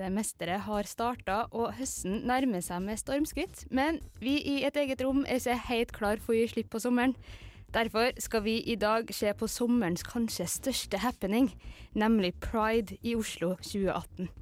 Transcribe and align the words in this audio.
Semesteret 0.00 0.64
har 0.64 0.86
starta, 0.88 1.42
og 1.52 1.74
høsten 1.76 2.22
nærmer 2.28 2.62
seg 2.64 2.80
med 2.86 2.96
stormskritt. 2.96 3.66
Men 3.68 4.00
vi 4.22 4.38
i 4.40 4.62
Et 4.64 4.76
eget 4.80 5.02
rom 5.04 5.26
er 5.28 5.36
ikke 5.36 5.58
helt 5.68 5.92
klar 5.92 6.22
for 6.24 6.32
å 6.32 6.38
gi 6.38 6.46
slipp 6.54 6.70
på 6.72 6.80
sommeren. 6.80 7.12
Derfor 7.74 8.16
skal 8.18 8.42
vi 8.46 8.56
i 8.64 8.78
dag 8.80 9.12
se 9.14 9.32
på 9.36 9.46
sommerens 9.46 10.02
kanskje 10.02 10.48
største 10.48 11.04
happening, 11.04 11.52
nemlig 11.92 12.32
Pride 12.40 12.96
i 13.02 13.14
Oslo 13.14 13.58
2018. 13.60 14.32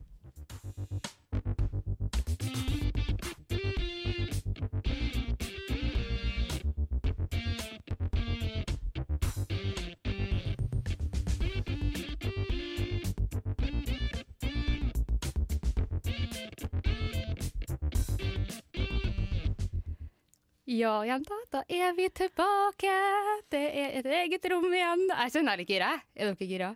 Ja, 20.79 21.01
jenta, 21.03 21.35
da 21.51 21.63
er 21.67 21.95
vi 21.97 22.05
tilbake. 22.15 22.93
Det 23.51 23.63
er 23.83 23.97
et 23.99 24.07
eget 24.21 24.45
rom 24.53 24.67
igjen. 24.69 25.07
Jeg 25.11 25.33
skjønner 25.35 25.63
ikke 25.63 25.73
gira. 25.73 25.89
Er 26.15 26.29
dere 26.29 26.49
gira? 26.51 26.69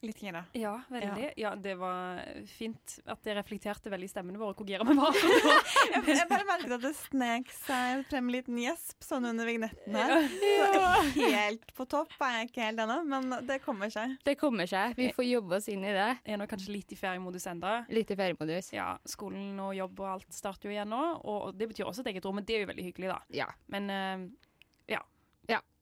Litt 0.00 0.22
gira. 0.22 0.44
Ja, 0.56 0.80
veldig. 0.88 1.32
Ja. 1.36 1.50
det 1.56 1.74
var 1.76 2.22
fint 2.48 2.94
at 3.04 3.20
det 3.26 3.34
reflekterte 3.36 3.90
veldig 3.92 4.06
i 4.08 4.12
stemmene 4.12 4.40
våre 4.40 4.56
hvor 4.56 4.68
gira 4.68 4.86
vi 4.88 4.94
var. 4.96 5.16
Jeg, 5.90 6.04
jeg 6.06 6.28
bare 6.30 6.46
merket 6.46 6.72
at 6.76 6.82
det 6.84 6.92
snek 6.96 7.50
seg 7.52 8.04
frem 8.08 8.28
en 8.28 8.32
liten 8.32 8.58
gjesp 8.60 9.04
sånn 9.04 9.26
under 9.28 9.48
vignetten 9.48 9.96
her. 9.96 10.26
Så 10.30 11.26
helt 11.34 11.72
på 11.76 11.86
topp 11.90 12.14
er 12.22 12.36
jeg 12.36 12.50
ikke 12.50 12.62
helt 12.68 12.82
ennå, 12.84 12.98
men 13.10 13.34
det 13.48 13.58
kommer 13.64 13.90
seg. 13.92 14.14
Det 14.24 14.36
kommer 14.40 14.70
seg. 14.70 14.94
Vi 14.96 15.10
får 15.16 15.26
jobbe 15.26 15.58
oss 15.58 15.68
inn 15.72 15.84
i 15.84 15.94
det. 15.96 16.08
Er 16.24 16.40
nå 16.40 16.46
kanskje 16.50 16.72
litt 16.76 16.94
i 16.94 16.98
feriemodus 17.00 17.48
enda. 17.50 17.80
Litt 17.92 18.12
i 18.14 18.18
feriemodus. 18.18 18.70
Ja, 18.76 18.92
skolen 19.08 19.58
og 19.60 19.74
jobb 19.76 20.04
og 20.04 20.12
alt 20.14 20.36
starter 20.36 20.70
jo 20.70 20.76
igjen 20.76 20.92
nå, 20.94 21.02
og 21.28 21.50
det 21.58 21.72
betyr 21.72 21.90
også 21.90 22.04
et 22.06 22.14
eget 22.14 22.28
rom, 22.28 22.38
men 22.38 22.46
det 22.48 22.56
er 22.56 22.64
jo 22.64 22.70
veldig 22.70 22.86
hyggelig, 22.86 23.10
da. 23.12 23.18
Ja. 23.42 23.50
Men 23.72 23.90
ja. 23.90 24.04
ja. 24.14 24.49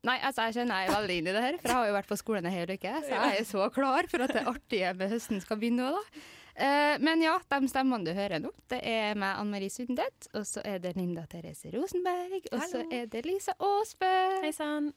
Nei, 0.06 0.14
altså, 0.22 0.46
jeg 0.46 0.60
kjenner 0.60 0.84
jeg 0.84 0.88
er 0.88 0.94
veldig 0.94 1.14
inn 1.18 1.28
i 1.28 1.32
det 1.34 1.41
her, 1.42 1.56
for 1.58 1.72
jeg 1.72 1.78
har 1.80 1.88
jo 1.88 1.94
vært 1.96 2.10
på 2.10 2.18
skolen 2.20 2.46
en 2.46 2.54
hel 2.54 2.70
uke, 2.70 2.92
så 3.02 3.14
jeg 3.16 3.38
er 3.41 3.46
så 3.48 3.64
klar 3.74 4.06
for 4.10 4.22
at 4.22 4.34
det 4.36 4.44
artige 4.46 4.92
med 4.94 5.10
høsten 5.10 5.40
skal 5.42 5.58
begynne 5.58 5.88
òg, 5.88 5.98
da. 5.98 6.27
Eh, 6.58 6.96
men 7.02 7.20
ja, 7.22 7.36
de 7.50 7.70
stemmene 7.70 8.06
du 8.06 8.10
hører 8.14 8.40
nå, 8.42 8.50
det 8.70 8.78
er 8.82 9.18
meg, 9.18 9.36
Anne 9.38 9.55
Marie 9.55 9.70
Sundet, 9.70 10.27
og 10.34 10.46
så 10.46 10.62
er 10.66 10.80
det 10.82 10.96
Linda 10.98 11.22
Therese 11.30 11.70
Rosenberg, 11.74 12.48
og 12.50 12.64
så 12.70 12.82
er 12.94 13.06
det 13.10 13.22
Lisa 13.27 13.55
Aasbø. 13.58 14.10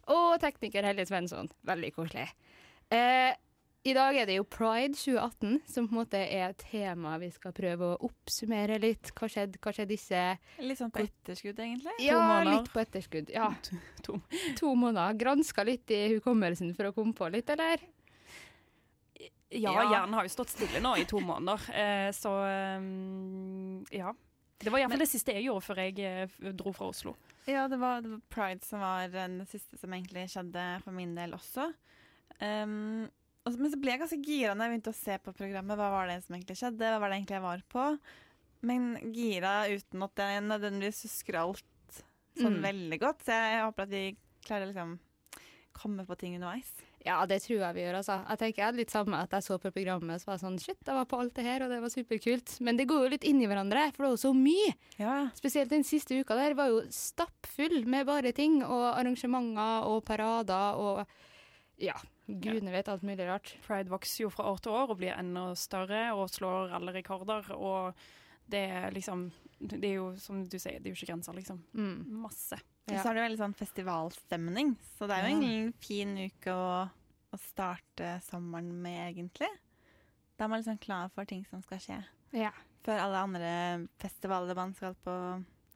Og 0.10 0.32
tekniker 0.42 0.86
Helje 0.90 1.06
Svensson. 1.10 1.52
Veldig 1.70 1.92
koselig. 1.98 2.26
Eh, 2.94 3.30
I 3.82 3.94
dag 3.98 4.14
er 4.22 4.28
det 4.30 4.36
jo 4.36 4.44
Pride 4.46 4.94
2018 4.94 5.56
som 5.66 5.88
på 5.90 5.96
en 5.96 6.00
måte 6.04 6.20
er 6.22 6.52
tema 6.60 7.16
vi 7.18 7.32
skal 7.34 7.54
prøve 7.58 7.88
å 7.96 7.96
oppsummere 8.06 8.76
litt. 8.84 9.10
Hva 9.18 9.26
skjedde, 9.32 9.58
hva 9.58 9.72
skjedde 9.74 9.90
disse 9.96 10.20
Litt 10.62 10.78
sånn 10.78 10.92
på 10.94 11.02
etterskudd, 11.02 11.58
egentlig. 11.64 11.96
Ja, 12.06 12.20
måneder. 12.22 12.60
litt 12.60 12.70
på 12.76 12.82
etterskudd. 12.84 13.32
Ja, 13.34 13.48
To. 14.06 14.20
to 14.60 14.74
måneder. 14.78 15.18
Granska 15.18 15.66
litt 15.66 15.90
i 15.98 16.04
hukommelsen 16.14 16.76
for 16.78 16.92
å 16.92 16.94
komme 16.94 17.16
på 17.18 17.30
litt, 17.34 17.50
eller? 17.50 17.82
Ja, 19.52 19.74
Ja. 19.74 19.82
hjernen 19.90 20.14
har 20.16 20.24
jo 20.30 20.32
stått 20.32 20.54
stille 20.54 20.80
nå 20.80 20.94
i 21.02 21.08
to 21.10 21.20
måneder, 21.20 21.66
eh, 21.76 22.10
så 22.16 22.32
eh, 22.48 22.86
ja. 23.98 24.14
Det 24.62 24.70
var 24.70 24.80
iallfall 24.80 25.02
det 25.02 25.10
siste 25.10 25.34
jeg 25.34 25.48
gjorde 25.50 25.66
før 25.66 25.82
jeg 25.82 25.98
eh, 26.06 26.52
dro 26.54 26.72
fra 26.78 26.88
Oslo. 26.94 27.16
Ja, 27.50 27.66
det 27.68 27.82
var, 27.82 28.00
det 28.06 28.14
var 28.14 28.22
pride 28.30 28.64
som 28.64 28.80
var 28.86 29.10
den 29.12 29.42
siste 29.50 29.76
som 29.82 29.92
egentlig 29.98 30.28
skjedde 30.30 30.68
for 30.86 30.94
min 30.96 31.18
del 31.18 31.34
også. 31.36 31.66
Um, 32.40 33.10
men 33.58 33.72
så 33.74 33.80
ble 33.82 33.92
jeg 33.96 34.02
ganske 34.04 34.22
gira 34.26 34.54
når 34.54 34.68
jeg 34.68 34.74
begynte 34.76 34.94
å 34.94 35.00
se 35.02 35.16
på 35.26 35.34
programmet. 35.34 35.78
Hva 35.80 35.88
var 35.90 36.08
det 36.12 36.20
som 36.26 36.36
egentlig 36.38 36.58
skjedde? 36.60 36.92
Hva 36.94 37.00
var 37.02 37.10
det 37.10 37.18
egentlig 37.20 37.38
jeg 37.40 37.46
var 37.48 37.64
på? 37.74 37.86
Men 38.70 38.92
gira 39.16 39.54
uten 39.72 40.04
at 40.06 40.22
jeg 40.22 40.44
nødvendigvis 40.46 41.04
husker 41.08 41.40
alt 41.42 41.66
sånn 42.38 42.60
Mm. 42.60 42.64
veldig 42.68 43.00
godt. 43.02 43.24
Så 43.26 43.34
jeg 43.34 43.64
håper 43.66 43.84
at 43.84 43.90
vi 43.90 44.04
klarer 44.46 44.68
å 44.68 44.70
liksom 44.72 45.00
komme 45.74 46.06
på 46.06 46.18
ting 46.20 46.36
underveis. 46.38 46.70
Ja, 47.04 47.26
det 47.26 47.40
tror 47.42 47.58
jeg 47.64 47.74
vi 47.74 47.82
gjør, 47.82 47.96
altså. 47.98 48.20
Jeg 48.30 48.38
tenker 48.38 48.58
jeg 48.62 48.66
hadde 48.68 48.78
litt 48.78 48.92
samme 48.94 49.18
at 49.24 49.32
jeg 49.34 49.42
så 49.48 49.58
på 49.58 49.72
programmet 49.74 50.22
så 50.22 50.28
var 50.30 50.36
jeg 50.38 50.44
sånn 50.44 50.60
Shit, 50.62 50.78
jeg 50.86 50.94
var 50.94 51.06
på 51.10 51.18
alt 51.20 51.34
det 51.34 51.44
her, 51.48 51.64
og 51.66 51.70
det 51.74 51.80
var 51.82 51.90
superkult. 51.90 52.60
Men 52.62 52.78
det 52.78 52.86
går 52.88 53.02
jo 53.08 53.10
litt 53.16 53.24
inn 53.26 53.42
i 53.42 53.48
hverandre, 53.50 53.88
for 53.96 54.04
det 54.06 54.12
er 54.12 54.14
jo 54.14 54.22
så 54.30 54.34
mye. 54.38 54.76
Ja, 55.02 55.16
Spesielt 55.34 55.70
den 55.74 55.84
siste 55.84 56.14
uka 56.22 56.36
der 56.38 56.54
var 56.54 56.70
jo 56.70 56.84
stappfull 56.94 57.88
med 57.90 58.06
bare 58.06 58.32
ting, 58.38 58.62
og 58.62 58.94
arrangementer 59.00 59.88
og 59.90 60.06
parader 60.06 60.78
og 60.78 61.08
ja, 61.82 61.98
gudene 62.40 62.74
vet 62.74 62.90
alt 62.92 63.04
mulig 63.06 63.28
rart. 63.28 63.54
Pride 63.66 63.92
vokser 63.92 64.26
jo 64.26 64.32
fra 64.34 64.48
år 64.52 64.62
til 64.64 64.76
år 64.76 64.94
og 64.94 65.00
blir 65.02 65.16
enda 65.16 65.50
større 65.60 66.10
og 66.16 66.32
slår 66.32 66.76
alle 66.78 66.94
rekorder. 66.96 67.52
Og 67.58 67.98
det 68.52 68.64
er 68.68 68.96
liksom 68.96 69.30
Det 69.62 69.78
er 69.86 70.00
jo 70.00 70.08
som 70.18 70.42
du 70.42 70.58
sier, 70.58 70.80
det 70.80 70.90
er 70.90 70.96
jo 70.96 70.98
ikke 70.98 71.12
grenser, 71.12 71.36
liksom. 71.38 71.60
Mm. 71.78 72.22
Masse. 72.24 72.58
Og 72.90 72.96
så 72.98 73.12
er 73.12 73.18
det 73.18 73.26
veldig 73.28 73.42
sånn 73.44 73.60
festivalstemning. 73.60 74.72
Så 74.98 75.06
det 75.06 75.18
er 75.18 75.28
jo 75.28 75.36
en 75.36 75.44
mm. 75.46 75.76
fin 75.84 76.16
uke 76.18 76.56
å, 76.56 76.72
å 77.30 77.40
starte 77.44 78.16
sommeren 78.26 78.72
med, 78.82 79.04
egentlig. 79.12 79.52
Da 80.34 80.48
er 80.48 80.50
man 80.50 80.64
liksom 80.64 80.82
klar 80.82 81.12
for 81.14 81.30
ting 81.30 81.46
som 81.46 81.62
skal 81.62 81.84
skje. 81.84 82.00
Ja. 82.34 82.50
Før 82.82 83.04
alle 83.04 83.22
andre 83.28 83.52
festivaler 84.02 84.58
man 84.58 84.74
skal 84.74 84.98
på, 85.06 85.14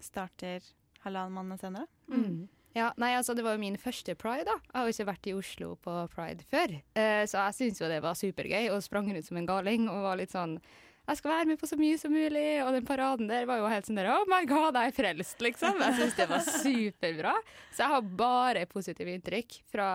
starter 0.01 0.65
halvannen 1.05 1.37
måned 1.37 1.61
senere. 1.61 1.85
Mm. 2.09 2.47
Ja, 2.75 2.89
nei, 2.99 3.13
altså 3.15 3.33
Det 3.37 3.43
var 3.45 3.55
jo 3.55 3.61
min 3.61 3.77
første 3.79 4.15
pride. 4.19 4.43
da. 4.49 4.57
Jeg 4.59 4.75
har 4.75 4.87
jo 4.89 4.93
ikke 4.95 5.07
vært 5.11 5.27
i 5.31 5.33
Oslo 5.37 5.75
på 5.79 5.93
pride 6.11 6.43
før. 6.49 6.73
Eh, 6.95 7.23
så 7.25 7.45
jeg 7.45 7.55
syntes 7.59 7.79
jo 7.81 7.87
det 7.87 8.01
var 8.03 8.17
supergøy, 8.19 8.67
og 8.75 8.83
sprang 8.83 9.07
rundt 9.13 9.25
som 9.29 9.37
en 9.39 9.47
galing 9.47 9.87
og 9.89 10.01
var 10.09 10.19
litt 10.19 10.31
sånn 10.35 10.59
jeg 11.05 11.19
skal 11.19 11.29
være 11.35 11.45
med 11.51 11.59
på 11.61 11.67
så 11.69 11.77
mye 11.77 11.97
som 12.01 12.09
mulig, 12.09 12.63
og 12.65 12.71
den 12.73 12.85
paraden 12.87 13.27
der 13.29 13.43
var 13.45 13.59
jo 13.61 13.67
helt 13.69 13.85
sånn 13.85 13.99
der 13.99 14.07
Oh 14.09 14.23
my 14.25 14.39
god, 14.49 14.73
jeg 14.73 14.89
er 14.89 14.95
frelst, 14.97 15.37
liksom. 15.45 15.77
Jeg 15.77 15.93
syns 15.99 16.15
det 16.17 16.25
var 16.31 16.41
superbra. 16.41 17.33
Så 17.75 17.83
jeg 17.83 17.91
har 17.91 18.07
bare 18.17 18.63
positive 18.65 19.13
inntrykk 19.13 19.59
fra 19.69 19.89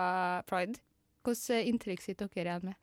pride. 0.47 0.79
Hvilke 1.27 1.57
inntrykk 1.67 2.01
sitter 2.05 2.31
dere 2.31 2.53
igjen 2.55 2.69
med? 2.69 2.79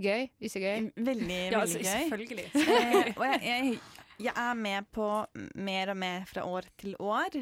Gøy? 0.00 0.26
Ikke 0.42 0.60
gøy? 0.64 0.90
Veldig, 0.96 1.38
Ja, 1.52 1.60
veldig 1.62 1.84
gøy. 1.84 2.02
selvfølgelig. 2.10 2.48
Eh, 2.66 3.12
og 3.14 3.24
jeg, 3.28 3.40
jeg, 3.46 3.78
jeg 4.26 4.34
er 4.42 4.54
med 4.66 4.90
på 4.90 5.06
mer 5.54 5.94
og 5.94 6.00
mer 6.02 6.26
fra 6.34 6.44
år 6.50 6.66
til 6.82 6.96
år. 6.98 7.38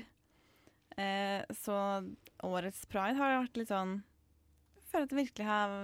Eh, 0.99 1.45
så 1.63 1.75
årets 2.43 2.81
pride 2.91 3.15
har 3.21 3.37
vært 3.45 3.57
litt 3.61 3.71
sånn 3.71 4.01
Jeg 4.81 4.89
føler 4.91 5.05
at 5.07 5.13
jeg 5.15 5.21
virkelig 5.21 5.47
har 5.47 5.77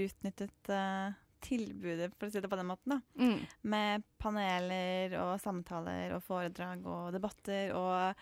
utnyttet 0.00 0.70
eh, 0.74 1.14
tilbudet, 1.46 2.08
for 2.18 2.26
å 2.26 2.32
si 2.32 2.40
det 2.42 2.48
på 2.50 2.56
den 2.58 2.66
måten. 2.70 2.96
da. 2.96 3.00
Mm. 3.20 3.40
Med 3.70 4.02
paneler 4.18 5.14
og 5.20 5.34
samtaler 5.42 6.14
og 6.16 6.22
foredrag 6.26 6.82
og 6.88 7.12
debatter 7.14 7.74
og 7.76 8.16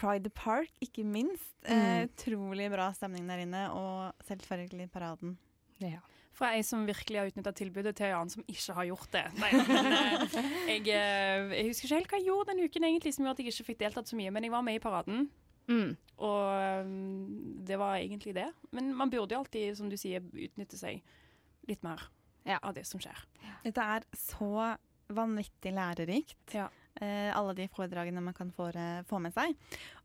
Pride 0.00 0.22
the 0.28 0.30
Park, 0.30 0.70
ikke 0.84 1.02
minst. 1.04 1.50
Eh, 1.64 1.74
Mm. 1.74 2.08
utrolig 2.12 2.70
bra 2.72 2.90
stemning 2.92 3.26
der 3.28 3.42
inne, 3.42 3.64
og 3.74 4.12
selvfølgelig 4.28 4.90
paraden. 4.92 5.34
Ja. 5.80 5.98
Fra 6.32 6.52
ei 6.54 6.62
som 6.62 6.86
virkelig 6.86 7.18
har 7.18 7.26
utnytta 7.32 7.52
tilbudet, 7.52 7.96
til 7.96 8.06
en 8.06 8.14
annen 8.20 8.30
som 8.30 8.44
ikke 8.48 8.72
har 8.76 8.84
gjort 8.86 9.10
det. 9.10 9.24
Nei, 9.40 9.50
eh, 9.50 10.28
jeg, 10.68 10.88
eh, 10.88 11.50
jeg 11.56 11.66
husker 11.72 11.88
ikke 11.88 11.96
helt 11.98 12.08
hva 12.12 12.18
jeg 12.20 12.26
gjorde 12.30 12.54
den 12.54 12.64
uken 12.68 12.84
egentlig 12.84 13.12
som 13.16 13.24
gjorde 13.26 13.40
at 13.40 13.44
jeg 13.44 13.52
ikke 13.52 13.68
fikk 13.72 13.78
deltatt 13.82 14.08
så 14.08 14.16
mye, 14.16 14.30
men 14.32 14.42
jeg 14.46 14.52
var 14.52 14.62
med 14.62 14.76
i 14.78 14.84
paraden. 14.84 15.28
Mm. 15.70 15.94
Og 16.20 16.84
um, 16.84 17.64
det 17.64 17.78
var 17.80 17.96
egentlig 18.00 18.34
det. 18.36 18.48
Men 18.76 18.90
man 18.98 19.10
burde 19.12 19.32
jo 19.36 19.40
alltid, 19.44 19.76
som 19.78 19.88
du 19.88 19.96
sier, 20.00 20.20
utnytte 20.34 20.76
seg 20.80 21.00
litt 21.70 21.82
mer 21.86 22.02
Ja. 22.48 22.58
av 22.62 22.74
det 22.74 22.84
som 22.88 23.00
skjer. 23.00 23.18
Dette 23.64 23.84
er 23.96 24.04
så 24.16 24.76
vanvittig 25.10 25.72
lærerikt. 25.76 26.54
Ja. 26.56 26.68
Eh, 27.00 27.30
alle 27.36 27.54
de 27.54 27.68
foredragene 27.72 28.22
man 28.22 28.34
kan 28.34 28.50
få, 28.52 28.68
få 29.08 29.20
med 29.22 29.32
seg. 29.36 29.54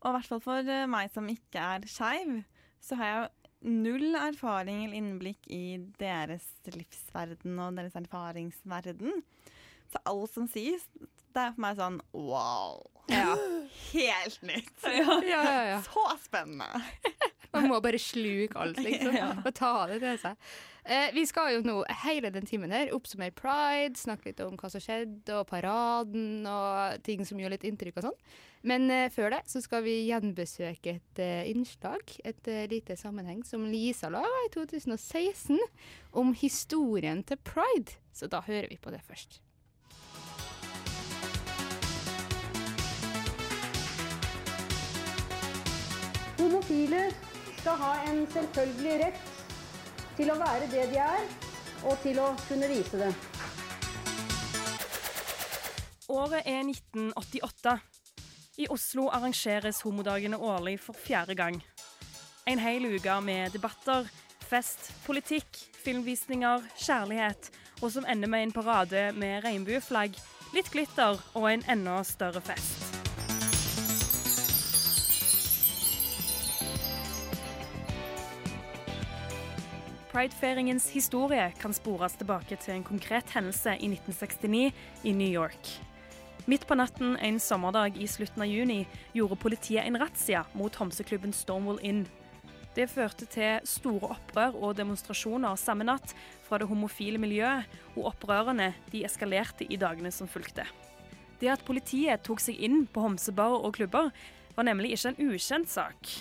Og 0.02 0.08
i 0.08 0.14
hvert 0.16 0.30
fall 0.30 0.42
for 0.44 0.70
eh, 0.70 0.86
meg 0.90 1.10
som 1.14 1.26
ikke 1.32 1.60
er 1.76 1.86
skeiv, 1.90 2.44
så 2.80 2.96
har 3.00 3.10
jeg 3.10 3.18
jo 3.24 3.70
null 3.72 4.14
erfaring 4.20 4.84
eller 4.84 4.98
innblikk 5.00 5.48
i 5.52 5.76
deres 5.98 6.44
livsverden 6.70 7.58
og 7.58 7.76
deres 7.78 7.96
erfaringsverden. 7.98 9.22
Så 9.90 10.02
alt 10.06 10.32
som 10.34 10.46
sies, 10.50 10.84
det 11.36 11.44
er 11.44 11.56
for 11.56 11.64
meg 11.66 11.80
sånn 11.80 11.98
wow. 12.16 12.80
Ja. 13.12 13.36
Helt 13.92 14.40
nytt. 14.42 14.72
ja, 14.82 15.18
ja, 15.22 15.42
ja. 15.70 15.82
Så 15.86 16.06
spennende. 16.24 16.82
Man 17.54 17.68
må 17.70 17.78
bare 17.80 18.00
sluke 18.02 18.58
alt, 18.60 18.80
liksom. 18.82 19.14
Og 19.46 19.52
ta 19.56 19.74
det 19.88 20.00
til 20.02 20.18
seg. 20.20 20.50
Eh, 20.86 21.08
vi 21.14 21.24
skal 21.26 21.54
jo 21.54 21.62
nå 21.66 21.76
hele 22.04 22.30
den 22.34 22.46
timen 22.46 22.74
her 22.74 22.92
oppsummere 22.94 23.34
pride, 23.34 23.96
snakke 23.98 24.30
litt 24.30 24.42
om 24.44 24.58
hva 24.58 24.70
som 24.70 24.82
skjedde, 24.82 25.38
og 25.38 25.46
paraden 25.50 26.46
og 26.50 27.00
ting 27.06 27.24
som 27.26 27.40
gjør 27.40 27.56
litt 27.56 27.66
inntrykk 27.66 27.98
og 28.02 28.10
sånn. 28.10 28.20
Men 28.66 28.90
eh, 28.90 29.08
før 29.14 29.32
det 29.34 29.42
så 29.50 29.62
skal 29.62 29.84
vi 29.86 29.96
gjenbesøke 30.08 30.96
et 30.98 31.22
eh, 31.22 31.48
innslag, 31.52 32.16
et 32.26 32.50
eh, 32.50 32.66
lite 32.70 32.98
sammenheng, 32.98 33.44
som 33.46 33.66
Lisa 33.70 34.10
laga 34.12 34.44
i 34.46 34.52
2016 34.54 35.58
om 36.18 36.34
historien 36.38 37.22
til 37.26 37.40
pride. 37.46 37.98
Så 38.14 38.30
da 38.30 38.42
hører 38.46 38.70
vi 38.72 38.80
på 38.82 38.94
det 38.94 39.02
først. 39.06 39.40
Homofile 46.46 47.00
skal 47.58 47.74
ha 47.80 47.92
en 48.06 48.20
selvfølgelig 48.30 48.98
rett 49.00 49.22
til 50.14 50.30
å 50.30 50.36
være 50.38 50.68
det 50.70 50.84
de 50.92 51.00
er, 51.02 51.24
og 51.82 51.96
til 52.04 52.20
å 52.22 52.28
kunne 52.46 52.68
vise 52.70 53.00
det. 53.00 53.08
Året 56.06 56.46
er 56.46 56.62
1988. 56.62 57.74
I 58.62 58.70
Oslo 58.70 59.08
arrangeres 59.10 59.82
homodagene 59.82 60.38
årlig 60.38 60.78
for 60.84 60.94
fjerde 60.94 61.34
gang. 61.34 61.58
En 62.46 62.62
hel 62.62 62.86
uke 62.94 63.18
med 63.26 63.50
debatter, 63.58 64.06
fest, 64.46 64.92
politikk, 65.02 65.50
filmvisninger, 65.82 66.62
kjærlighet, 66.78 67.50
og 67.82 67.90
som 67.90 68.06
ender 68.06 68.30
med 68.30 68.46
en 68.46 68.54
parade 68.54 69.08
med 69.18 69.42
regnbueflagg, 69.42 70.14
litt 70.54 70.70
glitter 70.70 71.18
og 71.34 71.50
en 71.50 71.66
enda 71.74 72.04
større 72.06 72.44
fest. 72.54 72.85
Pridefeiringens 80.16 80.86
historie 80.96 81.50
kan 81.60 81.74
spores 81.76 82.14
tilbake 82.16 82.56
til 82.56 82.72
en 82.72 82.84
konkret 82.86 83.28
hendelse 83.36 83.74
i 83.76 83.88
1969 83.90 84.70
i 85.04 85.10
New 85.12 85.28
York. 85.28 85.68
Midt 86.48 86.62
på 86.64 86.78
natten 86.78 87.18
en 87.20 87.36
sommerdag 87.36 87.98
i 88.00 88.06
slutten 88.08 88.40
av 88.40 88.48
juni 88.48 88.78
gjorde 89.12 89.36
politiet 89.42 89.84
en 89.84 89.98
razzia 90.00 90.46
mot 90.56 90.72
homseklubben 90.80 91.34
Stonewall 91.36 91.82
Inn. 91.84 92.06
Det 92.72 92.86
førte 92.88 93.28
til 93.28 93.68
store 93.68 94.14
opprør 94.14 94.56
og 94.56 94.78
demonstrasjoner 94.78 95.60
samme 95.60 95.84
natt 95.84 96.14
fra 96.46 96.62
det 96.62 96.70
homofile 96.70 97.20
miljøet, 97.20 97.68
og 97.92 98.08
opprørene 98.14 98.70
de 98.94 99.02
eskalerte 99.04 99.68
i 99.68 99.76
dagene 99.76 100.14
som 100.16 100.32
fulgte. 100.32 100.64
Det 101.42 101.52
at 101.52 101.66
politiet 101.68 102.24
tok 102.24 102.40
seg 102.40 102.56
inn 102.56 102.86
på 102.88 103.04
homsebarer 103.04 103.68
og 103.68 103.76
klubber, 103.76 104.08
var 104.56 104.64
nemlig 104.64 104.94
ikke 104.96 105.12
en 105.12 105.34
ukjent 105.34 105.68
sak. 105.68 106.16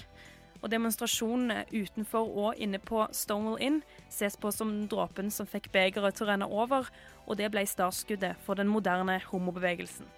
Og 0.66 0.72
demonstrasjonene 0.72 1.68
utenfor 1.70 2.26
og 2.42 2.56
inne 2.58 2.80
på 2.82 3.04
Stonewall 3.14 3.60
Inn 3.62 3.76
ses 4.10 4.34
på 4.34 4.50
som 4.50 4.72
dråpen 4.90 5.28
som 5.30 5.46
fikk 5.46 5.68
begeret 5.70 6.18
til 6.18 6.26
å 6.26 6.32
renne 6.32 6.48
over, 6.50 6.90
og 7.30 7.38
det 7.38 7.52
ble 7.54 7.62
startskuddet 7.70 8.42
for 8.42 8.58
den 8.58 8.72
moderne 8.74 9.20
homobevegelsen. 9.30 10.10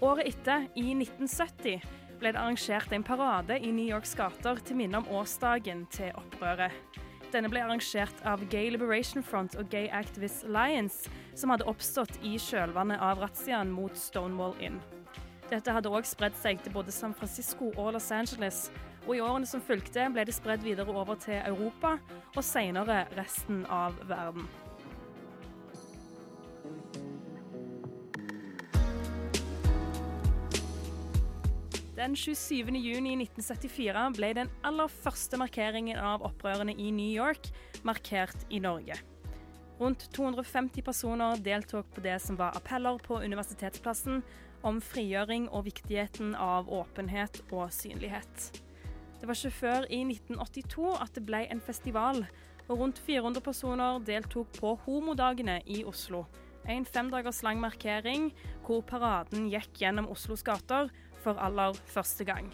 Året 0.00 0.32
etter, 0.32 0.64
i 0.80 0.94
1970, 0.96 1.84
ble 2.20 2.32
det 2.34 2.40
arrangert 2.40 2.92
en 2.92 3.04
parade 3.04 3.56
i 3.58 3.70
New 3.72 3.88
Yorks 3.88 4.12
gater 4.18 4.60
til 4.64 4.76
minne 4.76 5.00
om 5.00 5.08
årsdagen 5.08 5.86
til 5.92 6.12
opprøret. 6.20 6.74
Denne 7.30 7.48
ble 7.48 7.62
arrangert 7.62 8.20
av 8.26 8.42
Gay 8.50 8.72
Liberation 8.74 9.22
Front 9.22 9.54
og 9.56 9.70
Gay 9.70 9.88
Activist 9.94 10.44
Alliance, 10.48 11.10
som 11.38 11.52
hadde 11.54 11.68
oppstått 11.70 12.18
i 12.26 12.34
kjølvannet 12.42 13.00
av 13.00 13.22
razziaen 13.22 13.70
mot 13.72 13.96
Stonewall 13.96 14.56
Inn. 14.60 14.80
Dette 15.50 15.72
hadde 15.74 15.90
òg 15.90 16.06
spredd 16.06 16.36
seg 16.38 16.60
til 16.62 16.74
både 16.74 16.92
San 16.94 17.14
Francisco 17.14 17.70
og 17.76 17.94
Los 17.94 18.10
Angeles, 18.14 18.68
og 19.06 19.14
i 19.16 19.22
årene 19.24 19.48
som 19.48 19.62
fulgte 19.64 20.10
ble 20.12 20.26
det 20.26 20.34
spredd 20.36 20.66
videre 20.66 20.92
over 20.92 21.18
til 21.22 21.40
Europa, 21.40 21.96
og 22.34 22.44
senere 22.44 23.04
resten 23.16 23.64
av 23.70 23.96
verden. 24.10 24.46
Den 32.00 32.14
27. 32.16 32.70
juni 32.80 33.10
1974 33.12 34.14
ble 34.16 34.28
den 34.32 34.48
aller 34.64 34.88
første 34.88 35.36
markeringen 35.36 35.98
av 36.00 36.22
opprørene 36.24 36.72
i 36.72 36.86
New 36.96 37.10
York 37.12 37.50
markert 37.84 38.46
i 38.48 38.56
Norge. 38.64 38.96
Rundt 39.76 40.06
250 40.16 40.80
personer 40.86 41.42
deltok 41.44 41.90
på 41.92 42.00
det 42.06 42.14
som 42.24 42.38
var 42.40 42.56
appeller 42.56 42.96
på 43.04 43.18
Universitetsplassen 43.20 44.22
om 44.64 44.80
frigjøring 44.80 45.50
og 45.52 45.66
viktigheten 45.68 46.32
av 46.40 46.72
åpenhet 46.72 47.42
og 47.50 47.68
synlighet. 47.68 48.48
Det 49.20 49.28
var 49.28 49.36
ikke 49.36 49.58
før 49.58 49.90
i 49.92 50.00
1982 50.06 50.96
at 51.04 51.12
det 51.18 51.26
ble 51.28 51.42
en 51.52 51.60
festival, 51.60 52.22
og 52.70 52.80
rundt 52.80 53.02
400 53.04 53.44
personer 53.44 54.00
deltok 54.08 54.48
på 54.56 54.72
Homodagene 54.86 55.60
i 55.68 55.82
Oslo. 55.84 56.24
En 56.64 56.88
femdagers 56.88 57.44
lang 57.44 57.60
markering 57.60 58.30
hvor 58.64 58.80
paraden 58.88 59.50
gikk 59.52 59.84
gjennom 59.84 60.08
Oslos 60.08 60.40
gater 60.48 60.88
for 61.20 61.38
aller 61.38 61.76
første 61.86 62.24
gang. 62.24 62.50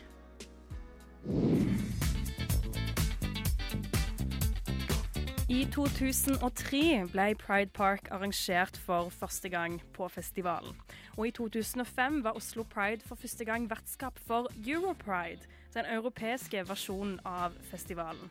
I 5.46 5.62
2003 5.70 7.06
ble 7.12 7.26
Pride 7.38 7.70
Park 7.70 8.08
arrangert 8.10 8.76
for 8.82 9.12
første 9.14 9.48
gang 9.48 9.78
på 9.94 10.08
festivalen. 10.10 10.74
Og 11.16 11.28
i 11.28 11.30
2005 11.30 12.24
var 12.24 12.34
Oslo 12.36 12.64
Pride 12.66 13.06
for 13.06 13.14
første 13.14 13.44
gang 13.44 13.70
vertskap 13.70 14.18
for 14.26 14.50
Europride, 14.66 15.46
den 15.74 15.86
europeiske 15.86 16.64
versjonen 16.68 17.20
av 17.24 17.54
festivalen. 17.70 18.30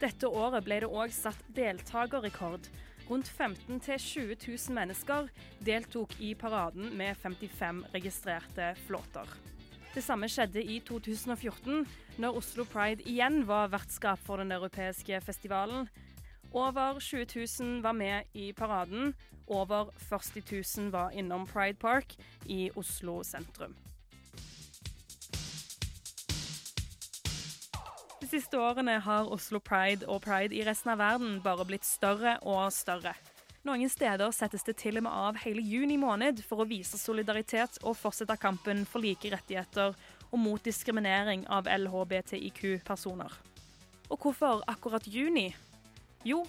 Dette 0.00 0.26
året 0.26 0.64
ble 0.66 0.80
det 0.82 0.90
òg 0.90 1.14
satt 1.14 1.40
deltakerrekord. 1.54 2.66
Rundt 3.10 3.28
15 3.28 3.80
000-20 3.86 4.34
000 4.48 4.74
mennesker 4.74 5.30
deltok 5.66 6.18
i 6.18 6.34
paraden 6.34 6.90
med 6.96 7.14
55 7.22 7.84
registrerte 7.94 8.74
flåter. 8.88 9.49
Det 9.90 10.04
samme 10.06 10.28
skjedde 10.30 10.62
i 10.62 10.76
2014, 10.86 11.80
når 12.22 12.36
Oslo 12.38 12.62
Pride 12.64 13.02
igjen 13.10 13.42
var 13.48 13.72
vertskap 13.72 14.20
for 14.22 14.38
den 14.38 14.52
europeiske 14.54 15.18
festivalen. 15.20 15.88
Over 16.52 17.00
20 17.02 17.26
000 17.60 17.82
var 17.82 17.92
med 17.92 18.22
i 18.34 18.52
paraden. 18.52 19.14
Over 19.46 19.90
40 19.98 20.42
000 20.78 20.92
var 20.92 21.10
innom 21.10 21.46
Pride 21.46 21.78
Park 21.78 22.14
i 22.46 22.70
Oslo 22.76 23.22
sentrum. 23.26 23.74
De 28.20 28.28
siste 28.30 28.58
årene 28.58 29.00
har 29.02 29.26
Oslo 29.26 29.58
Pride 29.58 30.06
og 30.06 30.22
pride 30.22 30.54
i 30.54 30.62
resten 30.62 30.94
av 30.94 31.02
verden 31.02 31.40
bare 31.42 31.66
blitt 31.66 31.84
større 31.88 32.38
og 32.46 32.70
større. 32.72 33.16
Noen 33.60 33.90
steder 33.92 34.30
settes 34.32 34.62
det 34.64 34.78
til 34.80 34.96
og 34.96 35.04
med 35.04 35.12
av 35.12 35.38
hele 35.42 35.60
juni 35.60 35.98
måned 36.00 36.38
for 36.48 36.62
å 36.62 36.68
vise 36.68 36.96
solidaritet 36.96 37.74
og 37.84 37.98
fortsette 38.00 38.38
kampen 38.40 38.86
for 38.88 39.04
like 39.04 39.28
rettigheter 39.28 39.92
og 40.30 40.38
mot 40.40 40.64
diskriminering 40.64 41.42
av 41.44 41.68
LHBTIQ-personer. 41.68 43.34
Og 44.08 44.16
hvorfor 44.16 44.64
akkurat 44.64 45.04
juni? 45.04 45.50
Jo, 46.24 46.46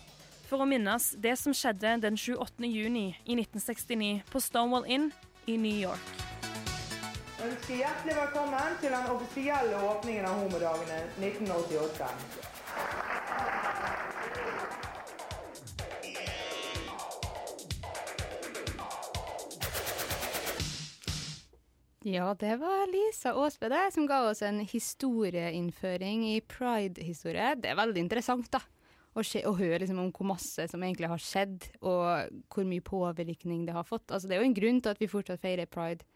for 0.47 0.63
å 0.63 0.69
minnes 0.69 1.09
det 1.19 1.35
som 1.41 1.51
skjedde 1.51 1.97
den 2.05 2.15
28. 2.15 2.63
juni 2.71 3.09
i 3.25 3.35
1969 3.35 4.23
på 4.31 4.43
Stonewall 4.47 4.87
Inn 4.87 5.11
i 5.51 5.59
New 5.59 5.83
York. 5.83 6.15
ønsker 7.43 7.75
hjertelig 7.75 8.15
velkommen 8.21 8.79
til 8.79 8.95
den 8.95 9.11
offisielle 9.11 9.83
åpningen 9.83 10.31
av 10.31 10.43
Homodagene 10.45 11.03
1988. 11.19 12.60
Ja, 22.01 22.31
det 22.33 22.55
var 22.57 22.87
Lisa 22.89 23.35
Aasbø 23.37 23.69
det, 23.69 23.83
som 23.93 24.07
ga 24.09 24.23
oss 24.31 24.41
en 24.41 24.63
historieinnføring 24.65 26.23
i 26.31 26.39
pride-historie. 26.41 27.51
Det 27.61 27.69
er 27.69 27.77
veldig 27.77 28.01
interessant, 28.01 28.49
da. 28.53 28.63
Å, 29.11 29.21
skje, 29.27 29.43
å 29.45 29.51
høre 29.57 29.81
liksom 29.83 29.99
om 29.99 30.09
hvor 30.15 30.29
masse 30.31 30.65
som 30.71 30.81
egentlig 30.81 31.09
har 31.11 31.21
skjedd, 31.21 31.67
og 31.83 32.31
hvor 32.49 32.65
mye 32.65 32.81
påvirkning 32.81 33.67
det 33.67 33.75
har 33.75 33.85
fått. 33.85 34.07
Altså, 34.09 34.29
det 34.29 34.37
er 34.37 34.41
jo 34.41 34.49
en 34.49 34.57
grunn 34.57 34.81
til 34.81 34.95
at 34.95 35.03
vi 35.03 35.11
fortsatt 35.11 35.43
feirer 35.43 35.69
pride 35.69 36.07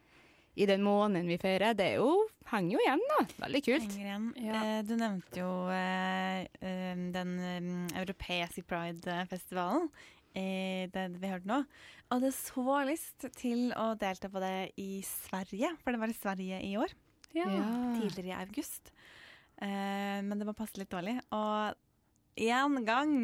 i 0.56 0.66
den 0.66 0.82
måneden 0.82 1.28
vi 1.28 1.36
feirer. 1.38 1.76
Det 1.76 1.86
er 1.92 2.00
jo, 2.00 2.10
henger 2.50 2.78
jo 2.78 2.82
igjen, 2.82 3.06
da. 3.12 3.18
Veldig 3.44 3.62
kult. 3.68 3.96
Igjen. 4.00 4.28
Eh, 4.40 4.78
du 4.88 4.94
nevnte 4.96 5.42
jo 5.42 5.50
eh, 5.70 6.46
eh, 6.64 7.02
den 7.14 7.34
eh, 7.38 7.72
europeiske 8.00 8.64
pride-festivalen. 8.66 9.90
Det 10.36 11.04
vi 11.16 11.28
hørte 11.30 11.48
nå. 11.48 11.62
Og 12.06 12.20
hadde 12.20 12.30
så 12.36 12.76
lyst 12.86 13.24
til 13.34 13.72
å 13.74 13.88
delta 13.98 14.28
på 14.30 14.38
det 14.42 14.70
i 14.78 15.00
Sverige, 15.02 15.72
for 15.82 15.90
det 15.90 15.98
var 15.98 16.12
i 16.12 16.14
Sverige 16.14 16.60
i 16.62 16.76
år. 16.78 16.92
Ja. 17.34 17.48
Tidligere 17.98 18.30
i 18.30 18.36
august. 18.36 18.92
Uh, 19.58 20.22
men 20.22 20.38
det 20.38 20.46
må 20.46 20.54
passe 20.54 20.78
litt 20.78 20.92
dårlig. 20.92 21.16
Og 21.34 21.74
én 22.46 22.78
gang 22.86 23.16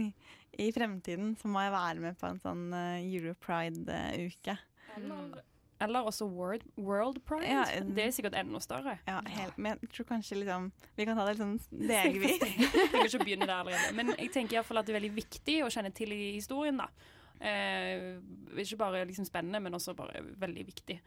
i 0.58 0.66
fremtiden 0.74 1.36
så 1.38 1.48
må 1.52 1.62
jeg 1.62 1.74
være 1.76 2.02
med 2.08 2.18
på 2.18 2.26
en 2.32 2.42
sånn 2.42 2.66
uh, 2.74 2.98
Europride-uke. 2.98 4.58
Eller, 4.96 5.38
eller 5.86 6.10
også 6.10 6.26
World, 6.34 6.66
World 6.74 7.22
Pride. 7.28 7.54
Ja, 7.54 7.62
det 7.86 8.08
er 8.08 8.12
sikkert 8.18 8.40
enda 8.42 8.60
større. 8.66 8.98
Ja, 9.06 9.22
helt, 9.38 9.62
men 9.62 9.78
jeg 9.78 9.94
tror 9.94 10.10
kanskje 10.10 10.42
liksom 10.42 10.72
Vi 10.98 11.06
kan 11.06 11.16
ta 11.16 11.30
det 11.30 11.36
litt 11.36 11.44
sånn 11.46 11.56
delvis. 11.70 12.42
Vi 12.66 12.90
kan 12.90 13.06
ikke 13.06 13.24
begynne 13.28 13.46
der 13.46 13.60
allerede. 13.60 13.94
Men 13.94 14.16
jeg 14.18 14.34
tenker 14.34 14.58
i 14.58 14.60
hvert 14.60 14.72
fall 14.74 14.82
at 14.82 14.90
det 14.90 14.96
er 14.96 15.00
veldig 15.04 15.16
viktig 15.22 15.60
å 15.62 15.70
kjenne 15.70 15.94
til 15.94 16.18
i 16.18 16.24
historien. 16.34 16.82
da. 16.82 16.90
Eh, 17.42 18.20
ikke 18.62 18.78
bare 18.78 19.04
liksom 19.08 19.26
spennende, 19.26 19.60
men 19.60 19.74
også 19.74 19.96
bare 19.98 20.22
veldig 20.38 20.66
viktig. 20.68 21.00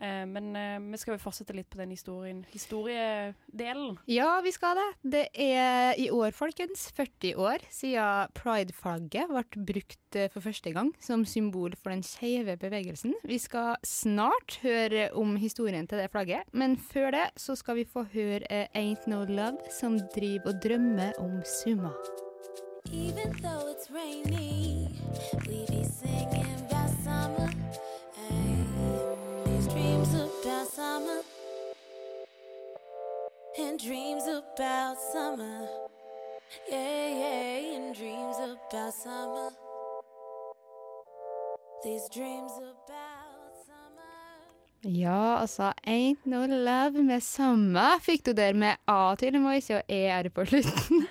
Eh, 0.00 0.24
men 0.26 0.56
eh, 0.56 0.78
vi 0.80 0.98
skal 0.98 1.14
jo 1.14 1.22
fortsette 1.22 1.54
litt 1.54 1.68
på 1.70 1.78
den 1.78 1.92
historien. 1.94 2.40
historiedelen. 2.50 3.98
Ja, 4.10 4.40
vi 4.42 4.52
skal 4.54 4.78
det. 4.80 4.88
Det 5.16 5.24
er 5.34 5.94
i 6.00 6.08
år, 6.10 6.32
folkens, 6.34 6.88
40 6.96 7.36
år 7.36 7.68
siden 7.70 8.32
pride-flagget 8.34 9.30
ble 9.30 9.44
brukt 9.74 10.20
for 10.32 10.46
første 10.46 10.72
gang 10.74 10.92
som 11.02 11.24
symbol 11.26 11.76
for 11.76 11.92
den 11.92 12.04
skeive 12.06 12.56
bevegelsen. 12.58 13.14
Vi 13.26 13.38
skal 13.42 13.76
snart 13.86 14.60
høre 14.64 15.10
om 15.12 15.36
historien 15.36 15.86
til 15.90 16.00
det 16.00 16.10
flagget, 16.14 16.48
men 16.52 16.78
før 16.78 17.12
det 17.14 17.26
så 17.36 17.58
skal 17.58 17.82
vi 17.82 17.88
få 17.88 18.06
høre 18.14 18.68
Ain't 18.74 19.08
No 19.10 19.24
Love, 19.28 19.70
som 19.74 19.98
driver 20.14 20.54
og 20.54 20.62
drømmer 20.64 21.18
om 21.22 21.42
Summa. 21.44 21.92
Even 22.90 23.32
though 23.42 23.68
it's 23.68 23.90
rainy, 23.90 24.88
we 25.46 25.66
be 25.66 25.84
singing 25.84 26.46
about 26.66 26.90
summer. 27.02 27.50
These 29.46 29.68
dreams 29.68 30.14
about 30.14 30.68
summer. 30.68 31.22
And 33.58 33.78
dreams 33.78 34.24
about 34.24 34.96
summer. 35.12 35.68
Yeah, 36.68 37.08
yeah, 37.08 37.76
and 37.76 37.94
dreams 37.94 38.36
about 38.38 38.94
summer. 38.94 39.50
These 41.84 42.08
dreams 42.12 42.52
about. 42.58 43.03
Ja, 44.84 45.40
altså 45.40 45.70
Ain't 45.88 46.26
No 46.28 46.42
Love 46.44 47.02
med 47.04 47.22
samme 47.24 47.84
fikk 48.04 48.26
du 48.28 48.32
der 48.36 48.56
med 48.58 48.76
A 48.90 49.14
til 49.20 49.36
og 49.38 49.44
med, 49.46 49.62
ikke 49.62 49.80
ER 49.88 50.28
på 50.34 50.44
slutten. 50.50 51.06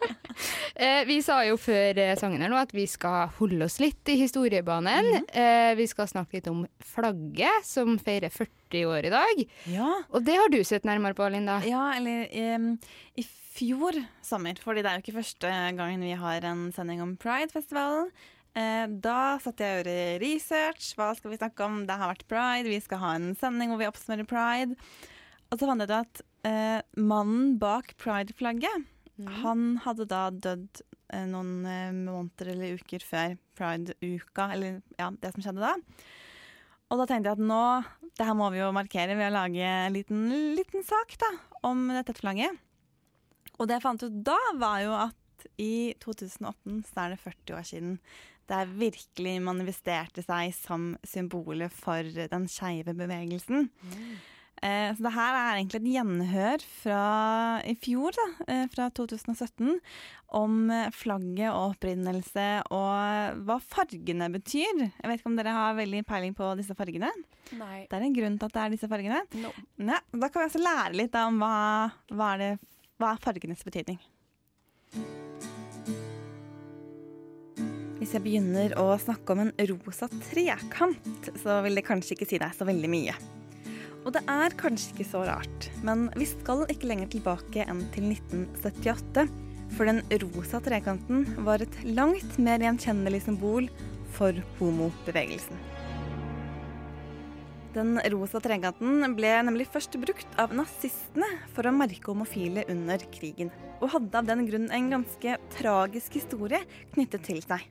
eh, 0.86 1.02
vi 1.08 1.18
sa 1.24 1.40
jo 1.44 1.58
før 1.60 2.00
eh, 2.00 2.14
sangen 2.20 2.40
her 2.40 2.52
nå 2.52 2.56
at 2.60 2.72
vi 2.76 2.86
skal 2.88 3.28
holde 3.36 3.66
oss 3.68 3.76
litt 3.82 4.08
i 4.12 4.16
historiebanen. 4.22 5.10
eh, 5.28 5.72
vi 5.76 5.88
skal 5.90 6.08
snakke 6.10 6.38
litt 6.38 6.48
om 6.50 6.64
flagget, 6.94 7.68
som 7.68 7.98
feirer 8.00 8.32
40 8.32 8.88
år 8.88 9.10
i 9.10 9.12
dag. 9.12 9.44
Ja. 9.74 9.92
Og 10.14 10.24
det 10.24 10.40
har 10.40 10.52
du 10.52 10.60
sett 10.64 10.88
nærmere 10.88 11.18
på, 11.18 11.28
Linda. 11.32 11.60
Ja, 11.68 11.90
eller 11.98 12.24
um, 12.56 12.72
i 13.20 13.26
fjor 13.60 13.96
sommer, 14.24 14.56
fordi 14.62 14.84
det 14.84 14.90
er 14.90 14.98
jo 14.98 15.04
ikke 15.04 15.18
første 15.20 15.54
gangen 15.76 16.04
vi 16.06 16.16
har 16.16 16.46
en 16.48 16.68
sending 16.72 17.02
om 17.04 17.16
Pride-festivalen. 17.20 18.08
Eh, 18.58 18.86
da 19.02 19.38
satte 19.42 19.62
jeg 19.62 19.76
og 19.76 19.80
gjorde 19.84 20.20
research. 20.24 20.92
Hva 20.98 21.12
skal 21.18 21.32
vi 21.32 21.38
snakke 21.38 21.66
om? 21.66 21.84
Det 21.86 21.96
har 22.00 22.10
vært 22.10 22.26
pride. 22.30 22.70
Vi 22.70 22.80
skal 22.82 23.02
ha 23.02 23.14
en 23.18 23.32
sending 23.38 23.70
hvor 23.70 23.80
vi 23.82 23.88
oppsummerer 23.90 24.28
pride. 24.28 24.78
Og 25.50 25.58
så 25.58 25.66
fant 25.66 25.82
jeg 25.82 25.90
ut 25.90 25.96
at 25.96 26.22
eh, 26.46 26.80
mannen 26.98 27.56
bak 27.62 27.94
pride-flagget, 28.00 28.86
han 29.42 29.74
hadde 29.84 30.06
da 30.08 30.22
dødd 30.32 30.80
eh, 31.12 31.26
noen 31.28 31.66
eh, 31.68 31.90
måneder 31.92 32.52
eller 32.54 32.78
uker 32.80 33.04
før 33.04 33.36
pride-uka, 33.58 34.46
eller 34.54 34.80
ja, 35.00 35.10
det 35.10 35.34
som 35.34 35.44
skjedde 35.44 35.64
da. 35.64 35.74
Og 36.90 36.98
da 36.98 37.06
tenkte 37.06 37.30
jeg 37.30 37.38
at 37.38 37.50
nå, 37.50 37.64
det 38.18 38.26
her 38.26 38.38
må 38.38 38.48
vi 38.54 38.62
jo 38.62 38.70
markere 38.74 39.18
ved 39.18 39.30
å 39.30 39.36
lage 39.36 39.62
en 39.62 39.94
liten, 39.94 40.24
liten 40.56 40.86
sak 40.86 41.14
da, 41.20 41.30
om 41.66 41.86
dette 41.92 42.16
flagget. 42.16 42.56
Og 43.58 43.68
det 43.68 43.76
jeg 43.76 43.84
fant 43.84 44.06
ut 44.06 44.20
da, 44.26 44.38
var 44.58 44.80
jo 44.82 44.94
at 44.96 45.16
i 45.60 45.92
2018 46.02 46.82
så 46.88 47.04
er 47.04 47.14
det 47.14 47.22
40 47.22 47.56
år 47.58 47.66
siden 47.68 47.94
det 48.50 48.64
virkelig 48.80 49.36
manifesterte 49.46 50.24
seg 50.26 50.52
som 50.56 50.92
symbolet 51.06 51.72
for 51.74 52.04
den 52.04 52.46
skeive 52.50 52.94
bevegelsen. 52.98 53.70
Eh, 54.60 54.90
så 54.92 55.04
det 55.06 55.12
her 55.14 55.36
er 55.36 55.58
egentlig 55.58 55.78
et 55.80 55.92
gjenhør 55.94 56.64
fra 56.82 57.04
i 57.64 57.72
fjor, 57.80 58.12
da, 58.12 58.26
eh, 58.52 58.66
fra 58.72 58.90
2017, 58.92 59.78
om 60.36 60.58
eh, 60.74 60.90
flagget 60.92 61.48
og 61.48 61.76
opprinnelse 61.76 62.48
og 62.68 63.40
hva 63.46 63.56
fargene 63.64 64.28
betyr. 64.34 64.84
Jeg 64.84 65.06
vet 65.08 65.22
ikke 65.22 65.32
om 65.32 65.38
dere 65.40 65.56
har 65.56 65.78
veldig 65.78 66.04
peiling 66.08 66.36
på 66.36 66.52
disse 66.60 66.76
fargene? 66.76 67.08
Nei. 67.56 67.86
Det 67.88 67.96
er 67.96 68.04
en 68.10 68.18
grunn 68.18 68.36
til 68.36 68.50
at 68.50 68.58
det 68.58 68.66
er 68.66 68.76
disse 68.76 68.92
fargene. 68.92 69.24
No. 69.40 69.54
Ja, 69.80 70.02
da 70.12 70.28
kan 70.28 70.42
vi 70.42 70.50
altså 70.50 70.64
lære 70.66 70.92
litt 71.00 71.16
da, 71.16 71.24
om 71.30 71.40
hva, 71.40 71.56
hva, 72.12 72.34
er 72.34 72.44
det, 72.44 72.52
hva 73.00 73.14
er 73.14 73.24
fargenes 73.24 73.64
betydning. 73.64 74.00
Hvis 78.00 78.14
jeg 78.16 78.24
begynner 78.24 78.72
å 78.80 78.94
snakke 78.96 79.34
om 79.34 79.42
en 79.42 79.50
rosa 79.68 80.06
trekant, 80.30 81.26
så 81.42 81.58
vil 81.60 81.76
det 81.76 81.84
kanskje 81.84 82.14
ikke 82.16 82.28
si 82.30 82.38
deg 82.40 82.54
så 82.56 82.64
veldig 82.64 82.88
mye. 82.88 83.12
Og 84.08 84.14
det 84.14 84.22
er 84.32 84.54
kanskje 84.56 84.94
ikke 84.94 85.08
så 85.10 85.20
rart, 85.28 85.66
men 85.84 86.06
vi 86.16 86.24
skal 86.24 86.62
ikke 86.72 86.88
lenger 86.88 87.10
tilbake 87.12 87.66
enn 87.68 87.82
til 87.92 88.06
1978. 88.08 89.26
For 89.76 89.84
den 89.84 90.00
rosa 90.22 90.62
trekanten 90.64 91.26
var 91.44 91.60
et 91.60 91.76
langt 91.84 92.38
mer 92.40 92.64
gjenkjennelig 92.64 93.20
symbol 93.26 93.68
for 94.16 94.38
homobevegelsen. 94.58 95.60
Den 97.76 98.00
rosa 98.14 98.40
trekanten 98.42 99.12
ble 99.14 99.34
nemlig 99.44 99.68
først 99.70 99.98
brukt 100.00 100.40
av 100.40 100.56
nazistene 100.56 101.28
for 101.52 101.68
å 101.68 101.74
merke 101.76 102.08
homofile 102.08 102.64
under 102.72 103.04
krigen, 103.12 103.52
og 103.78 103.92
hadde 103.92 104.24
av 104.24 104.32
den 104.32 104.46
grunn 104.48 104.66
en 104.72 104.88
ganske 104.96 105.36
tragisk 105.58 106.16
historie 106.18 106.62
knyttet 106.96 107.28
til 107.28 107.44
seg. 107.44 107.68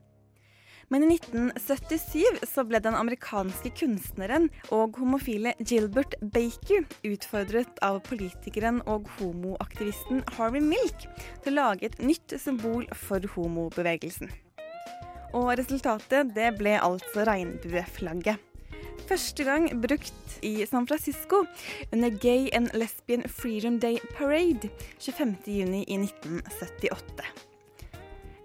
Men 0.89 1.05
i 1.05 1.15
1977 1.15 2.41
så 2.49 2.63
ble 2.65 2.81
den 2.81 2.97
amerikanske 2.97 3.69
kunstneren 3.77 4.47
og 4.73 4.97
homofile 4.97 5.53
Gilbert 5.61 6.15
Baker 6.33 6.87
utfordret 7.05 7.81
av 7.85 8.01
politikeren 8.07 8.81
og 8.89 9.09
homoaktivisten 9.19 10.23
Harvey 10.37 10.63
Milk 10.65 11.05
til 11.45 11.53
å 11.53 11.57
lage 11.59 11.91
et 11.91 11.99
nytt 12.01 12.33
symbol 12.41 12.87
for 12.97 13.25
homobevegelsen. 13.35 14.33
Og 15.37 15.51
resultatet 15.59 16.33
det 16.33 16.55
ble 16.57 16.73
altså 16.81 17.25
regnbueflagget. 17.29 18.41
Første 19.09 19.45
gang 19.45 19.69
brukt 19.81 20.39
i 20.45 20.65
San 20.69 20.87
Francisco 20.89 21.43
under 21.93 22.09
Gay 22.09 22.49
and 22.53 22.73
Lesbian 22.73 23.25
Freedom 23.29 23.79
Day 23.81 23.97
Parade 24.17 24.69
25.6 24.99 25.85
i 25.85 26.01
1978. 26.01 27.48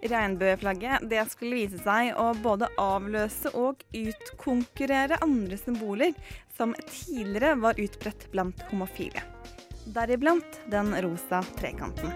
Regnbueflagget 0.03 1.07
det 1.09 1.23
skulle 1.31 1.61
vise 1.63 1.79
seg 1.81 2.11
å 2.19 2.31
både 2.43 2.69
avløse 2.81 3.51
og 3.57 3.81
utkonkurrere 3.95 5.21
andre 5.25 5.57
symboler 5.59 6.13
som 6.57 6.75
tidligere 6.89 7.55
var 7.63 7.79
utbredt 7.81 8.29
blant 8.35 8.63
homofile. 8.71 9.23
Deriblant 9.85 10.61
den 10.71 10.95
rosa 11.05 11.43
trekanten. 11.59 12.13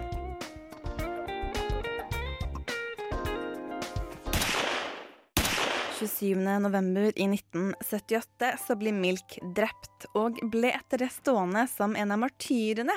november 6.60 7.12
i 7.16 7.26
1978 7.26 8.56
så 8.66 8.76
blir 8.76 8.92
Milk 8.92 9.38
drept, 9.54 10.06
og 10.14 10.38
ble 10.50 10.72
etter 10.72 11.04
det 11.04 11.10
stående 11.12 11.66
som 11.68 11.96
en 11.96 12.12
av 12.12 12.18
martyrene 12.22 12.96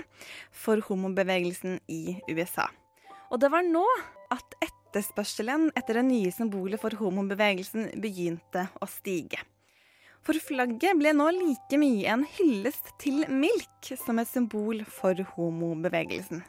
for 0.51 0.79
homobevegelsen 0.87 1.79
i 1.87 2.19
USA. 2.29 2.69
Og 3.31 3.39
det 3.41 3.49
var 3.51 3.65
nå 3.65 3.83
at 4.33 4.57
etterspørselen 4.65 5.69
etter 5.77 5.99
det 5.99 6.05
nye 6.09 6.31
symbolet 6.33 6.81
for 6.81 6.95
homobevegelsen 6.99 7.91
begynte 8.01 8.67
å 8.81 8.89
stige. 8.89 9.41
For 10.23 10.39
flagget 10.39 10.95
ble 10.99 11.11
nå 11.15 11.27
like 11.35 11.77
mye 11.79 12.07
en 12.13 12.23
hyllest 12.37 12.93
til 13.03 13.25
Milk 13.27 13.91
som 13.99 14.21
et 14.21 14.29
symbol 14.29 14.85
for 14.87 15.19
homobevegelsen. 15.35 16.43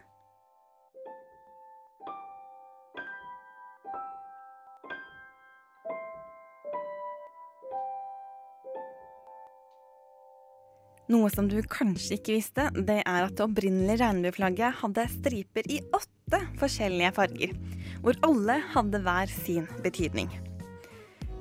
Noe 11.12 11.28
som 11.28 11.50
du 11.50 11.58
kanskje 11.68 12.16
ikke 12.16 12.38
visste, 12.38 12.70
det 12.72 13.02
er 13.02 13.26
at 13.26 13.34
det 13.36 13.44
opprinnelige 13.44 14.00
regnbueflagget 14.00 14.78
hadde 14.80 15.02
striper 15.12 15.66
i 15.68 15.82
åtte 15.92 16.38
forskjellige 16.56 17.10
farger, 17.18 17.50
hvor 18.00 18.16
alle 18.24 18.56
hadde 18.72 19.00
hver 19.04 19.32
sin 19.32 19.66
betydning. 19.84 20.30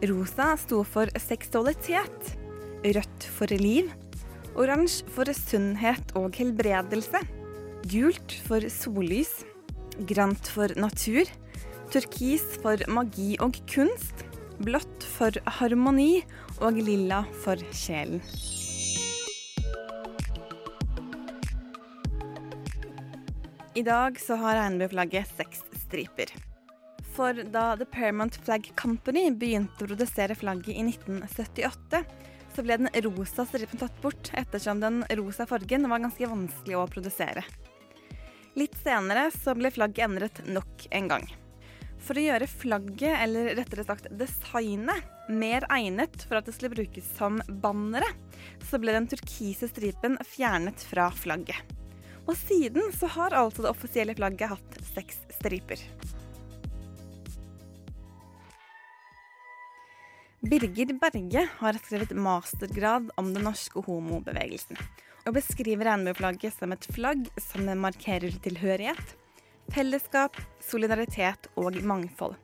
Rosa 0.09 0.49
sto 0.59 0.81
for 0.83 1.07
seksualitet, 1.15 2.33
rødt 2.83 3.27
for 3.37 3.55
liv, 3.55 3.87
oransje 4.59 5.07
for 5.15 5.31
sunnhet 5.37 6.11
og 6.19 6.35
helbredelse, 6.35 7.23
gult 7.87 8.35
for 8.43 8.67
sollys, 8.67 9.31
grant 10.11 10.51
for 10.51 10.75
natur, 10.75 11.31
turkis 11.93 12.43
for 12.59 12.83
magi 12.91 13.37
og 13.39 13.55
kunst, 13.71 14.27
blått 14.59 15.07
for 15.15 15.39
harmoni 15.61 16.25
og 16.59 16.83
lilla 16.83 17.23
for 17.45 17.63
sjelen. 17.71 18.19
I 23.75 23.81
dag 23.83 24.19
så 24.19 24.35
har 24.35 24.55
regnbueflagget 24.55 25.31
seks 25.37 25.63
striper. 25.81 26.29
For 27.15 27.33
da 27.33 27.71
The 27.77 27.87
Paramount 27.89 28.35
Flag 28.45 28.67
Company 28.77 29.31
begynte 29.33 29.81
å 29.81 29.89
produsere 29.89 30.37
flagget 30.37 30.75
i 30.77 30.83
1978, 30.91 32.03
så 32.53 32.65
ble 32.65 32.77
den 32.77 32.91
rosa 33.07 33.47
stripen 33.49 33.81
tatt 33.81 33.97
bort, 34.03 34.29
ettersom 34.37 34.81
den 34.83 35.01
rosa 35.17 35.49
fargen 35.49 35.89
var 35.89 36.05
ganske 36.05 36.29
vanskelig 36.29 36.77
å 36.77 36.85
produsere. 36.85 37.41
Litt 38.53 38.77
senere 38.83 39.31
så 39.33 39.57
ble 39.57 39.73
flagget 39.73 40.05
endret 40.05 40.45
nok 40.45 40.85
en 40.93 41.09
gang. 41.09 41.29
For 41.97 42.19
å 42.19 42.29
gjøre 42.29 42.53
flagget, 42.53 43.23
eller 43.25 43.55
rettere 43.57 43.89
sagt 43.89 44.11
designet, 44.13 45.01
mer 45.33 45.65
egnet 45.73 46.27
for 46.27 46.37
at 46.37 46.45
det 46.45 46.53
skulle 46.53 46.75
brukes 46.75 47.09
som 47.17 47.41
bannere, 47.63 48.11
så 48.69 48.77
ble 48.77 48.93
den 48.93 49.09
turkise 49.09 49.71
stripen 49.71 50.21
fjernet 50.29 50.85
fra 50.93 51.09
flagget. 51.09 51.81
Og 52.23 52.35
siden 52.39 52.91
så 52.95 53.09
har 53.17 53.35
altså 53.35 53.65
det 53.65 53.71
offisielle 53.73 54.15
flagget 54.15 54.53
hatt 54.53 54.77
seks 54.93 55.19
striper. 55.39 55.81
Birger 60.43 60.91
Berge 60.99 61.45
har 61.59 61.77
skrevet 61.79 62.11
mastergrad 62.19 63.11
om 63.15 63.29
den 63.31 63.45
norske 63.47 63.79
homobevegelsen, 63.85 64.79
og 65.23 65.37
beskriver 65.37 65.87
regnbueflagget 65.87 66.55
som 66.57 66.75
et 66.75 66.87
flagg 66.91 67.29
som 67.39 67.69
markerer 67.79 68.35
tilhørighet, 68.43 69.15
fellesskap, 69.71 70.35
solidaritet 70.59 71.47
og 71.55 71.79
mangfold. 71.87 72.35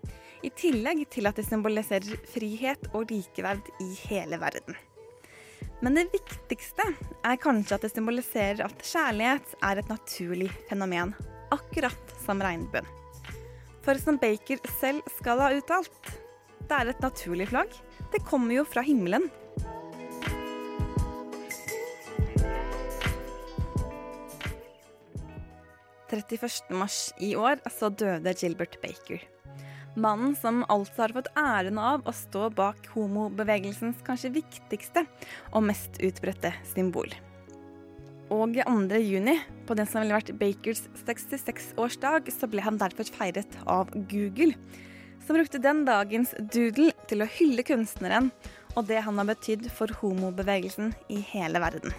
I 0.47 0.51
tillegg 0.55 1.03
til 1.11 1.27
at 1.27 1.35
det 1.35 1.49
symboliserer 1.49 2.23
frihet 2.31 2.87
og 2.93 3.11
likeverd 3.11 3.67
i 3.83 3.89
hele 4.07 4.39
verden. 4.39 4.79
Men 5.79 5.95
det 5.95 6.09
viktigste 6.11 6.83
er 7.23 7.39
kanskje 7.39 7.77
at 7.77 7.85
det 7.85 7.93
symboliserer 7.93 8.65
at 8.65 8.81
kjærlighet 8.83 9.53
er 9.63 9.79
et 9.79 9.91
naturlig 9.91 10.49
fenomen, 10.67 11.13
akkurat 11.55 12.15
som 12.25 12.43
regnbuen. 12.43 12.87
For 13.85 13.95
som 14.01 14.19
Baker 14.19 14.59
selv 14.81 15.07
skal 15.15 15.39
ha 15.39 15.53
uttalt, 15.55 16.11
det 16.67 16.75
er 16.75 16.91
et 16.91 17.03
naturlig 17.03 17.47
flagg. 17.53 17.71
Det 18.11 18.25
kommer 18.27 18.59
jo 18.59 18.67
fra 18.67 18.83
himmelen. 18.83 19.29
31. 26.09 26.73
mars 26.73 27.13
i 27.21 27.35
år 27.37 27.61
så 27.71 27.89
døde 27.89 28.33
Gilbert 28.33 28.79
Baker. 28.81 29.21
Mannen 29.99 30.35
som 30.39 30.61
altså 30.71 31.03
har 31.03 31.13
fått 31.15 31.31
æren 31.37 31.79
av 31.81 32.05
å 32.07 32.13
stå 32.15 32.49
bak 32.55 32.87
homobevegelsens 32.93 33.99
kanskje 34.07 34.31
viktigste 34.39 35.03
og 35.51 35.65
mest 35.67 35.99
utbredte 36.03 36.53
symbol. 36.71 37.11
Og 38.29 38.59
2. 38.61 38.99
juni, 39.01 39.39
på 39.65 39.75
den 39.77 39.89
som 39.89 40.03
ville 40.03 40.13
vært 40.13 40.35
Bakers 40.37 40.83
66-årsdag, 41.01 42.29
så 42.29 42.49
ble 42.49 42.61
han 42.61 42.77
derfor 42.77 43.09
feiret 43.17 43.57
av 43.65 43.89
Google, 44.11 44.53
som 45.25 45.37
brukte 45.37 45.61
den 45.61 45.81
dagens 45.87 46.35
doodle 46.53 46.93
til 47.09 47.25
å 47.25 47.31
hylle 47.39 47.65
kunstneren 47.65 48.29
og 48.77 48.85
det 48.89 49.01
han 49.05 49.17
har 49.17 49.27
betydd 49.31 49.67
for 49.73 49.91
homobevegelsen 50.01 50.93
i 51.09 51.19
hele 51.33 51.61
verden. 51.61 51.93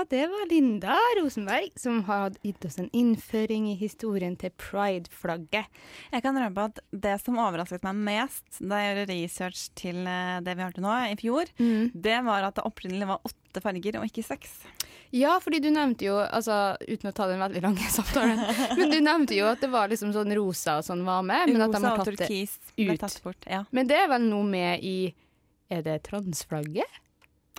Ja, 0.00 0.06
det 0.08 0.26
var 0.26 0.48
Linda 0.48 0.96
Rosenberg 1.18 1.68
som 1.76 1.98
hadde 2.04 2.38
gitt 2.42 2.64
oss 2.64 2.78
en 2.80 2.86
innføring 2.96 3.66
i 3.68 3.74
historien 3.76 4.32
til 4.40 4.48
pride-flagget. 4.56 5.66
Jeg 6.08 6.24
kan 6.24 6.38
røpe 6.40 6.62
at 6.70 6.78
det 6.88 7.18
som 7.20 7.36
overrasket 7.36 7.84
meg 7.84 7.98
mest 8.06 8.62
da 8.64 8.78
jeg 8.80 8.94
gjorde 8.94 9.10
research 9.10 9.66
til 9.76 9.98
eh, 10.08 10.38
det 10.46 10.54
vi 10.56 10.64
hørte 10.64 10.80
nå, 10.80 10.94
i 11.10 11.18
fjor, 11.20 11.52
det 11.92 12.16
var 12.24 12.46
at 12.48 12.56
det 12.56 12.64
opprinnelig 12.64 13.10
var 13.10 13.28
åtte 13.28 13.60
farger 13.60 13.98
og 14.00 14.08
ikke 14.08 14.24
seks. 14.24 14.54
Ja, 15.12 15.34
fordi 15.44 15.60
du 15.60 15.68
nevnte 15.74 16.08
jo, 16.08 16.16
altså 16.16 16.78
uten 16.80 17.12
å 17.12 17.14
ta 17.20 17.28
den 17.28 17.44
veldig 17.44 17.64
lange 17.66 17.92
samtalen, 17.92 18.40
men 18.80 18.96
du 18.96 18.98
nevnte 19.04 19.36
jo 19.36 19.50
at 19.52 19.60
det 19.60 19.68
var 19.76 19.92
liksom 19.92 20.16
sånn 20.16 20.32
rosa 20.40 20.78
og 20.80 20.88
sånn 20.88 21.04
var 21.04 21.20
med, 21.28 21.52
men 21.52 21.66
at 21.66 21.76
de 21.76 21.82
Rosa 21.82 21.92
har 21.92 22.00
tatt 22.00 22.24
det 22.24 22.40
ut. 22.40 22.96
tatt 23.04 23.20
bort. 23.26 23.52
Ja. 23.52 23.66
Men 23.68 23.92
det 23.92 24.00
er 24.00 24.08
vel 24.16 24.30
noe 24.32 24.48
med 24.48 24.80
i 24.80 25.12
Er 25.70 25.84
det 25.84 26.00
transflagget? 26.08 27.02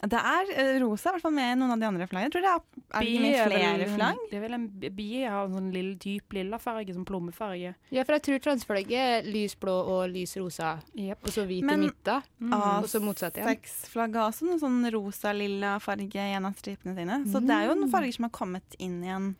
Det 0.02 0.18
er 0.18 0.52
eh, 0.58 0.80
rosa, 0.82 1.12
i 1.12 1.14
hvert 1.14 1.22
fall 1.22 1.34
med 1.36 1.60
noen 1.60 1.76
av 1.76 1.82
de 1.82 1.86
andre 1.86 2.08
flaggene. 2.10 2.30
Jeg 2.30 2.34
tror 2.34 2.46
det 2.46 2.52
er, 2.52 2.62
er 2.82 3.04
det 3.06 3.12
ikke 3.12 3.22
med 3.22 3.52
flere 3.52 3.90
flagg. 3.92 4.22
Det 4.32 4.38
er 4.38 4.44
vel 4.46 4.56
en 4.58 4.66
bie 4.98 5.30
har 5.30 5.46
en 5.46 5.58
sånn 5.60 5.68
lille, 5.76 5.94
dyp 6.02 6.34
lilla 6.38 6.58
farge, 6.62 6.96
sånn 6.96 7.06
plommefarge. 7.06 7.74
Ja, 7.94 8.06
for 8.08 8.18
jeg 8.18 8.26
tror 8.26 8.42
transflagget 8.48 9.04
er 9.22 9.30
lysblå 9.30 9.76
og 9.94 10.02
lys 10.10 10.34
rosa, 10.42 10.72
og 11.14 11.30
så 11.30 11.46
hvit 11.46 11.68
Men- 11.68 11.86
i 11.86 11.92
midten. 11.92 12.26
Mm. 12.42 12.56
Og 12.58 12.90
så 12.90 13.04
motsatt 13.04 13.38
igjen. 13.38 13.54
A6-flagget 13.54 14.22
har 14.24 14.32
også 14.32 14.50
noen 14.50 14.64
sånn 14.64 14.92
rosa-lilla 14.96 15.76
farge 15.80 16.18
i 16.18 16.34
en 16.34 16.50
av 16.50 16.58
stripene 16.58 16.98
sine. 16.98 17.22
Så 17.30 17.44
det 17.46 17.54
er 17.54 17.70
jo 17.70 17.78
noen 17.78 17.94
farger 17.94 18.18
som 18.18 18.26
har 18.26 18.34
kommet 18.34 18.80
inn 18.80 19.04
igjen. 19.04 19.36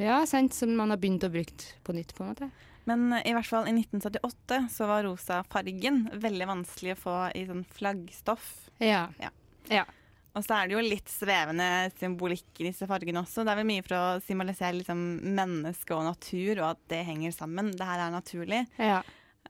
Ja, 0.00 0.24
sant, 0.26 0.54
som 0.54 0.74
man 0.74 0.90
har 0.90 0.98
begynt 0.98 1.22
å 1.26 1.30
bruke 1.30 1.70
på 1.84 1.94
nytt, 1.94 2.14
på 2.16 2.24
en 2.24 2.32
måte. 2.32 2.50
Men 2.88 3.12
eh, 3.12 3.30
i 3.30 3.34
hvert 3.36 3.46
fall 3.46 3.68
i 3.68 3.74
1978 3.76 4.66
så 4.72 4.86
var 4.90 5.04
rosa 5.04 5.42
fargen 5.52 6.08
veldig 6.14 6.46
vanskelig 6.50 6.96
å 6.96 7.00
få 7.04 7.16
i 7.36 7.46
sånn 7.46 7.64
flaggstoff. 7.76 8.70
Ja. 8.80 9.08
Ja. 9.20 9.30
ja. 9.68 9.84
Og 10.30 10.44
så 10.46 10.56
er 10.56 10.68
det 10.68 10.76
jo 10.76 10.82
litt 10.84 11.10
svevende 11.10 11.68
symbolikk 11.98 12.60
i 12.62 12.68
disse 12.68 12.86
fargene 12.90 13.24
også. 13.24 13.42
Det 13.42 13.52
er 13.52 13.60
vel 13.60 13.70
mye 13.70 13.86
for 13.86 13.96
å 13.98 14.04
symbolisere 14.22 14.78
liksom 14.78 15.00
menneske 15.38 15.96
og 15.96 16.06
natur, 16.06 16.60
og 16.60 16.66
at 16.72 16.84
det 16.92 17.00
henger 17.08 17.34
sammen. 17.34 17.72
Det 17.74 17.88
her 17.88 18.04
er 18.06 18.14
naturlig. 18.14 18.62
Ja. 18.78 19.00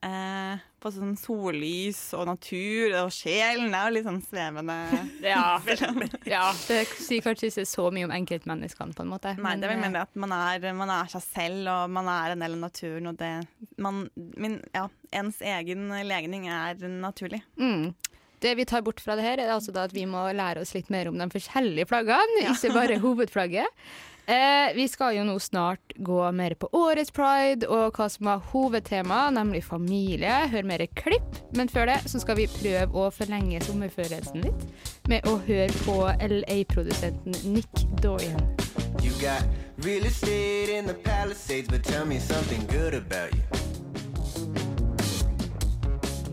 Eh, 0.00 0.60
på 0.80 0.88
sånn 0.94 1.12
sollys 1.20 1.98
og 2.16 2.24
natur 2.30 2.94
og 3.02 3.10
sjelen. 3.12 3.68
Det 3.68 3.76
er 3.76 3.88
jo 3.90 3.94
litt 3.98 4.06
sånn 4.06 4.22
svevende. 4.24 4.76
Ja, 5.30 5.60
ja, 6.24 6.46
det 6.70 6.78
sier 6.94 7.24
kanskje 7.24 7.50
ikke 7.50 7.66
så 7.68 7.84
mye 7.92 8.06
om 8.08 8.14
enkeltmenneskene, 8.16 8.96
på 8.96 9.04
en 9.04 9.12
måte. 9.12 9.34
Nei, 9.36 9.58
det 9.60 9.68
vil 9.68 9.82
vel 9.82 9.98
eh, 9.98 10.06
at 10.06 10.16
man 10.24 10.32
er, 10.32 10.64
man 10.78 10.92
er 10.94 11.10
seg 11.12 11.26
selv, 11.26 11.68
og 11.68 11.92
man 11.92 12.08
er 12.08 12.32
en 12.32 12.46
del 12.46 12.56
av 12.56 12.64
naturen, 12.64 13.10
og 13.12 13.20
det 13.20 13.34
man, 13.76 14.06
min, 14.40 14.56
Ja, 14.72 14.86
ens 15.12 15.42
egen 15.44 15.90
legning 16.08 16.48
er 16.48 16.80
naturlig. 16.88 17.42
Mm. 17.60 17.90
Det 18.40 18.54
vi 18.56 18.64
tar 18.64 18.84
bort 18.84 19.00
fra 19.04 19.16
det 19.18 19.26
her, 19.26 19.40
er 19.42 19.52
altså 19.52 19.72
da 19.74 19.84
at 19.88 19.94
vi 19.94 20.06
må 20.08 20.22
lære 20.32 20.62
oss 20.64 20.72
litt 20.76 20.88
mer 20.92 21.10
om 21.10 21.18
de 21.20 21.28
forskjellige 21.32 21.90
flaggene, 21.90 22.46
ikke 22.48 22.72
bare 22.72 23.00
hovedflagget. 23.04 23.82
Eh, 24.30 24.74
vi 24.74 24.88
skal 24.88 25.16
jo 25.16 25.24
nå 25.26 25.34
snart 25.42 25.94
gå 25.96 26.18
mer 26.36 26.54
på 26.54 26.68
årets 26.76 27.10
pride 27.10 27.66
og 27.66 27.96
hva 27.98 28.06
som 28.12 28.28
var 28.28 28.44
hovedtema, 28.52 29.24
nemlig 29.34 29.64
familie. 29.66 30.30
Hør 30.52 30.68
mer 30.70 30.84
klipp. 30.94 31.40
Men 31.56 31.68
før 31.68 31.90
det 31.90 31.98
så 32.06 32.20
skal 32.22 32.38
vi 32.38 32.46
prøve 32.52 33.06
å 33.06 33.08
forlenge 33.14 33.62
sommerfølelsen 33.66 34.44
litt 34.44 34.68
med 35.10 35.26
å 35.26 35.34
høre 35.48 35.72
på 35.82 35.96
LA-produsenten 36.30 37.40
Nick 37.56 37.82
Dorian. 38.04 38.44
You 39.02 39.10
got 39.18 39.42
real 39.82 40.06
estate 40.06 40.70
in 40.70 40.86
the 40.86 40.94
Palisades, 40.94 41.68
but 41.68 41.82
tell 41.82 42.06
me 42.06 42.20
something 42.20 42.64
good 42.66 42.94
about 42.94 43.34
you. 43.34 43.69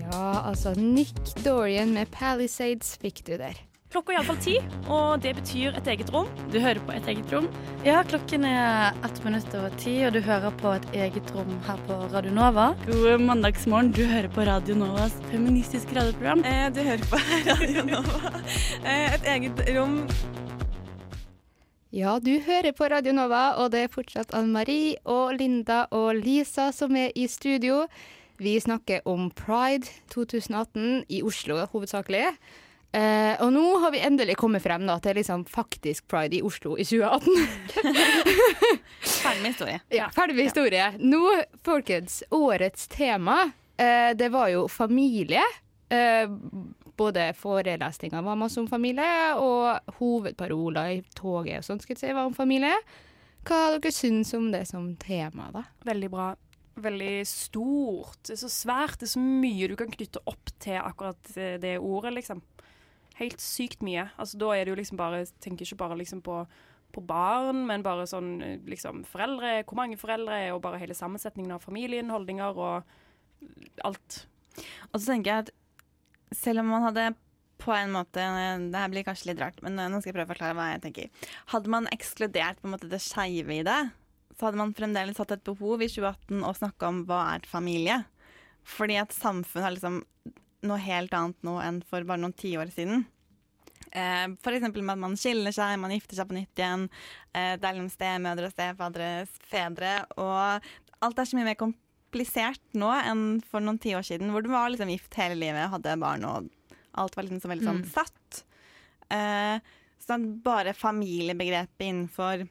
Ja, 0.08 0.42
altså 0.48 0.72
Nick 0.80 1.16
Dorian 1.44 1.92
med 1.96 2.08
Palisades 2.14 2.96
fikk 3.02 3.26
du 3.28 3.34
der. 3.40 3.58
Klokka 3.92 4.12
er 4.12 4.18
iallfall 4.18 4.40
ti, 4.44 4.54
og 4.92 5.22
det 5.24 5.32
betyr 5.38 5.76
et 5.80 5.86
eget 5.88 6.10
rom. 6.12 6.28
Du 6.52 6.58
hører 6.60 6.80
på 6.84 6.92
Et 6.92 7.06
eget 7.08 7.32
rom? 7.32 7.48
Ja, 7.86 8.02
klokken 8.04 8.44
er 8.44 8.96
ett 9.08 9.22
minutt 9.24 9.54
over 9.56 9.72
ti, 9.80 9.94
og 10.04 10.12
du 10.14 10.20
hører 10.22 10.52
på 10.60 10.74
Et 10.76 10.88
eget 11.06 11.32
rom 11.36 11.54
her 11.68 11.80
på 11.88 12.00
Radio 12.12 12.34
Nova. 12.36 12.66
God 12.86 13.24
mandagsmorgen, 13.24 13.94
du 13.96 14.04
hører 14.06 14.28
på 14.28 14.44
Radio 14.48 14.76
Novas 14.76 15.16
feministiske 15.32 15.96
radioprogram. 15.96 16.44
Eh, 16.44 16.68
du 16.76 16.82
hører 16.84 17.08
på 17.08 17.22
Radio 17.52 17.86
Nova. 17.88 18.34
Eh, 18.84 19.16
et 19.16 19.32
eget 19.36 19.64
rom. 19.78 20.02
Ja, 21.96 22.20
du 22.20 22.34
hører 22.44 22.76
på 22.76 22.92
Radio 22.92 23.16
Nova, 23.16 23.56
og 23.64 23.72
det 23.72 23.86
er 23.86 23.94
fortsatt 23.96 24.36
Anne 24.36 24.52
Marie 24.52 24.98
og 25.08 25.38
Linda 25.40 25.86
og 25.96 26.12
Lisa 26.20 26.74
som 26.76 26.96
er 27.00 27.16
i 27.16 27.28
studio. 27.32 27.86
Vi 28.38 28.62
snakker 28.62 29.08
om 29.08 29.30
Pride 29.32 29.88
2018 30.14 31.06
i 31.08 31.22
Oslo 31.26 31.58
hovedsakelig. 31.72 32.28
Uh, 32.98 33.34
og 33.44 33.50
nå 33.52 33.64
har 33.84 33.92
vi 33.92 34.02
endelig 34.06 34.38
kommet 34.40 34.64
frem 34.64 34.86
da, 34.88 34.96
til 35.04 35.18
liksom 35.18 35.44
faktisk 35.50 36.06
pride 36.10 36.38
i 36.38 36.44
Oslo 36.46 36.78
i 36.78 36.86
2018. 36.88 37.34
Ferdig 39.24 39.42
med 39.42 39.52
historie. 39.52 39.80
Ja, 39.94 40.08
ferdig 40.16 40.38
med 40.38 40.48
historie. 40.48 40.86
Nå, 41.02 41.24
folkens, 41.66 42.22
årets 42.32 42.88
tema, 42.94 43.42
uh, 43.82 44.12
det 44.18 44.30
var 44.34 44.54
jo 44.54 44.68
familie. 44.72 45.44
Uh, 45.92 46.30
både 46.98 47.32
forelesninga 47.38 48.22
var 48.22 48.40
masse 48.40 48.62
om 48.62 48.70
familie, 48.70 49.34
og 49.36 49.98
hovedparoler 50.00 50.96
i 50.96 51.04
toget 51.18 51.62
og 51.62 51.68
sånn 51.68 51.82
skal 51.84 51.98
jeg 51.98 52.06
si 52.06 52.14
var 52.14 52.30
om 52.30 52.38
familie. 52.38 52.78
Hva 53.48 53.78
dere 53.78 53.94
syns 53.96 54.34
om 54.38 54.50
det 54.54 54.66
som 54.70 54.90
tema, 55.02 55.52
da? 55.54 55.68
Veldig 55.88 56.10
bra. 56.14 56.32
Veldig 56.78 57.26
stort. 57.26 58.20
Det 58.28 58.36
er 58.36 58.42
så 58.44 58.52
svært. 58.54 59.00
Det 59.02 59.08
er 59.08 59.16
så 59.16 59.24
mye 59.24 59.70
du 59.70 59.76
kan 59.80 59.92
knytte 59.92 60.22
opp 60.30 60.52
til 60.62 60.78
akkurat 60.78 61.32
eh, 61.36 61.58
det 61.62 61.78
ordet, 61.82 62.14
liksom. 62.20 62.44
Helt 63.18 63.42
sykt 63.42 63.82
mye. 63.86 64.08
Altså, 64.22 64.38
da 64.38 64.52
er 64.54 64.66
det 64.66 64.76
jo 64.76 64.80
liksom 64.80 65.00
bare 65.00 65.24
Tenker 65.42 65.66
ikke 65.66 65.80
bare 65.82 65.98
liksom 65.98 66.22
på, 66.26 66.44
på 66.94 67.06
barn, 67.10 67.66
men 67.70 67.86
bare 67.86 68.06
sånn 68.10 68.36
eh, 68.46 68.58
liksom 68.70 69.04
foreldre, 69.10 69.64
hvor 69.66 69.82
mange 69.82 69.98
foreldre, 69.98 70.42
og 70.54 70.62
bare 70.66 70.82
hele 70.84 70.98
sammensetningen 70.98 71.58
av 71.58 71.66
familien, 71.66 72.14
holdninger 72.14 72.62
og 72.62 72.98
alt. 73.86 74.24
Og 74.92 75.00
så 75.00 75.14
tenker 75.14 75.32
jeg 75.32 75.48
at 75.48 76.38
selv 76.38 76.62
om 76.62 76.76
man 76.76 76.86
hadde 76.86 77.12
på 77.58 77.72
en 77.74 77.90
måte 77.94 78.22
Det 78.22 78.78
her 78.78 78.90
blir 78.94 79.06
kanskje 79.06 79.32
litt 79.32 79.40
rart, 79.42 79.62
men 79.66 79.78
nå 79.78 79.98
skal 79.98 80.12
jeg 80.12 80.18
prøve 80.20 80.30
å 80.30 80.34
forklare 80.36 80.58
hva 80.58 80.68
jeg 80.76 80.84
tenker. 80.84 81.30
Hadde 81.54 81.72
man 81.74 81.90
ekskludert 81.90 82.62
på 82.62 82.70
en 82.70 82.76
måte 82.76 82.90
det 82.92 83.02
skeive 83.02 83.56
i 83.56 83.66
det, 83.66 83.80
så 84.38 84.48
hadde 84.48 84.60
man 84.62 84.74
fremdeles 84.78 85.18
hatt 85.18 85.34
et 85.34 85.44
behov 85.48 85.82
i 85.82 85.90
2018 85.90 86.44
å 86.46 86.54
snakke 86.58 86.90
om 86.90 87.04
hva 87.10 87.22
er 87.36 87.48
familie. 87.50 88.04
Fordi 88.68 88.98
at 89.02 89.16
samfunnet 89.16 89.66
har 89.66 89.74
liksom 89.76 90.02
noe 90.68 90.82
helt 90.84 91.14
annet 91.16 91.46
nå 91.46 91.56
enn 91.64 91.80
for 91.88 92.06
bare 92.06 92.22
noen 92.22 92.36
tiår 92.38 92.70
siden. 92.74 93.06
Eh, 93.92 94.28
eksempel 94.28 94.84
med 94.84 94.98
at 94.98 95.04
man 95.06 95.16
skiller 95.18 95.54
seg, 95.56 95.78
man 95.80 95.94
gifter 95.96 96.20
seg 96.20 96.30
på 96.30 96.38
nytt 96.38 96.60
igjen. 96.60 96.88
Eh, 97.34 97.56
det 97.58 97.66
er 97.66 97.78
liksom 97.78 97.94
stemødre, 97.94 98.52
stefadre, 98.54 99.10
fedre. 99.48 99.94
Og 100.20 100.70
alt 101.06 101.22
er 101.22 101.30
så 101.30 101.38
mye 101.40 101.48
mer 101.48 101.60
komplisert 101.62 102.62
nå 102.78 102.92
enn 103.00 103.24
for 103.48 103.64
noen 103.64 103.80
tiår 103.82 104.06
siden, 104.06 104.34
hvor 104.34 104.46
du 104.46 104.52
var 104.54 104.70
liksom 104.74 104.92
gift 104.92 105.18
hele 105.18 105.40
livet, 105.40 105.70
hadde 105.72 105.98
barn 106.02 106.26
og 106.28 106.52
alt 106.98 107.18
var 107.18 107.26
liksom 107.28 107.42
så 107.42 107.52
veldig 107.54 107.68
sånn 107.68 107.84
Mm. 107.86 107.90
satt. 107.94 108.44
Eh, 109.10 109.60
så 110.02 110.18
bare 110.44 110.74
familiebegrepet 110.74 111.86
innenfor 111.86 112.48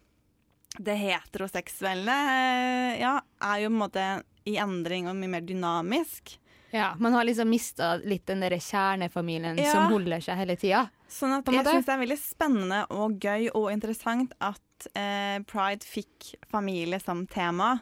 det 0.78 0.96
heteroseksuelle 1.00 2.16
eh, 2.32 3.00
ja, 3.00 3.14
er 3.42 3.62
jo 3.62 3.70
på 3.70 3.74
en 3.74 3.80
måte 3.80 4.08
i 4.46 4.56
endring 4.62 5.08
og 5.10 5.16
mye 5.18 5.32
mer 5.36 5.46
dynamisk. 5.46 6.36
Ja, 6.74 6.94
Man 6.98 7.14
har 7.14 7.24
liksom 7.24 7.48
mista 7.50 7.94
litt 8.02 8.26
den 8.26 8.42
derre 8.44 8.58
kjernefamilien 8.60 9.58
Ja. 9.58 9.72
som 9.72 9.90
holder 9.92 10.20
seg 10.20 10.36
hele 10.36 10.56
tida. 10.60 10.86
Sånn 11.08 11.32
at 11.38 11.46
jeg 11.46 11.64
syns 11.64 11.86
det 11.86 11.94
er 11.94 12.02
veldig 12.02 12.18
spennende 12.20 12.80
og 12.90 13.18
gøy 13.22 13.48
og 13.54 13.70
interessant 13.72 14.34
at 14.42 14.88
eh, 14.98 15.38
pride 15.46 15.86
fikk 15.86 16.34
familie 16.50 16.98
som 17.00 17.26
tema. 17.26 17.80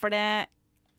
For 0.00 0.10
det 0.10 0.48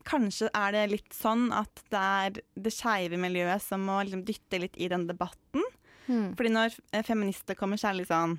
Kanskje 0.08 0.48
er 0.56 0.72
det 0.72 0.82
litt 0.88 1.12
sånn 1.12 1.50
at 1.52 1.82
det 1.92 2.00
er 2.00 2.36
det 2.56 2.70
skeive 2.72 3.18
miljøet 3.20 3.60
som 3.60 3.82
må 3.84 3.98
liksom 4.06 4.22
dytte 4.24 4.56
litt 4.62 4.78
i 4.80 4.86
den 4.88 5.04
debatten. 5.04 5.60
Mm. 6.06 6.30
Fordi 6.38 6.52
når 6.54 6.76
eh, 6.96 7.02
feminister 7.04 7.58
kommer, 7.58 7.76
så 7.76 7.90
er 7.90 7.92
det 7.92 8.06
litt 8.06 8.12
sånn 8.14 8.38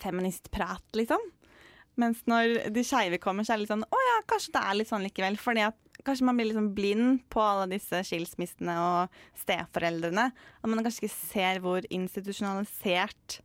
feministprat, 0.00 0.86
liksom. 0.96 1.20
Mens 1.98 2.22
når 2.30 2.70
de 2.72 2.84
skeive 2.86 3.18
kommer, 3.22 3.44
så 3.44 3.54
er 3.54 3.58
det 3.58 3.64
litt 3.64 3.72
sånn 3.72 3.86
Å 3.86 4.02
ja, 4.06 4.18
kanskje 4.30 4.54
det 4.54 4.62
er 4.62 4.78
litt 4.78 4.90
sånn 4.90 5.06
likevel. 5.06 5.38
Fordi 5.40 5.64
at 5.66 6.02
kanskje 6.06 6.26
man 6.28 6.38
blir 6.38 6.50
liksom 6.50 6.70
blind 6.76 7.22
på 7.32 7.42
alle 7.44 7.68
disse 7.74 8.02
skilsmissene 8.06 8.76
og 8.80 9.20
steforeldrene. 9.42 10.30
At 10.30 10.70
man 10.70 10.84
kanskje 10.84 11.06
ikke 11.06 11.16
ser 11.16 11.62
hvor 11.64 11.86
institusjonalisert 11.90 13.40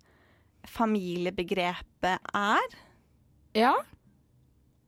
familiebegrepet 0.72 2.32
er. 2.36 2.78
Ja. 3.56 3.74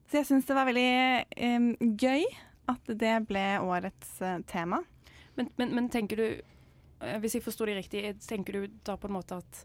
Så 0.07 0.21
jeg 0.21 0.29
syns 0.29 0.47
det 0.47 0.55
var 0.55 0.67
veldig 0.69 0.91
um, 1.57 1.71
gøy 1.99 2.23
at 2.71 2.93
det 2.99 3.15
ble 3.27 3.45
årets 3.63 4.17
uh, 4.23 4.39
tema. 4.47 4.81
Men, 5.37 5.51
men, 5.59 5.73
men 5.75 5.89
tenker 5.93 6.19
du, 6.19 6.27
eh, 7.03 7.17
hvis 7.21 7.37
jeg 7.37 7.45
forstår 7.45 7.69
det 7.69 7.77
riktig, 7.77 8.03
tenker 8.25 8.57
du 8.57 8.79
da 8.87 8.95
på 8.97 9.09
en 9.09 9.17
måte 9.19 9.37
at, 9.37 9.59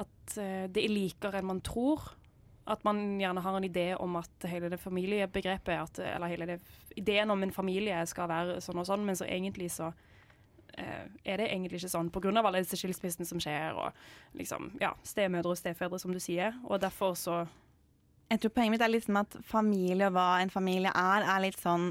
at 0.00 0.36
eh, 0.40 0.64
det 0.72 0.86
er 0.86 0.94
likere 0.94 1.42
enn 1.42 1.50
man 1.50 1.60
tror? 1.64 2.14
At 2.66 2.84
man 2.86 3.18
gjerne 3.20 3.42
har 3.42 3.56
en 3.58 3.66
idé 3.66 3.88
om 3.98 4.16
at 4.20 4.46
hele 4.46 4.70
det 4.70 4.78
familiebegrepet, 4.80 5.74
at, 5.74 5.98
eller 6.14 6.30
hele 6.30 6.46
det, 6.46 6.60
ideen 6.96 7.30
om 7.30 7.42
en 7.42 7.52
familie 7.52 7.98
skal 8.06 8.30
være 8.30 8.60
sånn 8.62 8.78
og 8.78 8.86
sånn, 8.86 9.06
men 9.06 9.18
så 9.18 9.26
egentlig 9.26 9.72
så 9.74 9.88
eh, 10.78 11.08
er 11.24 11.42
det 11.42 11.48
egentlig 11.48 11.80
ikke 11.80 11.92
sånn 11.96 12.12
pga. 12.14 12.30
alle 12.38 12.62
disse 12.62 12.78
skilsmissene 12.78 13.26
som 13.26 13.42
skjer, 13.42 13.74
og 13.74 14.38
liksom, 14.38 14.70
ja, 14.80 14.92
stemødre 15.02 15.56
og 15.56 15.58
stefedre, 15.58 15.98
som 15.98 16.14
du 16.14 16.20
sier. 16.22 16.54
Og 16.64 16.80
derfor 16.80 17.14
så 17.14 17.46
Jeg 18.30 18.40
tror 18.40 18.50
poenget 18.54 18.72
mitt 18.72 18.82
er 18.86 18.88
liksom 18.88 19.16
at 19.20 19.34
familie 19.44 20.06
og 20.08 20.14
hva 20.14 20.40
en 20.40 20.50
familie 20.50 20.88
er, 20.88 21.26
er 21.26 21.42
litt 21.42 21.58
sånn 21.60 21.90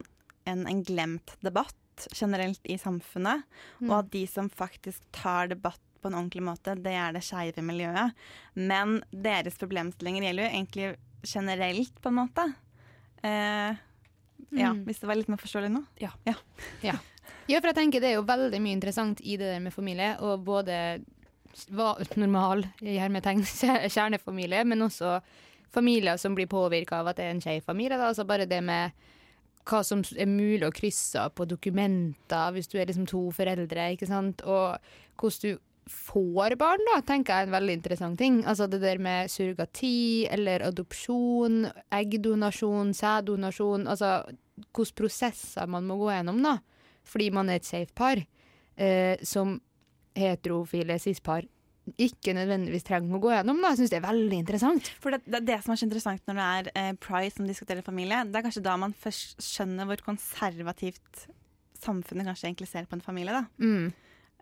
en, 0.49 0.65
en 0.65 0.81
glemt 0.81 1.35
debatt 1.45 2.07
generelt 2.15 2.65
i 2.65 2.77
samfunnet. 2.81 3.43
Mm. 3.79 3.89
Og 3.89 3.95
at 3.99 4.11
de 4.13 4.23
som 4.25 4.49
faktisk 4.49 5.03
tar 5.13 5.51
debatt 5.51 5.81
på 6.01 6.09
en 6.11 6.17
ordentlig 6.19 6.43
måte, 6.43 6.75
det 6.81 6.93
er 6.97 7.13
det 7.15 7.21
skeive 7.25 7.63
miljøet. 7.65 8.13
Men 8.55 8.99
deres 9.11 9.57
problemstillinger 9.61 10.25
gjelder 10.27 10.47
jo 10.47 10.51
egentlig 10.55 10.89
generelt, 11.31 11.95
på 12.01 12.09
en 12.11 12.19
måte. 12.23 12.47
Eh, 13.23 13.75
ja, 14.51 14.71
Mm. 14.73 14.83
hvis 14.85 14.99
det 14.99 15.07
var 15.07 15.15
litt 15.15 15.29
mer 15.31 15.37
forståelig 15.39 15.69
nå? 15.71 15.83
Ja. 16.01 16.09
Ja. 16.25 16.33
ja, 17.47 17.59
for 17.61 17.69
jeg 17.69 17.75
tenker 17.77 18.01
det 18.01 18.09
er 18.11 18.17
jo 18.17 18.25
veldig 18.27 18.59
mye 18.59 18.73
interessant 18.75 19.21
i 19.21 19.37
det 19.37 19.47
der 19.53 19.61
med 19.63 19.71
familie, 19.73 20.15
og 20.19 20.43
både 20.43 21.01
hva, 21.69 21.93
normal 22.19 22.65
hermetegn 22.81 23.43
kje- 23.47 23.85
kjernefamilie, 23.93 24.65
men 24.65 24.81
også 24.87 25.19
familier 25.71 26.17
som 26.19 26.33
blir 26.35 26.49
påvirka 26.51 26.99
av 26.99 27.07
at 27.13 27.21
det 27.21 27.25
er 27.29 27.31
en 27.37 27.39
skeiv 27.43 27.63
familie. 27.63 27.95
Da. 27.97 28.09
Altså 28.11 28.25
bare 28.27 28.45
det 28.49 28.59
med 28.63 28.91
hva 29.69 29.83
som 29.85 30.01
er 30.17 30.25
mulig 30.27 30.65
å 30.67 30.73
krysse 30.73 31.21
av 31.21 31.35
på 31.37 31.45
dokumenter 31.47 32.51
hvis 32.55 32.67
du 32.67 32.79
er 32.81 32.87
liksom 32.89 33.05
to 33.07 33.27
foreldre, 33.31 33.91
ikke 33.93 34.07
sant, 34.09 34.41
og 34.41 34.79
hvordan 35.21 35.41
du 35.53 35.59
får 35.91 36.55
barn, 36.59 36.83
da, 36.87 36.99
tenker 37.05 37.33
jeg 37.33 37.45
er 37.45 37.49
en 37.49 37.55
veldig 37.55 37.77
interessant 37.77 38.19
ting. 38.19 38.41
Altså 38.47 38.67
det 38.71 38.81
der 38.83 39.01
med 39.01 39.31
surrogati 39.31 40.27
eller 40.31 40.65
adopsjon, 40.67 41.65
eggdonasjon, 41.93 42.93
sæddonasjon, 42.97 43.87
altså 43.91 44.13
hvilke 44.71 44.97
prosesser 44.97 45.69
man 45.71 45.87
må 45.89 45.97
gå 46.01 46.11
gjennom, 46.13 46.41
da, 46.45 46.57
fordi 47.07 47.31
man 47.33 47.49
er 47.49 47.61
et 47.61 47.67
safe 47.67 47.93
par, 47.97 48.21
eh, 48.77 49.17
som 49.25 49.59
heterofile 50.17 50.99
cis-par 50.99 51.47
ikke 52.01 52.35
nødvendigvis 52.37 52.85
trenger 52.85 53.17
å 53.17 53.21
gå 53.21 53.31
gjennom. 53.33 53.59
da. 53.61 53.71
Jeg 53.71 53.81
syns 53.81 53.91
det 53.93 53.99
er 53.99 54.05
veldig 54.05 54.37
interessant. 54.37 54.89
For 55.01 55.15
det, 55.15 55.21
det 55.25 55.41
det 55.49 55.57
som 55.63 55.73
er 55.73 55.79
så 55.81 55.87
interessant 55.87 56.29
når 56.29 56.37
det 56.37 56.45
er 56.45 56.69
eh, 56.77 56.93
pride 57.01 57.33
som 57.35 57.47
diskuterer 57.49 57.85
familie. 57.85 58.21
Det 58.29 58.37
er 58.37 58.45
kanskje 58.45 58.63
da 58.65 58.75
man 58.79 58.93
først 58.93 59.41
skjønner 59.43 59.89
hvor 59.89 60.03
konservativt 60.05 61.25
samfunnet 61.81 62.29
kanskje 62.29 62.51
egentlig 62.51 62.69
ser 62.69 62.87
på 62.89 62.97
en 62.97 63.03
familie. 63.03 63.41
da. 63.41 63.43
Mm. 63.57 63.91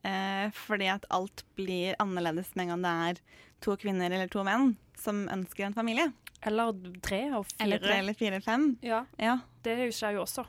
Eh, 0.03 0.49
fordi 0.55 0.87
at 0.87 1.05
alt 1.11 1.43
blir 1.57 1.95
annerledes 1.99 2.53
med 2.55 2.69
en 2.69 2.69
gang 2.77 2.81
det 2.85 2.93
er 3.09 3.21
to 3.61 3.75
kvinner 3.75 4.11
eller 4.11 4.27
to 4.31 4.43
menn 4.47 4.75
som 4.95 5.25
ønsker 5.27 5.65
en 5.67 5.73
familie. 5.75 6.13
Eller 6.47 6.71
tre 7.03 7.25
og 7.35 7.45
fire. 7.49 7.65
Eller 7.65 7.79
tre 7.83 7.97
eller 7.99 8.13
fire 8.15 8.39
fem. 8.41 8.77
Ja, 8.81 9.05
Ja. 9.19 9.39
det 9.63 9.75
skjer 9.93 10.13
jo 10.15 10.23
også. 10.23 10.45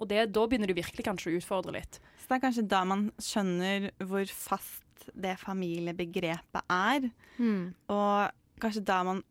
Og 0.00 0.08
det, 0.08 0.32
da 0.32 0.46
begynner 0.46 0.66
du 0.66 0.74
virkelig 0.74 1.04
kanskje 1.06 1.30
å 1.30 1.38
utfordre 1.38 1.72
litt. 1.74 1.98
Så 2.18 2.28
det 2.28 2.36
er 2.38 2.44
kanskje 2.48 2.68
da 2.68 2.84
man 2.84 3.10
skjønner 3.18 3.90
hvor 4.02 4.26
fast 4.26 4.84
det 5.14 5.38
familiebegrepet 5.38 6.62
er. 6.70 7.10
Mm. 7.38 7.74
Og 7.88 8.30
kanskje 8.60 8.84
da 8.84 9.02
man 9.06 9.22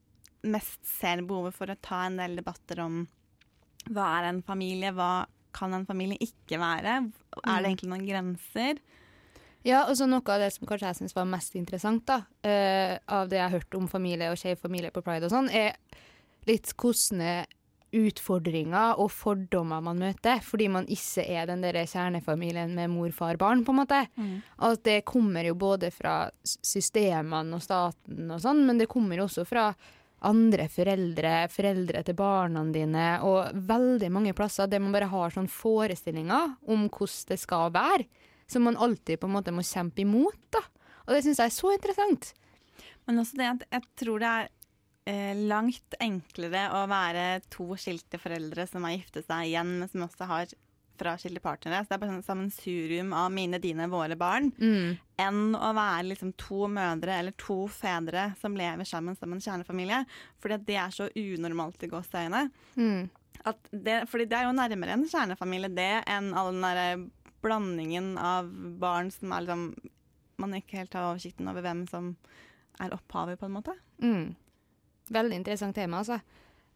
mest 0.48 0.80
ser 0.88 1.22
behovet 1.28 1.54
for 1.58 1.68
å 1.68 1.76
ta 1.82 2.06
en 2.08 2.18
del 2.18 2.38
debatter 2.40 2.80
om 2.84 3.02
hva 3.92 4.08
er 4.22 4.30
en 4.30 4.42
familie, 4.44 4.92
hva 4.96 5.26
kan 5.56 5.74
en 5.74 5.86
familie 5.88 6.18
ikke 6.22 6.60
være? 6.60 6.98
Er 7.08 7.64
det 7.64 7.64
Mm. 7.64 7.66
egentlig 7.66 7.90
noen 7.90 8.08
grenser? 8.08 8.80
Ja, 9.68 9.84
og 9.90 9.98
så 10.00 10.08
noe 10.08 10.24
av 10.32 10.40
det 10.40 10.54
som 10.56 10.68
kanskje 10.70 10.94
jeg 10.94 11.00
syns 11.02 11.16
var 11.18 11.28
mest 11.28 11.58
interessant, 11.60 12.06
da, 12.08 12.22
uh, 12.48 12.96
av 13.20 13.28
det 13.28 13.42
jeg 13.42 13.46
har 13.50 13.58
hørt 13.60 13.78
om 13.80 13.90
familie 13.92 14.32
og 14.32 14.40
skeiv 14.40 14.62
familie 14.64 14.94
på 14.96 15.04
pride 15.04 15.28
og 15.28 15.34
sånn, 15.34 15.52
er 15.52 15.76
litt 16.48 16.72
hvordan 16.80 17.46
utfordringer 17.98 19.00
og 19.00 19.10
fordommer 19.16 19.84
man 19.84 20.00
møter, 20.02 20.42
fordi 20.44 20.68
man 20.72 20.88
ikke 20.92 21.24
er 21.24 21.48
den 21.48 21.64
der 21.64 21.80
kjernefamilien 21.88 22.74
med 22.76 22.92
mor, 22.92 23.12
far, 23.16 23.40
barn, 23.40 23.64
på 23.66 23.74
en 23.74 23.80
måte. 23.80 24.02
At 24.60 24.84
det 24.84 25.06
kommer 25.08 25.48
jo 25.48 25.56
både 25.56 25.92
fra 25.96 26.30
systemene 26.44 27.56
og 27.56 27.64
staten 27.64 28.28
og 28.34 28.44
sånn, 28.44 28.66
men 28.68 28.82
det 28.82 28.90
kommer 28.92 29.18
jo 29.18 29.28
også 29.30 29.48
fra 29.48 29.70
andre 30.28 30.66
foreldre, 30.74 31.48
foreldre 31.54 32.04
til 32.04 32.18
barna 32.18 32.64
dine, 32.74 33.08
og 33.24 33.56
veldig 33.70 34.10
mange 34.12 34.34
plasser 34.36 34.68
der 34.68 34.82
man 34.84 34.96
bare 34.96 35.12
har 35.12 35.34
sånn 35.34 35.50
forestillinger 35.52 36.58
om 36.68 36.88
hvordan 36.90 37.28
det 37.32 37.40
skal 37.40 37.72
være, 37.76 38.08
som 38.48 38.68
man 38.68 38.78
alltid 38.78 39.20
på 39.20 39.30
en 39.30 39.36
måte 39.38 39.54
må 39.56 39.66
kjempe 39.66 40.04
imot. 40.04 40.40
da. 40.56 40.64
Og 41.08 41.16
det 41.16 41.24
syns 41.24 41.42
jeg 41.42 41.52
er 41.52 41.58
så 41.58 41.74
interessant. 41.76 42.32
Men 43.08 43.24
også 43.24 43.40
det 43.40 43.50
at 43.50 43.66
jeg 43.72 43.90
tror 44.04 44.24
det 44.24 44.30
er 44.30 44.50
eh, 45.08 45.44
langt 45.48 45.98
enklere 46.04 46.68
å 46.76 46.86
være 46.92 47.28
to 47.54 47.74
skilte 47.80 48.20
foreldre 48.22 48.68
som 48.68 48.88
har 48.88 48.98
giftet 48.98 49.28
seg 49.28 49.52
igjen, 49.52 49.78
men 49.82 49.92
som 49.92 50.08
også 50.08 50.28
har 50.30 50.56
fraskilte 50.98 51.42
partnere. 51.44 51.84
Så 51.84 51.92
det 51.92 51.98
er 51.98 52.02
bare 52.02 52.16
sånn 52.16 52.26
sammensurium 52.26 53.14
av 53.16 53.30
mine, 53.34 53.60
dine, 53.64 53.88
våre 53.92 54.18
barn. 54.20 54.50
Mm. 54.58 54.98
Enn 55.22 55.44
å 55.56 55.72
være 55.78 56.10
liksom 56.12 56.34
to 56.42 56.68
mødre 56.72 57.20
eller 57.22 57.36
to 57.40 57.64
fedre 57.72 58.32
som 58.42 58.58
lever 58.58 58.88
sammen 58.88 59.18
som 59.18 59.34
en 59.34 59.44
kjernefamilie. 59.44 60.04
Fordi 60.42 60.60
det 60.68 60.80
er 60.82 60.96
så 60.96 61.10
unormalt 61.14 61.86
i 61.86 61.92
gåseøyne. 61.92 62.48
Mm. 62.76 63.08
At 63.48 63.70
det, 63.72 64.02
fordi 64.12 64.26
det 64.28 64.40
er 64.40 64.50
jo 64.50 64.58
nærmere 64.58 64.98
en 64.98 65.06
kjernefamilie 65.08 65.72
det 65.78 65.94
enn 66.10 66.34
all 66.36 66.52
den 66.52 66.66
derre 66.66 66.90
blandingen 67.42 68.16
av 68.18 68.50
barn 68.82 69.12
som 69.14 69.34
er 69.34 69.46
liksom 69.46 69.70
Man 70.38 70.54
ikke 70.54 70.78
helt 70.78 70.94
har 70.94 71.08
oversikten 71.08 71.48
over 71.50 71.64
hvem 71.66 71.80
som 71.90 72.12
er 72.78 72.92
opphavet, 72.94 73.40
på 73.40 73.48
en 73.48 73.56
måte. 73.56 73.74
Mm. 73.98 74.36
Veldig 75.10 75.40
interessant 75.40 75.74
tema, 75.74 76.04
altså. 76.04 76.20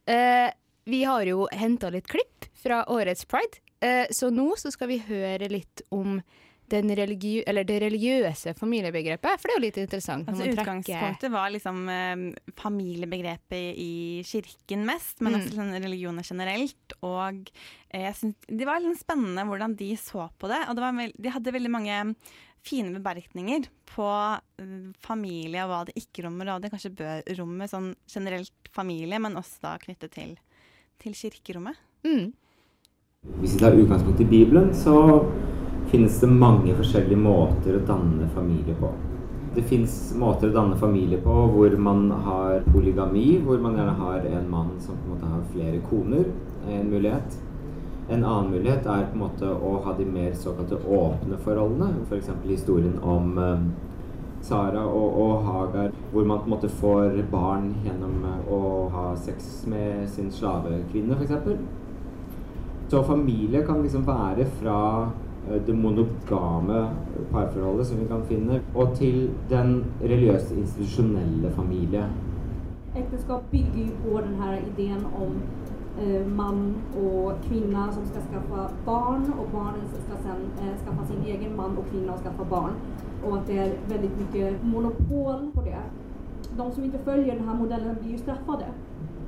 Eh, 0.10 0.50
vi 0.90 1.04
har 1.06 1.22
jo 1.30 1.44
henta 1.54 1.92
litt 1.94 2.08
klipp 2.10 2.48
fra 2.58 2.80
årets 2.90 3.28
pride, 3.30 3.62
eh, 3.86 4.10
så 4.10 4.32
nå 4.34 4.48
så 4.58 4.72
skal 4.74 4.90
vi 4.90 4.98
høre 5.06 5.52
litt 5.54 5.84
om 5.94 6.24
religi 6.72 7.44
eller 7.48 7.64
det 7.68 7.80
religiøse 7.84 8.54
familiebegrepet, 8.58 9.40
for 9.40 9.48
det 9.50 9.54
er 9.54 9.60
jo 9.60 9.66
litt 9.66 9.80
interessant. 9.82 10.30
Altså, 10.32 10.48
utgangspunktet 10.52 11.32
var 11.34 11.50
liksom 11.52 11.82
eh, 11.92 12.24
familiebegrepet 12.58 13.76
i 13.78 14.22
kirken 14.26 14.86
mest, 14.88 15.20
men 15.22 15.34
Mm. 15.34 15.40
også 15.42 15.56
sånn 15.58 15.74
religioner 15.84 16.24
generelt. 16.24 16.96
Og 17.04 17.52
eh, 17.92 18.02
jeg 18.08 18.16
synes, 18.16 18.36
det 18.48 18.66
var 18.66 18.80
litt 18.80 19.00
spennende 19.02 19.46
hvordan 19.46 19.76
de 19.78 19.92
så 19.98 20.30
på 20.40 20.48
det. 20.48 20.62
Og 20.70 20.76
det 20.76 20.82
var 20.82 21.12
de 21.28 21.30
hadde 21.36 21.54
veldig 21.58 21.72
mange 21.72 22.16
fine 22.64 22.94
bemerkninger 22.94 23.66
på 23.90 24.08
eh, 24.62 24.92
familie 25.02 25.64
og 25.66 25.70
hva 25.72 25.86
det 25.86 25.96
ikke 25.98 26.26
rommer. 26.28 26.56
Og 26.56 26.62
det 26.62 26.72
kanskje 26.72 26.96
bør 26.96 27.24
romme 27.40 27.68
sånn 27.68 27.96
generelt 28.08 28.72
familie, 28.72 29.20
men 29.20 29.36
også 29.36 29.60
da 29.62 29.78
knyttet 29.82 30.12
til, 30.16 30.38
til 31.02 31.14
kirkerommet. 31.18 31.76
Mm. 32.06 32.32
Hvis 33.42 33.54
vi 33.56 33.60
tar 33.62 33.76
utgangspunkt 33.78 34.22
i 34.22 34.26
Bibelen, 34.26 34.72
så 34.74 34.96
finnes 35.92 36.20
det 36.22 36.28
mange 36.28 36.72
forskjellige 36.78 37.20
måter 37.20 37.76
å 37.76 37.86
danne 37.88 38.28
familie 38.32 38.76
på. 38.80 38.94
Det 39.52 39.64
fins 39.68 39.96
måter 40.16 40.48
å 40.48 40.56
danne 40.56 40.78
familie 40.80 41.20
på 41.20 41.34
hvor 41.52 41.74
man 41.76 42.06
har 42.24 42.62
polygami, 42.72 43.42
hvor 43.44 43.60
man 43.60 43.76
gjerne 43.76 43.98
har 44.00 44.28
en 44.30 44.46
mann 44.48 44.70
som 44.80 44.96
på 44.96 45.10
en 45.10 45.16
måte 45.18 45.32
har 45.34 45.42
flere 45.52 45.82
koner. 45.90 46.30
En 46.72 46.88
mulighet. 46.88 47.36
En 48.08 48.24
annen 48.24 48.54
mulighet 48.54 48.88
er 48.88 49.10
på 49.10 49.18
en 49.18 49.24
måte 49.26 49.50
å 49.52 49.74
ha 49.84 49.96
de 49.98 50.06
mer 50.08 50.32
såkalte 50.40 50.80
åpne 50.80 51.40
forholdene. 51.44 52.06
F.eks. 52.08 52.30
historien 52.48 52.96
om 53.04 53.36
eh, 53.44 53.66
Sara 54.48 54.86
og, 54.88 55.18
og 55.26 55.44
Hagar, 55.50 55.92
hvor 56.14 56.24
man 56.30 56.40
på 56.40 56.48
en 56.48 56.54
måte 56.56 56.70
får 56.80 57.20
barn 57.34 57.74
gjennom 57.84 58.24
eh, 58.30 58.48
å 58.48 58.62
ha 58.96 59.10
sex 59.20 59.66
med 59.68 60.08
sin 60.16 60.32
slavekvinne, 60.32 61.20
f.eks. 61.20 62.88
Så 62.92 63.04
familie 63.08 63.66
kan 63.68 63.84
liksom 63.84 64.08
være 64.08 64.48
fra 64.62 64.80
det 65.68 65.74
monogame 65.74 66.90
parforholdet 67.32 67.88
som 67.88 68.00
vi 68.00 68.06
kan 68.08 68.26
finne, 68.30 68.62
og 68.76 68.94
til 68.96 69.30
den 69.50 69.86
religiøse 70.02 70.56
institusjonelle 70.56 71.52
familie. 71.56 72.06
Ekteskap 72.96 73.42
bygger 73.52 73.90
på 74.04 74.20
denne 74.20 74.60
ideen 74.68 75.06
om 75.16 75.38
eh, 76.02 76.28
mann 76.28 76.76
og 77.04 77.34
kvinne 77.48 77.88
som 77.92 78.06
skal 78.06 78.26
skaffe 78.28 78.68
barn 78.86 79.26
og 79.40 79.48
barnen 79.54 79.88
skal 79.94 80.20
sen 80.26 80.46
eh, 80.62 80.76
skaffe 80.84 81.08
sin 81.08 81.24
egen 81.26 81.56
mann 81.58 81.78
og 81.78 81.86
kvinne 81.92 82.14
og 82.14 82.20
skaffe 82.20 82.46
barn. 82.50 82.78
Og 83.24 83.38
at 83.38 83.48
det 83.48 83.60
er 83.60 83.76
veldig 83.90 84.12
mye 84.20 84.54
monopol 84.64 85.52
på 85.56 85.66
det. 85.66 85.84
De 86.58 86.72
som 86.74 86.84
ikke 86.84 87.04
følger 87.06 87.38
denne 87.38 87.58
modellen 87.58 87.96
blir 88.02 88.18
jo 88.18 88.24
straffet 88.26 88.66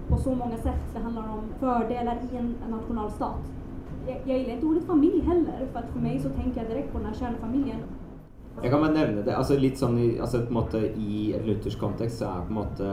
på 0.09 0.17
så 0.17 0.35
mange 0.35 0.57
sett. 0.57 0.83
Det 0.93 1.01
handler 1.01 1.21
om 1.37 1.43
fordeler 1.59 2.17
i 2.31 2.37
en, 2.37 2.55
nasjonalstat. 2.69 3.51
Jag, 4.07 4.17
jag 4.25 4.39
gillar 4.39 4.65
ordet 4.65 4.83
familj 4.83 5.21
heller 5.21 5.67
för 5.71 5.79
att 5.79 5.89
för 5.93 5.99
mig 5.99 6.19
så 6.19 6.29
tänker 6.29 6.61
jag 6.61 6.69
direkt 6.69 6.91
på 6.91 6.97
den 6.97 7.07
här 7.07 7.13
kärnfamiljen. 7.13 7.79
Jeg 8.61 8.71
kan 8.71 8.81
bare 8.81 8.93
nevne 8.93 9.21
det. 9.21 9.35
altså 9.37 9.55
litt 9.57 9.79
sånn 9.81 9.97
i, 9.97 10.07
altså 10.21 10.43
på 10.45 10.53
måte 10.53 10.77
I 10.77 11.33
et 11.33 11.45
luthersk 11.47 11.79
kontekst 11.81 12.21
så 12.21 12.29
er 12.29 12.43
på 12.45 12.53
en 12.53 12.59
måte 12.59 12.89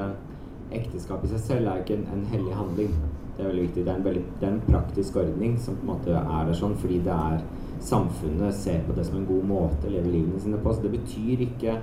ekteskap 0.72 1.24
i 1.26 1.32
seg 1.32 1.42
selv 1.44 1.68
er 1.68 1.82
ikke 1.82 1.98
en, 1.98 2.06
en 2.14 2.24
hellig 2.30 2.54
handling. 2.56 2.94
Det 3.36 3.44
er 3.44 3.50
veldig 3.50 3.66
viktig. 3.66 3.84
Det 3.84 3.92
er, 3.92 3.98
en 3.98 4.06
veldig, 4.06 4.22
det 4.40 4.48
er 4.48 4.54
en 4.54 4.62
praktisk 4.68 5.18
ordning 5.20 5.58
som 5.60 5.76
på 5.76 5.84
en 5.84 5.92
måte 5.92 6.14
er 6.16 6.48
der 6.48 6.56
sånn 6.56 6.78
fordi 6.80 7.02
det 7.04 7.16
er 7.16 7.44
samfunnet 7.90 8.56
ser 8.56 8.80
på 8.86 8.96
det 8.96 9.04
som 9.08 9.20
en 9.20 9.28
god 9.28 9.44
måte 9.50 9.88
å 9.88 9.92
leve 9.92 10.14
livene 10.14 10.40
sine 10.40 10.62
på. 10.62 10.72
Så 10.72 10.86
det 10.86 10.94
betyr 10.96 11.44
ikke 11.50 11.76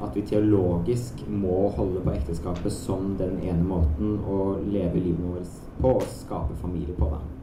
at 0.00 0.16
vi 0.16 0.24
teologisk 0.30 1.26
må 1.28 1.66
holde 1.76 2.04
på 2.04 2.14
ekteskapet 2.14 2.72
som 2.72 3.16
den 3.18 3.40
ene 3.42 3.66
måten 3.66 4.16
å 4.22 4.54
leve 4.62 5.02
livet 5.02 5.26
vårt 5.26 5.60
på 5.80 5.96
og 5.98 6.08
skape 6.14 6.56
familie 6.62 6.94
på. 6.96 7.10
da. 7.10 7.39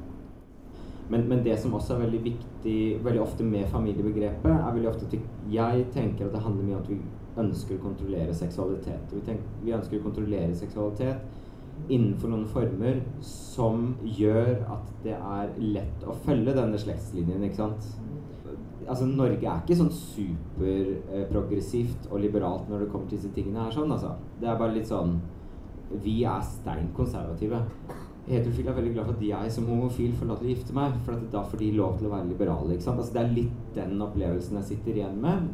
Men, 1.09 1.23
men 1.29 1.43
det 1.45 1.55
som 1.61 1.73
også 1.77 1.95
er 1.95 2.01
veldig 2.03 2.19
viktig 2.25 2.77
veldig 3.03 3.21
ofte 3.23 3.43
med 3.47 3.69
familiebegrepet, 3.71 4.51
er 4.51 4.73
veldig 4.75 4.89
ofte 4.89 5.05
at 5.07 5.13
jeg 5.53 5.85
tenker 5.93 6.27
at 6.27 6.33
det 6.35 6.41
handler 6.43 6.65
mye 6.67 6.75
om 6.75 6.83
at 6.83 6.89
vi 6.91 6.97
ønsker 7.37 7.77
å 7.77 7.83
kontrollere 7.85 8.33
seksualitet. 8.35 9.13
Vi, 9.13 9.21
tenker, 9.25 9.45
vi 9.63 9.73
ønsker 9.77 9.99
å 9.99 10.03
kontrollere 10.07 10.55
seksualitet 10.57 11.17
innenfor 11.93 12.27
noen 12.31 12.47
former 12.49 12.95
som 13.23 13.95
gjør 14.01 14.65
at 14.73 14.85
det 15.03 15.15
er 15.15 15.47
lett 15.61 16.03
å 16.07 16.13
følge 16.25 16.53
denne 16.57 16.77
slektslinjen, 16.81 17.43
ikke 17.45 17.61
sant? 17.61 17.81
Altså, 18.87 19.05
Norge 19.09 19.43
er 19.43 19.61
ikke 19.61 19.75
sånn 19.77 19.91
superprogressivt 19.93 22.07
og 22.09 22.21
liberalt 22.23 22.69
når 22.71 22.79
det 22.83 22.91
kommer 22.91 23.07
til 23.09 23.17
disse 23.19 23.35
tingene 23.35 23.63
her, 23.65 23.73
sånn, 23.75 23.91
altså. 23.93 24.11
Det 24.41 24.47
er 24.47 24.59
bare 24.59 24.77
litt 24.77 24.89
sånn 24.89 25.11
Vi 26.03 26.15
er 26.27 26.41
stein 26.43 26.87
konservative. 26.95 27.59
Heterofile 28.27 28.73
er 28.73 28.75
veldig 28.75 28.91
glad 28.91 29.05
for 29.07 29.15
at 29.15 29.23
jeg 29.23 29.51
som 29.55 29.67
homofil 29.71 30.15
får 30.19 30.27
lov 30.27 30.39
til 30.41 30.49
å 30.49 30.51
gifte 30.51 30.73
meg, 30.75 30.95
for 31.05 31.21
da 31.31 31.43
får 31.47 31.61
de 31.61 31.67
lov 31.77 31.93
til 31.97 32.09
å 32.09 32.11
være 32.11 32.27
liberale. 32.27 32.73
ikke 32.73 32.83
sant? 32.83 32.99
Altså 32.99 33.13
Det 33.15 33.21
er 33.21 33.35
litt 33.37 33.75
den 33.77 34.01
opplevelsen 34.03 34.57
jeg 34.59 34.69
sitter 34.71 34.99
igjen 34.99 35.21
med. 35.23 35.45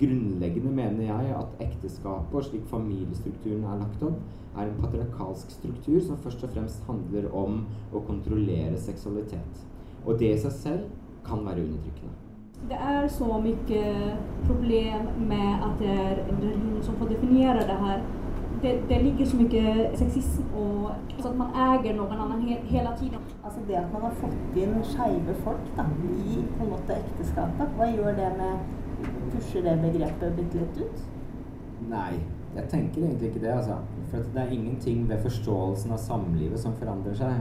Grunnleggende 0.00 0.72
mener 0.74 1.04
jeg 1.06 1.34
at 1.38 1.60
ekteskapet 1.62 2.34
og 2.34 2.46
slik 2.48 2.64
familiestrukturen 2.66 3.62
er 3.70 3.84
lagt 3.84 4.02
opp, 4.02 4.18
er 4.56 4.66
en 4.66 4.80
patriarkalsk 4.82 5.52
struktur 5.54 6.00
som 6.02 6.18
først 6.24 6.42
og 6.42 6.50
fremst 6.56 6.82
handler 6.88 7.28
om 7.30 7.62
å 7.94 8.02
kontrollere 8.08 8.80
seksualitet. 8.82 9.62
Og 10.02 10.18
det 10.18 10.32
i 10.34 10.40
seg 10.42 10.56
selv 10.58 10.90
kan 11.22 11.46
være 11.46 11.62
undertrykkende. 11.62 12.18
Det 12.68 12.78
er 12.78 13.06
så 13.10 13.38
mye 13.42 13.84
problem 14.46 15.06
med 15.30 15.64
at 15.68 15.78
det 15.78 15.94
er 15.94 16.20
en 16.26 16.42
religion 16.42 16.82
som 16.82 16.98
får 16.98 17.14
definere 17.14 17.62
det 17.70 17.78
här. 17.86 18.02
Det, 18.62 18.72
det 18.88 18.98
ligger 19.02 19.26
så 19.26 19.36
mye 19.36 19.88
sexisme 19.98 20.44
og 20.54 20.90
altså 20.92 21.30
at 21.32 21.38
man 21.38 21.56
eier 21.64 21.96
noen 21.96 22.20
annen 22.24 22.44
he, 22.46 22.58
hele 22.70 22.92
tiden. 23.00 23.24
Altså 23.42 23.62
det 23.68 23.74
at 23.80 23.88
man 23.90 24.04
har 24.06 24.12
fått 24.20 24.58
inn 24.62 24.76
skeive 24.86 25.34
folk 25.42 25.72
da, 25.78 25.88
i 26.12 26.44
på 26.52 26.66
en 26.66 26.70
måte 26.70 26.98
ekteskapet, 27.00 27.72
hva 27.78 27.88
gjør 27.90 28.14
det 28.20 28.28
med 28.38 28.78
Pusher 29.32 29.66
det 29.66 29.74
begrepet 29.82 30.36
bitte 30.38 30.60
litt 30.62 30.78
ut? 30.84 31.02
Nei, 31.90 32.20
jeg 32.54 32.68
tenker 32.70 33.02
egentlig 33.02 33.32
ikke 33.32 33.42
det, 33.42 33.50
altså. 33.56 33.80
For 34.12 34.20
at 34.20 34.30
det 34.34 34.42
er 34.44 34.54
ingenting 34.54 35.08
ved 35.08 35.22
forståelsen 35.24 35.94
av 35.96 36.00
samlivet 36.04 36.62
som 36.62 36.76
forandrer 36.78 37.16
seg. 37.18 37.40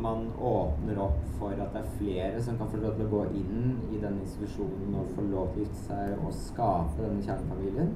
Man 0.00 0.30
åpner 0.40 1.02
opp 1.04 1.18
for 1.36 1.52
at 1.52 1.74
det 1.74 1.82
er 1.82 1.90
flere 1.98 2.42
som 2.46 2.56
kan 2.56 2.70
få 2.72 2.80
lov 2.80 2.94
til 2.96 3.08
å 3.08 3.12
gå 3.12 3.24
inn 3.42 3.74
i 3.90 4.00
den 4.00 4.16
institusjonen 4.22 4.96
og 5.02 5.10
få 5.18 5.26
lov 5.28 5.50
til 5.52 5.66
å 5.66 5.66
gifte 5.66 5.82
seg 5.90 6.24
og 6.24 6.32
skape 6.46 7.02
denne 7.02 7.26
kjernefamilien. 7.26 7.92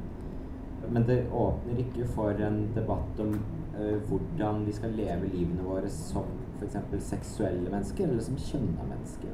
Men 0.90 1.06
det 1.08 1.18
åpner 1.30 1.78
ikke 1.84 2.06
for 2.14 2.40
en 2.42 2.72
debatt 2.74 3.20
om 3.20 3.34
uh, 3.78 3.96
hvordan 4.08 4.64
vi 4.66 4.72
skal 4.76 4.90
leve 4.96 5.28
livene 5.32 5.62
våre 5.66 5.88
som 5.90 6.24
f.eks. 6.60 6.76
seksuelle 7.04 7.70
mennesker, 7.70 8.08
eller 8.08 8.22
som 8.22 8.36
kjønna 8.38 8.84
mennesker. 8.88 9.32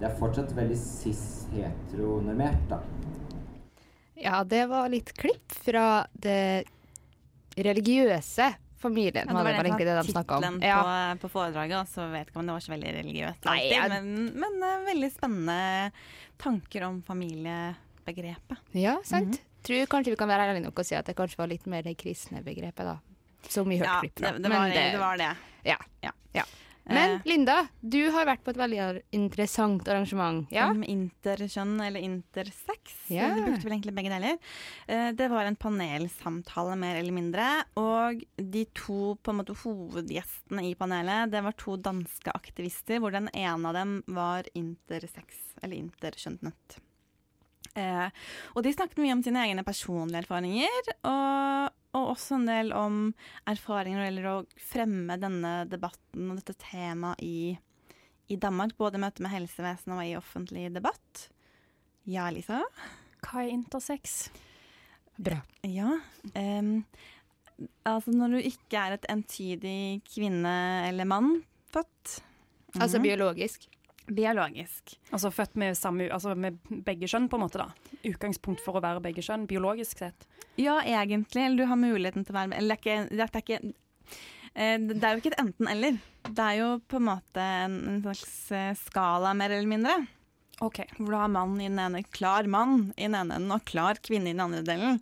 Det 0.00 0.08
er 0.10 0.16
fortsatt 0.18 0.52
veldig 0.56 0.76
cis-heteronormert, 0.78 2.68
da. 2.70 2.80
Ja, 4.22 4.44
det 4.44 4.66
var 4.70 4.88
litt 4.92 5.12
klipp 5.18 5.52
fra 5.64 6.04
det 6.12 6.64
religiøse 7.58 8.52
familien. 8.82 9.26
Ja, 9.28 9.34
det 9.38 9.44
var 9.44 9.64
egentlig 9.64 9.86
det 9.86 9.96
de 10.02 10.12
snakka 10.12 10.38
om. 10.42 10.60
Ja. 10.62 10.78
på, 10.82 11.26
på 11.26 11.30
foredraget, 11.36 11.76
og 11.82 11.88
så 11.90 12.06
vet 12.10 12.30
ikke 12.30 12.40
om 12.42 12.46
det 12.50 12.56
var 12.56 12.64
så 12.64 12.72
veldig 12.74 12.92
religiøst 12.98 13.44
Nei, 13.46 13.56
alltid, 13.58 13.76
jeg- 13.78 13.90
men, 13.90 14.40
men 14.42 14.66
eh, 14.68 14.84
veldig 14.88 15.10
spennende 15.14 15.58
tanker 16.42 16.86
om 16.88 17.00
familiebegrepet. 17.06 18.58
Ja, 18.78 18.96
sant. 19.06 19.38
Tror 19.62 19.86
kanskje 19.86 20.14
vi 20.14 20.18
kan 20.20 20.28
være 20.32 20.48
ærlige 20.50 20.66
nok 20.66 20.78
og 20.82 20.88
si 20.88 20.96
at 20.98 21.06
det 21.06 21.16
kanskje 21.18 21.38
var 21.38 21.50
litt 21.52 21.66
mer 21.70 21.82
det 21.86 21.96
kristne 22.00 22.42
begrepet, 22.42 22.84
da. 22.88 22.98
Som 23.48 23.68
vi 23.70 23.78
hørte 23.78 23.90
Ja, 23.90 24.00
klipp 24.02 24.18
fra. 24.18 24.32
det, 24.32 24.42
det, 24.42 24.50
var, 24.50 24.68
det, 24.70 24.84
det 24.92 25.00
var 25.02 25.16
det. 25.22 25.30
Ja. 25.66 25.78
Ja. 26.02 26.12
ja. 26.34 26.44
Men 26.84 27.12
Eh, 27.14 27.20
Linda, 27.30 27.68
du 27.80 28.10
har 28.10 28.26
vært 28.26 28.42
på 28.42 28.50
et 28.50 28.58
veldig 28.58 29.02
interessant 29.14 29.86
arrangement. 29.86 30.48
Ja? 30.50 30.64
Om 30.72 30.82
interkjønn 30.82 31.76
eller 31.80 32.02
intersex. 32.02 32.96
Ja. 33.06 33.28
Du 33.36 33.44
brukte 33.44 33.68
vel 33.68 33.76
egentlig 33.76 33.94
begge 33.94 34.10
deler. 34.10 34.38
Eh, 34.88 35.12
Det 35.14 35.28
var 35.30 35.46
en 35.46 35.56
panelsamtale, 35.56 36.74
mer 36.76 36.96
eller 36.98 37.14
mindre. 37.14 37.46
Og 37.78 38.22
de 38.36 38.64
to 38.74 39.14
måte 39.30 39.54
hovedgjestene 39.62 40.64
i 40.70 40.74
panelet, 40.74 41.30
det 41.30 41.44
var 41.46 41.54
to 41.54 41.76
danske 41.78 42.34
aktivister, 42.34 42.98
hvor 42.98 43.14
den 43.14 43.30
ene 43.30 43.68
av 43.70 43.74
dem 43.78 44.02
var 44.06 44.42
intersex, 44.58 45.54
eller 45.62 45.76
interkjønnet. 45.78 46.80
Eh, 47.74 48.08
og 48.54 48.62
de 48.66 48.72
snakket 48.74 49.00
mye 49.00 49.14
om 49.16 49.22
sine 49.24 49.42
egne 49.46 49.64
personlige 49.64 50.24
erfaringer, 50.26 50.88
og, 51.08 51.70
og 51.96 52.10
også 52.12 52.36
en 52.36 52.46
del 52.50 52.72
om 52.76 52.98
erfaringer 53.48 53.98
når 53.98 54.04
det 54.04 54.10
gjelder 54.10 54.30
å 54.32 54.64
fremme 54.72 55.16
denne 55.22 55.52
debatten 55.70 56.30
og 56.30 56.40
dette 56.42 56.56
temaet 56.66 57.22
i, 57.24 57.54
i 58.28 58.36
Danmark. 58.36 58.76
Både 58.76 59.00
i 59.00 59.04
møte 59.04 59.24
med 59.24 59.32
helsevesenet 59.32 59.96
og 59.96 60.04
i 60.04 60.16
offentlig 60.20 60.66
debatt. 60.74 61.26
Ja, 62.08 62.28
Lisa? 62.34 62.60
Hva 63.22 63.44
er 63.44 63.52
intersex? 63.54 64.26
Bra. 65.22 65.38
Ja. 65.68 65.94
Um, 66.34 66.82
altså 67.86 68.10
når 68.16 68.36
du 68.36 68.38
ikke 68.48 68.80
er 68.80 68.96
et 68.96 69.04
entydig 69.12 70.02
kvinne 70.08 70.54
eller 70.88 71.06
mann 71.06 71.36
født. 71.72 72.18
Altså 72.80 72.98
Mhm. 72.98 73.04
biologisk. 73.06 73.68
Biologisk. 74.06 74.96
Altså 75.14 75.30
født 75.30 75.54
med, 75.60 75.76
samme, 75.78 76.08
altså 76.12 76.34
med 76.34 76.58
begge 76.86 77.08
kjønn, 77.10 77.28
på 77.30 77.38
en 77.38 77.44
måte, 77.44 77.62
da. 77.62 77.98
Utgangspunkt 78.08 78.62
for 78.64 78.78
å 78.78 78.82
være 78.82 79.02
begge 79.04 79.22
kjønn, 79.24 79.46
biologisk 79.50 80.02
sett. 80.02 80.26
Ja, 80.60 80.80
egentlig. 80.82 81.44
Eller 81.44 81.62
du 81.62 81.70
har 81.70 81.78
muligheten 81.80 82.26
til 82.26 82.34
å 82.34 82.40
være 82.40 82.58
Eller 82.58 82.74
det 82.74 82.78
er 82.78 82.82
ikke, 82.82 83.04
det 83.12 83.24
er 83.24 83.44
ikke 83.44 83.60
eh, 84.54 84.88
Det 84.90 85.06
er 85.06 85.14
jo 85.14 85.22
ikke 85.22 85.32
et 85.32 85.44
enten-eller. 85.44 86.00
Det 86.28 86.48
er 86.48 86.58
jo 86.58 86.72
på 86.90 86.98
en 86.98 87.08
måte 87.08 87.46
en, 87.66 87.78
en 87.94 88.02
slags 88.04 88.34
eh, 88.52 88.72
skala, 88.82 89.32
mer 89.38 89.54
eller 89.54 89.70
mindre. 89.70 89.96
Hvor 90.62 91.08
du 91.10 91.16
har 91.16 91.30
mann 91.32 91.56
i 91.60 91.66
den 91.70 91.80
ene, 91.82 92.04
klar 92.14 92.46
mann 92.50 92.92
i 92.96 93.06
den 93.06 93.16
ene 93.18 93.38
enden 93.38 93.54
og 93.54 93.64
klar 93.66 93.98
kvinne 94.02 94.30
i 94.30 94.36
den 94.36 94.44
andre 94.44 94.62
delen. 94.66 95.00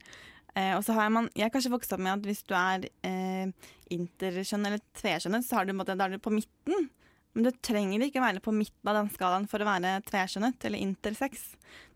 Eh, 0.55 0.73
og 0.77 0.85
så 0.85 0.95
har 0.97 1.11
man, 1.13 1.29
Jeg 1.35 1.49
har 1.49 1.53
kanskje 1.55 1.73
vokst 1.73 1.93
opp 1.95 2.01
med 2.03 2.19
at 2.19 2.27
hvis 2.27 2.43
du 2.49 2.55
er 2.57 2.87
eh, 3.07 3.51
interkjønn 3.93 4.67
eller 4.67 4.81
tvekjønnet, 4.99 5.47
så 5.47 5.61
har 5.61 5.69
du, 5.69 5.75
da 5.77 5.97
er 5.97 6.17
du 6.17 6.23
på 6.23 6.33
midten. 6.35 6.89
Men 7.35 7.47
du 7.47 7.51
trenger 7.63 8.03
ikke 8.07 8.23
være 8.23 8.43
på 8.43 8.55
midten 8.55 8.91
av 8.91 8.97
den 8.99 9.11
skalaen 9.15 9.47
for 9.51 9.63
å 9.63 9.69
være 9.69 10.01
tvekjønnet 10.09 10.67
eller 10.67 10.83
intersex. 10.83 11.53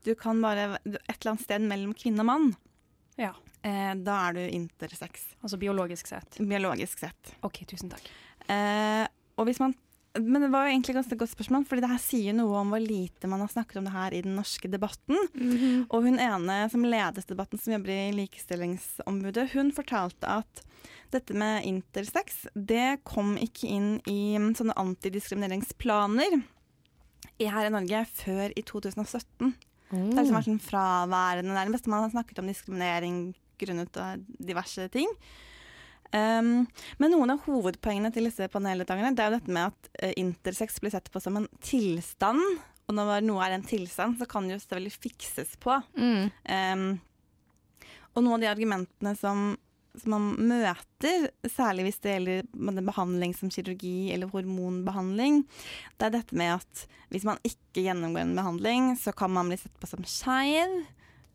Du 0.07 0.13
kan 0.19 0.39
bare 0.45 0.77
et 0.77 1.17
eller 1.17 1.33
annet 1.33 1.47
sted 1.47 1.65
mellom 1.67 1.95
kvinne 1.99 2.23
og 2.23 2.29
mann. 2.31 2.53
Ja. 3.19 3.33
Eh, 3.65 3.95
da 4.07 4.19
er 4.29 4.37
du 4.37 4.43
intersex. 4.45 5.31
Altså 5.41 5.59
biologisk 5.61 6.11
sett? 6.11 6.39
Biologisk 6.39 7.03
sett. 7.03 7.35
OK, 7.47 7.65
tusen 7.71 7.91
takk. 7.93 8.07
Eh, 8.53 9.07
og 9.35 9.49
hvis 9.49 9.63
man 9.63 9.75
men 10.21 10.45
det 10.45 10.51
var 10.53 10.67
jo 10.67 10.75
egentlig 10.75 10.95
ganske 10.95 11.17
godt 11.19 11.33
spørsmål, 11.33 11.65
fordi 11.67 11.83
det 11.83 11.91
her 11.91 12.03
sier 12.03 12.37
noe 12.37 12.61
om 12.61 12.71
hvor 12.71 12.83
lite 12.83 13.29
man 13.31 13.43
har 13.43 13.51
snakket 13.51 13.81
om 13.81 13.89
det 13.89 13.95
her 13.97 14.15
i 14.15 14.23
den 14.23 14.37
norske 14.39 14.71
debatten. 14.71 15.19
Mhm. 15.35 15.87
Og 15.89 16.07
hun 16.07 16.21
ene 16.23 16.59
som 16.71 16.87
ledes 16.87 17.27
debatten, 17.27 17.59
som 17.59 17.75
jobber 17.75 17.91
i 17.91 18.15
Likestillingsombudet, 18.15 19.51
hun 19.57 19.73
fortalte 19.75 20.31
at 20.31 20.65
dette 21.15 21.35
med 21.35 21.67
intersex, 21.67 22.45
det 22.55 23.05
kom 23.07 23.37
ikke 23.39 23.69
inn 23.71 23.91
i 24.11 24.35
sånne 24.55 24.75
antidiskrimineringsplaner 24.79 26.43
her 27.41 27.67
i 27.67 27.73
Norge 27.75 28.05
før 28.15 28.53
i 28.55 28.63
2017. 28.63 29.55
Det 29.95 29.99
har 29.99 30.23
liksom 30.25 30.39
vært 30.39 30.49
sånn 30.49 30.63
fraværende 30.63 31.55
nærmest. 31.55 31.87
Man 31.91 32.03
har 32.07 32.15
snakket 32.15 32.41
om 32.43 32.49
diskriminering 32.51 33.19
grunnet 33.61 33.99
diverse 34.43 34.89
ting. 34.95 35.11
Um, 36.15 36.67
men 37.03 37.11
noen 37.11 37.33
av 37.35 37.43
hovedpoengene 37.49 38.13
til 38.15 38.29
disse 38.29 38.47
paneldeltakerne 38.53 39.17
det 39.17 39.25
er 39.25 39.33
jo 39.33 39.39
dette 39.41 39.55
med 39.57 39.73
at 39.73 39.89
uh, 39.99 40.13
intersex 40.21 40.79
blir 40.83 40.95
sett 40.95 41.11
på 41.11 41.23
som 41.23 41.41
en 41.41 41.49
tilstand. 41.65 42.43
Og 42.87 42.95
når 42.95 43.25
noe 43.25 43.43
er 43.43 43.57
en 43.57 43.67
tilstand, 43.67 44.19
så 44.21 44.29
kan 44.31 44.47
det 44.47 44.55
jo 44.55 44.63
selvfølgelig 44.63 44.95
fikses 44.95 45.55
på. 45.63 45.81
Mm. 45.99 46.31
Um, 46.47 46.89
og 48.15 48.23
noen 48.23 48.37
av 48.37 48.45
de 48.45 48.51
argumentene 48.53 49.15
som, 49.19 49.47
som 49.99 50.15
man 50.15 50.51
møter, 50.53 51.31
særlig 51.51 51.89
hvis 51.89 52.03
det 52.05 52.13
gjelder 52.13 52.85
behandling 52.87 53.35
som 53.35 53.51
kirurgi 53.51 54.13
eller 54.15 54.31
hormonbehandling, 54.31 55.43
det 55.99 56.07
er 56.07 56.19
dette 56.21 56.39
med 56.39 56.61
at 56.61 56.85
hvis 57.11 57.27
man 57.27 57.41
ikke 57.47 57.89
gjennomgår 57.89 58.23
en 58.23 58.37
behandling, 58.39 58.93
så 59.01 59.17
kan 59.17 59.35
man 59.35 59.51
bli 59.51 59.59
sett 59.59 59.75
på 59.81 59.91
som 59.91 60.07
skeiv. 60.07 60.85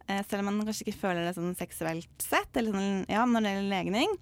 Eh, 0.10 0.24
selv 0.26 0.42
om 0.42 0.50
man 0.50 0.66
kanskje 0.66 0.88
ikke 0.88 1.02
føler 1.04 1.28
det 1.28 1.36
sånn 1.38 1.54
seksuelt 1.58 2.24
sett, 2.24 2.50
eller 2.58 2.74
sånn, 2.74 3.04
ja, 3.12 3.28
når 3.30 3.46
det 3.46 3.54
gjelder 3.54 3.74
legning. 3.76 4.16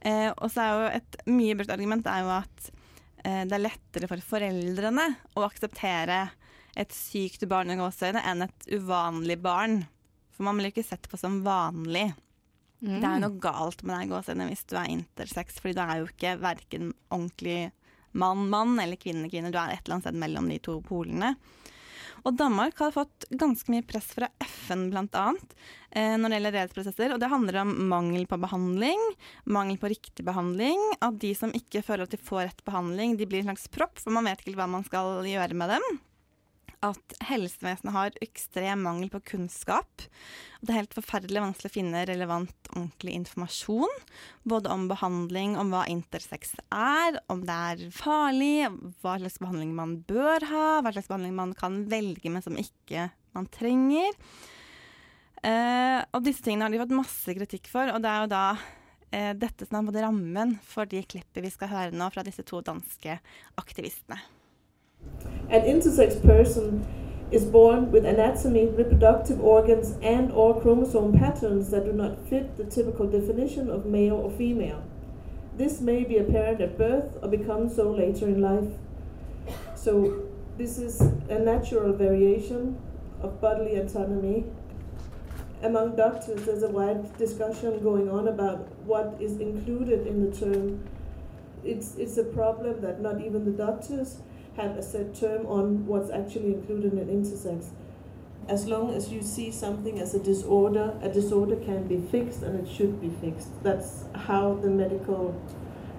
Eh, 0.00 0.30
og 0.32 0.48
så 0.52 0.62
er 0.62 0.72
jo 0.72 0.86
et 1.00 1.18
mye 1.28 1.58
brukt 1.58 1.74
argument 1.74 2.08
er 2.08 2.22
jo 2.24 2.30
at 2.38 2.70
eh, 3.26 3.42
det 3.44 3.58
er 3.58 3.66
lettere 3.66 4.08
for 4.08 4.24
foreldrene 4.32 5.08
å 5.36 5.44
akseptere 5.44 6.22
et 6.80 6.94
sykt 6.96 7.44
barn 7.50 7.70
i 7.70 7.78
gåseøyne 7.78 8.24
enn 8.24 8.46
et 8.46 8.68
uvanlig 8.72 9.36
barn. 9.44 9.82
For 10.34 10.48
man 10.48 10.58
blir 10.58 10.72
ikke 10.72 10.86
sett 10.86 11.10
på 11.10 11.20
som 11.20 11.42
vanlig. 11.44 12.08
Mm. 12.80 12.96
Det 12.96 13.04
er 13.04 13.12
jo 13.12 13.24
noe 13.26 13.42
galt 13.44 13.84
med 13.84 13.98
deg 13.98 14.14
gåseøyne 14.14 14.48
hvis 14.48 14.64
du 14.70 14.78
er 14.80 14.90
intersex, 14.96 15.60
fordi 15.60 15.76
du 15.76 15.84
er 15.84 16.00
jo 16.00 16.08
ikke 16.08 16.38
verken 16.40 16.94
ordentlig 17.12 17.58
mann-mann 18.16 18.78
eller 18.80 18.98
kvinne-kvinne. 19.00 19.52
Du 19.52 19.60
er 19.60 19.76
et 19.76 19.84
eller 19.84 19.98
annet 19.98 20.08
sted 20.08 20.18
mellom 20.24 20.48
de 20.48 20.58
to 20.64 20.78
polene. 20.86 21.34
Og 22.24 22.36
Danmark 22.40 22.78
har 22.80 22.94
fått 22.94 23.26
ganske 23.36 23.68
mye 23.72 23.84
press 23.84 24.06
fra 24.16 24.30
FN 24.40 24.86
bl.a. 24.92 25.24
Eh, 25.90 26.14
når 26.16 26.30
det 26.30 26.38
gjelder 26.38 26.56
rettsprosesser. 26.56 27.12
Og 27.14 27.20
det 27.20 27.28
handler 27.32 27.60
om 27.60 27.74
mangel 27.90 28.24
på 28.30 28.38
behandling, 28.40 29.02
mangel 29.44 29.76
på 29.80 29.92
riktig 29.92 30.24
behandling. 30.24 30.80
At 31.04 31.20
de 31.20 31.34
som 31.36 31.52
ikke 31.56 31.84
føler 31.84 32.08
at 32.08 32.16
de 32.16 32.20
får 32.24 32.46
rett 32.46 32.64
behandling, 32.64 33.18
de 33.20 33.28
blir 33.28 33.44
en 33.44 33.52
slags 33.52 33.68
propp, 33.76 34.00
for 34.00 34.16
man 34.16 34.30
vet 34.30 34.40
ikke 34.40 34.56
hva 34.56 34.70
man 34.72 34.88
skal 34.88 35.20
gjøre 35.28 35.60
med 35.60 35.76
dem 35.76 36.02
at 36.84 37.14
helsevesenet 37.28 37.94
har 37.94 38.16
ekstrem 38.24 38.82
mangel 38.84 39.10
på 39.12 39.22
kunnskap. 39.32 40.04
Det 40.60 40.72
er 40.72 40.82
helt 40.82 40.96
forferdelig 40.96 41.42
vanskelig 41.42 41.70
å 41.70 41.74
finne 41.74 42.04
relevant, 42.08 42.70
ordentlig 42.74 43.16
informasjon. 43.20 43.98
Både 44.48 44.72
om 44.72 44.86
behandling, 44.90 45.56
om 45.60 45.72
hva 45.72 45.84
intersex 45.90 46.54
er, 46.68 47.20
om 47.32 47.44
det 47.48 47.58
er 47.72 47.84
farlig, 47.94 48.68
hva 49.02 49.18
slags 49.20 49.40
behandling 49.42 49.74
man 49.76 49.98
bør 50.08 50.46
ha, 50.50 50.66
hva 50.80 50.92
slags 50.94 51.10
behandling 51.10 51.36
man 51.38 51.56
kan 51.58 51.84
velge, 51.90 52.32
men 52.32 52.44
som 52.44 52.58
ikke 52.60 53.08
man 53.36 53.48
trenger. 53.52 54.14
Uh, 55.44 56.00
og 56.16 56.22
disse 56.24 56.40
tingene 56.44 56.64
har 56.64 56.72
de 56.72 56.80
fått 56.80 56.96
masse 56.96 57.34
kritikk 57.36 57.68
for, 57.68 57.90
og 57.92 58.00
det 58.00 58.08
er 58.08 58.22
jo 58.22 58.30
da 58.32 58.44
uh, 58.56 59.32
dette 59.36 59.66
som 59.68 59.76
er 59.76 59.90
både 59.90 60.06
rammen 60.06 60.56
for 60.64 60.88
de 60.88 61.02
klippet 61.04 61.44
vi 61.44 61.52
skal 61.52 61.68
høre 61.72 61.92
nå 61.92 62.08
fra 62.14 62.24
disse 62.24 62.46
to 62.48 62.62
danske 62.64 63.18
aktivistene. 63.60 64.22
An 65.48 65.62
intersex 65.62 66.20
person 66.24 66.86
is 67.30 67.44
born 67.44 67.90
with 67.90 68.04
anatomy, 68.04 68.66
reproductive 68.66 69.40
organs, 69.40 69.96
and 70.02 70.30
or 70.32 70.60
chromosome 70.60 71.18
patterns 71.18 71.70
that 71.70 71.84
do 71.84 71.92
not 71.92 72.18
fit 72.28 72.56
the 72.56 72.64
typical 72.64 73.06
definition 73.06 73.68
of 73.70 73.86
male 73.86 74.14
or 74.14 74.30
female. 74.30 74.82
This 75.56 75.80
may 75.80 76.04
be 76.04 76.18
apparent 76.18 76.60
at 76.60 76.78
birth 76.78 77.18
or 77.22 77.28
become 77.28 77.68
so 77.68 77.90
later 77.90 78.26
in 78.26 78.40
life. 78.40 78.68
So 79.74 80.24
this 80.58 80.78
is 80.78 81.00
a 81.28 81.38
natural 81.38 81.92
variation 81.92 82.78
of 83.20 83.40
bodily 83.40 83.76
autonomy. 83.76 84.44
Among 85.62 85.96
doctors, 85.96 86.44
there's 86.44 86.62
a 86.62 86.68
wide 86.68 87.16
discussion 87.16 87.82
going 87.82 88.08
on 88.08 88.28
about 88.28 88.68
what 88.84 89.16
is 89.20 89.40
included 89.40 90.06
in 90.06 90.28
the 90.28 90.36
term. 90.36 90.86
It's, 91.64 91.94
it's 91.96 92.18
a 92.18 92.24
problem 92.24 92.80
that 92.82 93.00
not 93.00 93.20
even 93.20 93.44
the 93.44 93.50
doctors 93.50 94.18
have 94.56 94.76
a 94.76 94.82
set 94.82 95.14
term 95.14 95.46
on 95.46 95.86
what's 95.86 96.10
actually 96.10 96.54
included 96.54 96.92
in 96.92 97.08
intersex. 97.08 97.70
As 98.48 98.66
long 98.66 98.94
as 98.94 99.10
you 99.10 99.22
see 99.22 99.50
something 99.50 99.98
as 99.98 100.14
a 100.14 100.18
disorder, 100.18 100.98
a 101.02 101.08
disorder 101.08 101.56
can 101.56 101.88
be 101.88 101.98
fixed 101.98 102.42
and 102.42 102.60
it 102.60 102.70
should 102.70 103.00
be 103.00 103.08
fixed. 103.08 103.48
That's 103.62 104.04
how 104.14 104.54
the 104.54 104.68
medical 104.68 105.40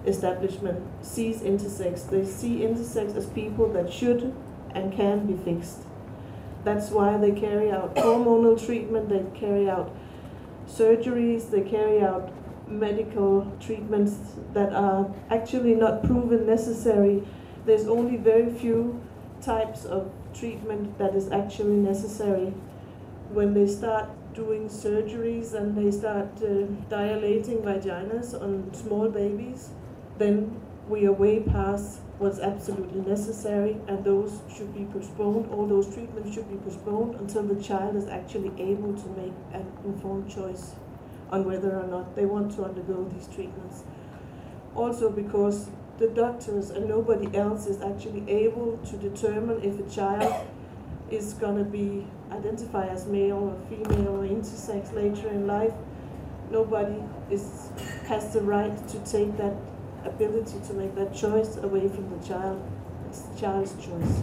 establishment 0.05 0.83
sees 1.01 1.39
intersex. 1.39 2.09
They 2.09 2.23
see 2.23 2.59
intersex 2.59 3.15
as 3.15 3.25
people 3.27 3.71
that 3.73 3.91
should 3.91 4.33
and 4.75 4.93
can 4.93 5.25
be 5.25 5.35
fixed. 5.43 5.79
That's 6.63 6.89
why 6.89 7.17
they 7.17 7.31
carry 7.31 7.71
out 7.71 7.95
hormonal 7.95 8.63
treatment, 8.63 9.09
they 9.09 9.23
carry 9.39 9.69
out 9.69 9.95
surgeries, 10.67 11.49
they 11.49 11.61
carry 11.61 12.01
out 12.01 12.31
medical 12.67 13.51
treatments 13.59 14.15
that 14.53 14.73
are 14.73 15.13
actually 15.29 15.75
not 15.75 16.03
proven 16.03 16.45
necessary 16.45 17.23
there's 17.65 17.87
only 17.87 18.17
very 18.17 18.51
few 18.51 19.01
types 19.41 19.85
of 19.85 20.11
treatment 20.33 20.97
that 20.97 21.15
is 21.15 21.31
actually 21.31 21.77
necessary. 21.77 22.53
When 23.29 23.53
they 23.53 23.67
start 23.67 24.09
doing 24.33 24.69
surgeries 24.69 25.53
and 25.53 25.75
they 25.75 25.91
start 25.91 26.27
uh, 26.43 26.65
dilating 26.89 27.59
vaginas 27.59 28.39
on 28.39 28.73
small 28.73 29.09
babies, 29.09 29.69
then 30.17 30.61
we 30.87 31.05
are 31.07 31.11
way 31.11 31.39
past 31.39 31.99
what's 32.19 32.39
absolutely 32.39 33.01
necessary, 33.01 33.77
and 33.87 34.03
those 34.03 34.39
should 34.55 34.73
be 34.73 34.85
postponed. 34.85 35.51
All 35.51 35.65
those 35.65 35.93
treatments 35.93 36.33
should 36.33 36.49
be 36.49 36.57
postponed 36.57 37.15
until 37.15 37.43
the 37.43 37.61
child 37.61 37.95
is 37.95 38.07
actually 38.07 38.51
able 38.61 38.93
to 38.93 39.07
make 39.09 39.33
an 39.53 39.65
informed 39.83 40.29
choice 40.29 40.75
on 41.31 41.43
whether 41.45 41.77
or 41.77 41.87
not 41.87 42.15
they 42.15 42.25
want 42.25 42.55
to 42.55 42.63
undergo 42.63 43.09
these 43.13 43.27
treatments. 43.27 43.83
Also, 44.75 45.09
because 45.09 45.69
the 45.97 46.07
doctors 46.07 46.71
and 46.71 46.89
nobody 46.89 47.35
else 47.35 47.67
is 47.67 47.81
actually 47.81 48.29
able 48.29 48.77
to 48.79 48.97
determine 48.97 49.61
if 49.63 49.79
a 49.79 49.89
child 49.89 50.45
is 51.09 51.33
going 51.33 51.57
to 51.57 51.63
be 51.63 52.05
identified 52.31 52.89
as 52.89 53.05
male 53.05 53.37
or 53.37 53.57
female 53.69 54.09
or 54.09 54.27
intersex 54.27 54.93
later 54.93 55.29
in 55.29 55.47
life. 55.47 55.73
Nobody 56.51 57.01
is 57.29 57.69
has 58.07 58.33
the 58.33 58.41
right 58.41 58.87
to 58.89 58.99
take 58.99 59.37
that 59.37 59.55
ability 60.03 60.59
to 60.67 60.73
make 60.73 60.95
that 60.95 61.13
choice 61.15 61.57
away 61.57 61.87
from 61.87 62.09
the 62.17 62.27
child. 62.27 62.61
It's 63.07 63.21
the 63.21 63.39
child's 63.39 63.73
choice. 63.75 64.21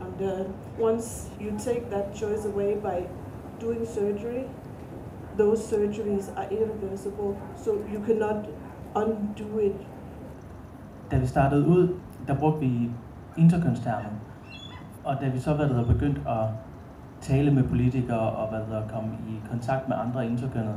And 0.00 0.22
uh, 0.22 0.44
once 0.78 1.28
you 1.38 1.56
take 1.62 1.90
that 1.90 2.14
choice 2.14 2.44
away 2.44 2.74
by 2.74 3.06
doing 3.58 3.84
surgery, 3.86 4.48
those 5.36 5.62
surgeries 5.70 6.34
are 6.36 6.50
irreversible. 6.50 7.40
So 7.62 7.84
you 7.90 8.00
cannot 8.00 8.48
undo 8.94 9.58
it 9.58 9.76
da 11.10 11.18
vi 11.18 11.26
startede 11.26 11.66
ud, 11.66 11.94
der 12.26 12.34
brugte 12.34 12.60
vi 12.60 12.90
interkønstermer. 13.36 14.08
Og 15.04 15.16
da 15.20 15.28
vi 15.28 15.38
så 15.38 15.54
hvad 15.54 15.68
der, 15.68 15.84
begyndt 15.84 16.18
at 16.28 16.48
tale 17.20 17.54
med 17.54 17.62
politikere 17.62 18.30
og 18.30 18.48
hvad 18.48 18.76
der, 18.76 18.88
komme 18.88 19.10
i 19.28 19.48
kontakt 19.50 19.88
med 19.88 19.96
andre 19.96 20.26
interkønnede, 20.26 20.76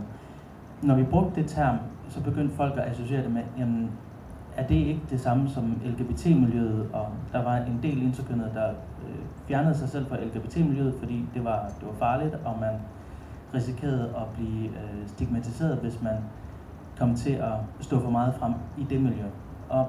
når 0.82 0.96
vi 0.96 1.04
brugte 1.04 1.42
det 1.42 1.50
term, 1.50 1.78
så 2.10 2.24
begyndte 2.24 2.56
folk 2.56 2.74
at 2.78 2.92
associere 2.92 3.24
det 3.24 3.32
med, 3.32 3.42
jamen, 3.58 3.92
er 4.58 4.68
det 4.68 4.76
ikke 4.76 5.02
det 5.10 5.20
samme 5.20 5.50
som 5.50 5.82
LGBT-miljøet? 5.86 6.90
Og 6.94 7.08
der 7.34 7.44
var 7.44 7.58
en 7.58 7.80
del 7.84 8.02
interkønnede, 8.02 8.52
der 8.54 8.70
øh, 8.70 9.16
fjernede 9.48 9.76
sig 9.76 9.90
selv 9.90 10.08
fra 10.08 10.18
LGBT-miljøet, 10.18 10.96
fordi 11.00 11.26
det 11.34 11.44
var, 11.44 11.70
det 11.80 11.88
var 11.88 11.94
farligt, 12.00 12.36
og 12.46 12.58
man 12.62 12.74
risikerede 13.54 14.04
at 14.04 14.24
blive 14.36 14.66
øh, 14.68 15.08
stigmatiseret, 15.08 15.78
hvis 15.78 16.02
man 16.02 16.16
kom 16.98 17.16
til 17.16 17.32
at 17.32 17.54
stå 17.80 18.00
for 18.00 18.10
meget 18.10 18.36
frem 18.36 18.54
i 18.78 18.84
det 18.84 19.02
miljø. 19.02 19.26
Og 19.70 19.88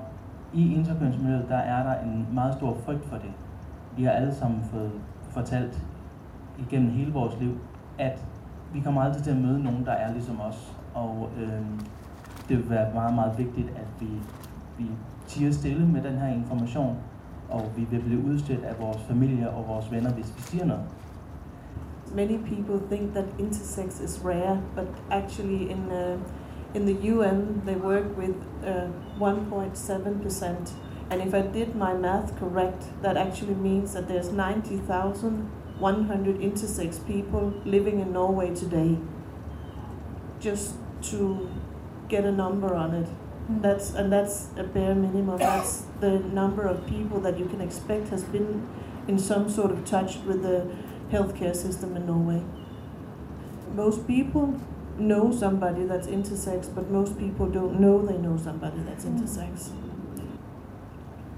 i 0.53 0.75
interkønsmiljøet, 0.75 1.47
der 1.49 1.57
er 1.57 1.83
der 1.83 2.01
en 2.01 2.27
meget 2.33 2.55
stor 2.55 2.77
frygt 2.85 3.05
for 3.05 3.17
det. 3.17 3.33
Vi 3.97 4.05
har 4.05 4.11
alle 4.11 4.35
sammen 4.35 4.65
fået 4.73 4.93
fortalt 5.31 5.85
igennem 6.59 6.91
hele 6.91 7.13
vores 7.13 7.41
liv, 7.41 7.59
at 7.99 8.25
vi 8.73 8.81
kommer 8.81 9.03
aldrig 9.03 9.23
til 9.23 9.31
at 9.31 9.37
møde 9.37 9.63
nogen, 9.63 9.85
der 9.85 9.93
er 9.93 10.13
ligesom 10.13 10.41
os. 10.41 10.77
Og 10.95 11.29
øh, 11.41 11.63
det 12.49 12.59
vil 12.59 12.71
være 12.71 12.95
meget, 12.95 13.15
meget 13.15 13.39
vigtigt, 13.39 13.69
at 13.77 13.87
vi, 14.01 14.09
vi 14.79 14.91
tiger 15.27 15.53
stille 15.53 15.87
med 15.87 16.03
den 16.03 16.19
her 16.19 16.29
information, 16.29 16.97
og 17.51 17.63
vi 17.77 17.87
vil 17.91 18.01
blive 18.01 18.25
udstødt 18.25 18.65
af 18.65 18.75
vores 18.81 19.03
familie 19.03 19.51
og 19.51 19.69
vores 19.69 19.93
venner, 19.93 20.13
hvis 20.13 20.35
vi 20.37 20.43
siger 20.43 20.65
noget. 20.65 20.83
Many 22.15 22.39
people 22.39 22.81
think 22.91 23.13
that 23.15 23.25
intersex 23.39 24.01
is 24.01 24.25
rare, 24.25 24.61
but 24.75 24.87
actually 25.11 25.71
in 25.71 25.79
uh, 25.79 26.21
in 26.75 26.87
the 26.87 26.95
UN 26.95 27.63
they 27.65 27.75
work 27.75 28.17
with 28.17 28.37
uh, 28.65 28.87
1.7 29.19 30.23
percent. 30.23 30.73
And 31.11 31.21
if 31.21 31.35
I 31.35 31.43
did 31.43 31.75
my 31.75 31.93
math 31.93 32.39
correct, 32.39 32.85
that 33.03 33.17
actually 33.17 33.55
means 33.55 33.95
that 33.95 34.07
there's 34.07 34.31
90,100 34.31 36.39
intersex 36.39 37.05
people 37.05 37.53
living 37.65 37.99
in 37.99 38.13
Norway 38.13 38.55
today. 38.55 38.97
Just 40.39 40.77
to 41.11 41.51
get 42.09 42.25
a 42.25 42.33
number 42.33 42.75
on 42.75 42.95
it. 42.95 43.09
That's 43.49 43.91
and 43.91 44.13
that's 44.13 44.49
a 44.57 44.63
bare 44.63 44.95
minimum. 44.95 45.39
That's 45.39 45.85
the 46.01 46.21
number 46.21 46.63
of 46.63 46.87
people 46.87 47.21
that 47.21 47.39
you 47.39 47.47
can 47.47 47.61
expect 47.61 48.09
has 48.09 48.23
been 48.23 48.69
in 49.09 49.19
some 49.19 49.51
sort 49.51 49.73
of 49.73 49.85
touch 49.85 50.19
with 50.19 50.43
the 50.43 50.71
healthcare 51.11 51.57
system 51.57 51.97
in 51.97 52.07
Norway. 52.07 52.45
Most 53.75 54.07
people 54.07 54.61
know 55.01 55.33
somebody 55.33 55.85
that's 55.85 56.07
intersex, 56.07 56.73
but 56.75 56.91
most 56.91 57.19
people 57.19 57.47
don't 57.47 57.81
know 57.81 58.05
they 58.05 58.17
know 58.17 58.37
somebody 58.37 58.81
that's 58.81 59.05
intersex. 59.05 59.71
Mm. 59.71 60.39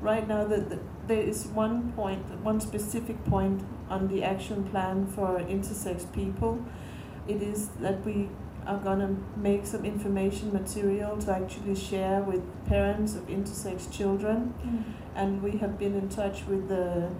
Right 0.01 0.27
now, 0.27 0.45
the, 0.45 0.57
the, 0.57 0.79
there 1.07 1.21
is 1.21 1.47
one 1.47 1.93
point, 1.93 2.25
one 2.43 2.61
specific 2.61 3.25
point 3.25 3.63
on 3.89 4.09
the 4.09 4.23
action 4.25 4.65
plan 4.65 5.07
for 5.07 5.39
intersex 5.39 6.13
people. 6.13 6.65
It 7.29 7.41
is 7.41 7.69
that 7.81 8.05
we 8.05 8.29
are 8.67 8.79
gonna 8.79 9.17
make 9.37 9.67
some 9.67 9.85
information 9.85 10.53
material 10.53 11.17
to 11.19 11.33
actually 11.33 11.75
share 11.75 12.21
with 12.21 12.43
parents 12.67 13.15
of 13.15 13.27
intersex 13.29 13.91
children, 13.91 14.55
mm. 14.65 14.85
and 15.15 15.43
we 15.43 15.59
have 15.59 15.79
been 15.79 15.95
in 15.95 16.09
touch 16.09 16.45
with 16.47 16.69
the 16.69 17.11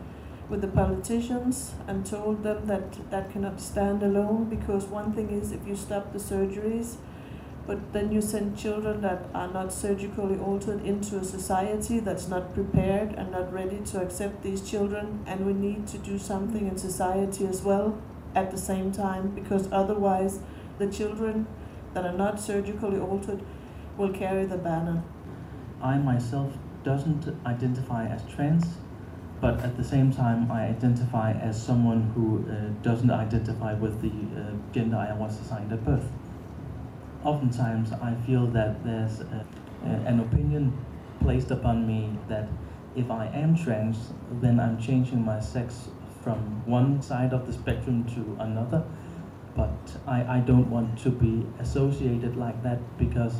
with 0.49 0.61
the 0.61 0.69
politicians 0.69 1.73
and 1.87 2.05
told 2.05 2.43
them 2.43 2.67
that 2.67 3.11
that 3.11 3.31
cannot 3.33 3.61
stand 3.61 4.03
alone 4.03 4.45
because 4.51 4.85
one 4.85 5.13
thing 5.13 5.31
is 5.31 5.53
if 5.53 5.67
you 5.67 5.77
stop 5.77 6.13
the 6.13 6.19
surgeries 6.19 6.97
but 7.67 7.93
then 7.93 8.11
you 8.11 8.21
send 8.21 8.59
children 8.59 9.01
that 9.01 9.25
are 9.35 9.47
not 9.47 9.73
surgically 9.73 10.37
altered 10.39 10.85
into 10.85 11.17
a 11.19 11.25
society 11.25 12.01
that's 12.01 12.27
not 12.27 12.53
prepared 12.55 13.13
and 13.13 13.31
not 13.31 13.53
ready 13.53 13.79
to 13.79 14.01
accept 14.01 14.43
these 14.43 14.69
children 14.69 15.23
and 15.27 15.47
we 15.47 15.53
need 15.53 15.87
to 15.87 15.99
do 15.99 16.19
something 16.19 16.67
in 16.67 16.77
society 16.77 17.47
as 17.47 17.63
well 17.63 18.01
at 18.35 18.51
the 18.51 18.59
same 18.59 18.91
time 18.91 19.29
because 19.29 19.69
otherwise 19.71 20.41
the 20.79 20.87
children 20.89 21.47
that 21.95 22.05
are 22.05 22.17
not 22.17 22.41
surgically 22.41 22.99
altered 22.99 23.43
will 23.97 24.13
carry 24.13 24.45
the 24.47 24.57
banner. 24.57 25.03
I 25.83 25.99
myself 25.99 26.53
doesn't 26.85 27.29
identify 27.47 28.07
as 28.07 28.23
trans, 28.35 28.65
but 29.43 29.61
at 29.61 29.77
the 29.77 29.83
same 29.83 30.13
time 30.13 30.51
I 30.51 30.69
identify 30.69 31.33
as 31.33 31.61
someone 31.61 32.03
who 32.15 32.47
uh, 32.49 32.71
doesn't 32.83 33.11
identify 33.11 33.75
with 33.75 34.01
the 34.01 34.41
uh, 34.41 34.55
gender 34.73 34.97
I 34.97 35.13
was 35.15 35.39
assigned 35.41 35.73
at 35.73 35.85
birth. 35.85 36.09
Oftentimes 37.25 37.93
I 37.93 38.15
feel 38.25 38.47
that 38.59 38.85
there's 38.85 39.21
a, 39.21 39.45
a, 39.85 39.89
an 40.07 40.21
opinion 40.21 40.73
placed 41.21 41.51
upon 41.51 41.87
me 41.87 42.17
that 42.29 42.49
if 42.95 43.11
I 43.11 43.27
am 43.35 43.57
trans, 43.57 44.13
then 44.41 44.61
I'm 44.61 44.81
changing 44.81 45.25
my 45.25 45.41
sex 45.41 45.89
from 46.23 46.39
one 46.65 47.03
side 47.03 47.33
of 47.33 47.47
the 47.47 47.53
spectrum 47.53 48.05
to 48.15 48.43
another. 48.45 48.85
But 49.57 49.75
I, 50.07 50.37
I 50.37 50.39
don't 50.39 50.71
want 50.71 50.97
to 51.01 51.11
be 51.11 51.45
associated 51.59 52.37
like 52.37 52.63
that 52.63 52.79
because 52.97 53.35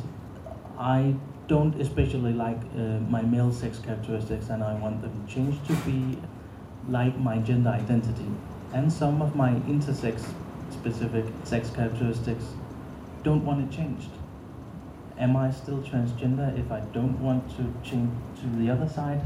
I 0.77 1.15
don't 1.47 1.79
especially 1.81 2.33
like 2.33 2.57
uh, 2.77 2.99
my 3.09 3.21
male 3.21 3.51
sex 3.51 3.79
characteristics 3.79 4.49
and 4.49 4.63
I 4.63 4.73
want 4.75 5.01
them 5.01 5.27
changed 5.27 5.65
to 5.67 5.73
be 5.85 6.17
like 6.87 7.17
my 7.17 7.37
gender 7.37 7.69
identity. 7.69 8.27
And 8.73 8.91
some 8.91 9.21
of 9.21 9.35
my 9.35 9.51
intersex 9.67 10.25
specific 10.71 11.25
sex 11.43 11.69
characteristics 11.69 12.45
don't 13.23 13.45
want 13.45 13.61
it 13.61 13.75
changed. 13.75 14.09
Am 15.17 15.35
I 15.35 15.51
still 15.51 15.81
transgender 15.81 16.57
if 16.57 16.71
I 16.71 16.79
don't 16.91 17.19
want 17.19 17.49
to 17.57 17.73
change 17.87 18.11
to 18.41 18.47
the 18.57 18.69
other 18.69 18.89
side? 18.89 19.21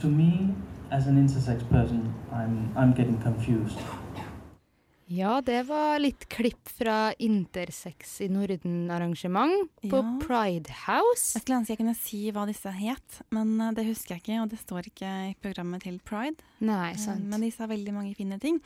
To 0.00 0.06
me, 0.06 0.54
as 0.90 1.06
an 1.06 1.16
intersex 1.16 1.68
person, 1.70 2.14
I'm, 2.32 2.72
I'm 2.76 2.92
getting 2.92 3.18
confused. 3.18 3.78
Ja, 5.12 5.42
det 5.44 5.66
var 5.68 5.98
litt 6.00 6.22
klipp 6.32 6.70
fra 6.78 7.12
Intersex 7.20 8.14
i 8.24 8.28
Norden-arrangement 8.32 9.68
på 9.82 9.98
Ja. 10.00 10.12
Pride 10.22 10.72
House. 10.86 11.34
Jeg 11.36 11.42
skulle 11.42 11.58
ønske 11.60 11.74
jeg 11.74 11.80
kunne 11.82 11.94
si 11.98 12.20
hva 12.32 12.46
disse 12.48 12.72
het, 12.72 13.18
men 13.30 13.60
eh, 13.60 13.72
det 13.76 13.84
husker 13.84 14.14
jeg 14.16 14.22
ikke, 14.22 14.38
og 14.42 14.48
det 14.48 14.58
står 14.62 14.88
ikke 14.88 15.10
i 15.28 15.34
programmet 15.44 15.82
til 15.84 15.98
Pride. 16.00 16.40
Nei, 16.64 16.92
Eh, 16.92 16.96
sant. 16.96 17.20
Men 17.28 17.44
de 17.44 17.50
sa 17.52 17.66
veldig 17.68 17.92
mange 17.92 18.14
fine 18.16 18.40
ting. 18.40 18.62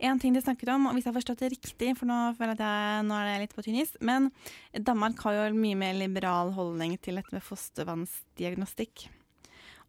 En 0.00 0.18
ting 0.18 0.32
de 0.32 0.40
snakket 0.40 0.72
om, 0.72 0.86
og 0.86 0.94
hvis 0.94 1.04
jeg 1.04 1.12
har 1.12 1.20
forstått 1.20 1.44
det 1.44 1.52
riktig, 1.58 1.92
for 1.98 2.06
nå 2.08 2.34
føler 2.38 2.56
jeg 2.56 2.60
at 2.60 2.64
jeg, 2.64 3.04
nå 3.10 3.14
er 3.20 3.24
det 3.28 3.40
litt 3.44 3.54
på 3.56 3.62
tynn 3.62 3.80
is, 3.82 3.92
men 4.00 4.32
Danmark 4.72 5.20
har 5.20 5.34
jo 5.34 5.46
en 5.52 5.60
mye 5.60 5.76
mer 5.76 5.92
liberal 5.92 6.52
holdning 6.56 6.96
til 7.04 7.16
dette 7.20 7.32
med 7.36 7.42
fostervannsdiagnostikk. 7.44 9.08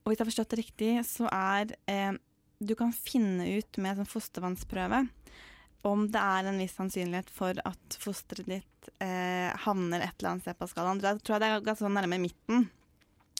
Og 0.04 0.12
hvis 0.12 0.20
jeg 0.20 0.26
har 0.26 0.32
forstått 0.34 0.50
det 0.52 0.60
riktig, 0.66 1.06
så 1.08 1.32
er 1.32 1.78
eh, 1.88 2.12
Du 2.60 2.76
kan 2.76 2.92
finne 2.94 3.44
ut 3.58 3.78
med 3.78 3.92
en 3.98 4.04
sånn 4.06 4.14
fostervannsprøve 4.20 5.08
om 5.88 6.06
det 6.12 6.20
er 6.20 6.50
en 6.50 6.60
viss 6.62 6.76
sannsynlighet 6.78 7.32
for 7.34 7.58
at 7.68 7.98
fosteret 8.02 8.48
ditt 8.50 8.90
eh, 9.04 9.50
havner 9.66 10.04
et 10.04 10.16
eller 10.18 10.34
annet 10.34 10.46
sted 10.46 10.60
på 10.60 10.70
skalaen. 10.72 11.02
Da 11.04 11.16
tror 11.18 11.38
jeg 11.38 11.44
det 11.44 11.50
er 11.50 11.66
ganske 11.66 11.86
sånn 11.86 11.98
nærme 11.98 12.22
midten, 12.24 12.70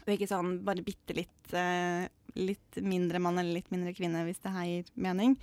og 0.04 0.12
ikke 0.16 0.30
sånn 0.32 0.58
bare 0.68 0.84
bitte 0.86 1.16
litt, 1.18 1.54
eh, 1.56 2.10
litt 2.40 2.82
mindre 2.84 3.22
mann 3.24 3.40
eller 3.40 3.62
litt 3.62 3.72
mindre 3.74 3.96
kvinne, 3.96 4.26
hvis 4.28 4.44
det 4.44 4.54
her 4.56 4.68
gir 4.70 4.92
mening. 5.08 5.38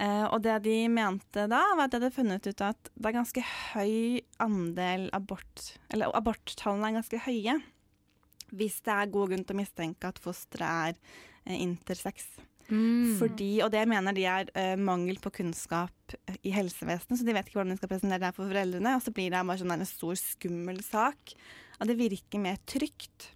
Eh, 0.00 0.24
og 0.30 0.38
det 0.44 0.60
de 0.64 0.76
mente 0.88 1.44
da, 1.50 1.60
var 1.76 1.86
at 1.88 1.92
de 1.92 2.00
hadde 2.00 2.14
funnet 2.14 2.46
ut 2.46 2.62
at 2.64 2.92
det 2.94 3.10
er 3.10 3.18
ganske 3.18 3.42
høy 3.74 4.22
andel 4.40 5.10
abort 5.12 5.74
Eller 5.92 6.14
aborttallene 6.16 6.88
er 6.88 6.96
ganske 7.02 7.20
høye 7.26 7.58
hvis 8.56 8.80
det 8.86 8.94
er 8.94 9.10
god 9.14 9.30
grunn 9.30 9.44
til 9.46 9.54
å 9.54 9.60
mistenke 9.60 10.08
at 10.10 10.18
fosteret 10.18 10.96
er 10.96 10.96
eh, 11.44 11.60
intersex. 11.60 12.24
Mm. 12.70 13.16
Fordi, 13.18 13.50
og 13.64 13.72
det 13.74 13.82
mener 13.90 14.16
de 14.16 14.26
er 14.30 14.50
uh, 14.54 14.76
mangel 14.80 15.18
på 15.22 15.32
kunnskap 15.40 16.14
i 16.46 16.52
helsevesenet, 16.54 17.18
så 17.18 17.26
de 17.26 17.34
vet 17.36 17.50
ikke 17.50 17.60
hvordan 17.60 17.74
de 17.74 17.80
skal 17.80 17.92
presentere 17.92 18.22
det 18.22 18.30
her 18.30 18.38
for 18.38 18.50
foreldrene. 18.50 18.94
Og 18.96 19.04
så 19.04 19.14
blir 19.14 19.30
det 19.32 19.42
bare 19.42 19.62
sånn 19.62 19.76
en 19.76 19.88
stor, 19.88 20.16
skummel 20.18 20.80
sak. 20.86 21.36
Og 21.80 21.90
det 21.90 21.98
virker 22.00 22.42
mer 22.42 22.58
trygt 22.68 23.30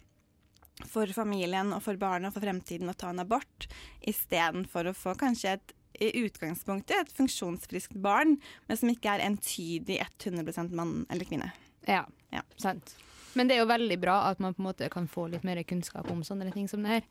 for 0.90 1.06
familien 1.14 1.70
og 1.74 1.84
for 1.84 1.98
barnet 2.00 2.30
og 2.30 2.36
for 2.36 2.44
fremtiden 2.44 2.90
å 2.90 2.96
ta 2.98 3.12
en 3.12 3.22
abort, 3.22 3.68
istedenfor 4.02 4.90
å 4.90 4.96
få 4.96 5.14
kanskje 5.18 5.56
et 5.56 5.74
i 6.02 6.08
utgangspunktet 6.24 6.96
et 6.98 7.12
funksjonsfriskt 7.14 7.96
barn, 8.02 8.36
men 8.68 8.78
som 8.78 8.90
ikke 8.90 9.12
er 9.14 9.24
entydig 9.28 10.00
100% 10.02 10.74
mann 10.74 11.04
eller 11.06 11.28
kvinne. 11.28 11.52
Ja, 11.86 12.42
sant. 12.58 12.96
Men 13.34 13.50
det 13.50 13.56
er 13.56 13.64
jo 13.64 13.70
veldig 13.70 13.98
bra 14.02 14.16
at 14.30 14.40
man 14.42 14.54
på 14.54 14.62
en 14.62 14.68
måte 14.68 14.90
kan 14.92 15.08
få 15.10 15.28
litt 15.30 15.46
mer 15.46 15.60
kunnskap 15.66 16.10
om 16.10 16.22
sånne 16.26 16.50
ting 16.54 16.68
som 16.70 16.84
det 16.84 16.98
her. 16.98 17.08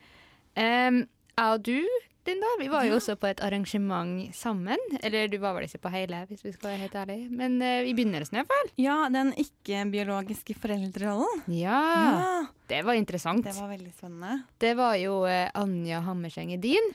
Um, 0.54 1.04
jeg 1.38 1.54
og 1.58 1.64
du, 1.66 1.80
Linda, 2.24 2.48
vi 2.56 2.70
var 2.72 2.86
jo 2.88 2.94
også 2.96 3.18
på 3.20 3.28
et 3.28 3.42
arrangement 3.44 4.30
sammen. 4.38 4.80
Eller 5.04 5.28
du 5.28 5.36
var 5.44 5.58
vel 5.58 5.66
ikke 5.68 5.82
på 5.84 5.92
hele, 5.92 6.22
hvis 6.30 6.44
vi 6.46 6.54
skal 6.56 6.70
være 6.70 6.82
helt 6.86 6.94
ærlige. 6.96 7.26
Men 7.36 7.58
uh, 7.60 7.82
i 7.84 7.92
begynnelsen 7.98 8.38
iallfall. 8.40 8.70
Ja, 8.80 8.96
den 9.12 9.34
ikke-biologiske 9.44 10.56
foreldrerollen. 10.56 11.44
Ja, 11.52 11.82
Ja. 11.84 12.46
Det 12.74 12.80
var 12.88 12.96
interessant. 12.96 13.44
Det 13.44 13.52
var 13.58 13.68
veldig 13.74 13.92
spennende. 13.92 14.38
Det 14.58 14.72
var 14.80 14.96
jo 14.96 15.18
uh, 15.28 15.50
Anja 15.60 16.00
Hammerseng 16.06 16.54
Edin 16.56 16.88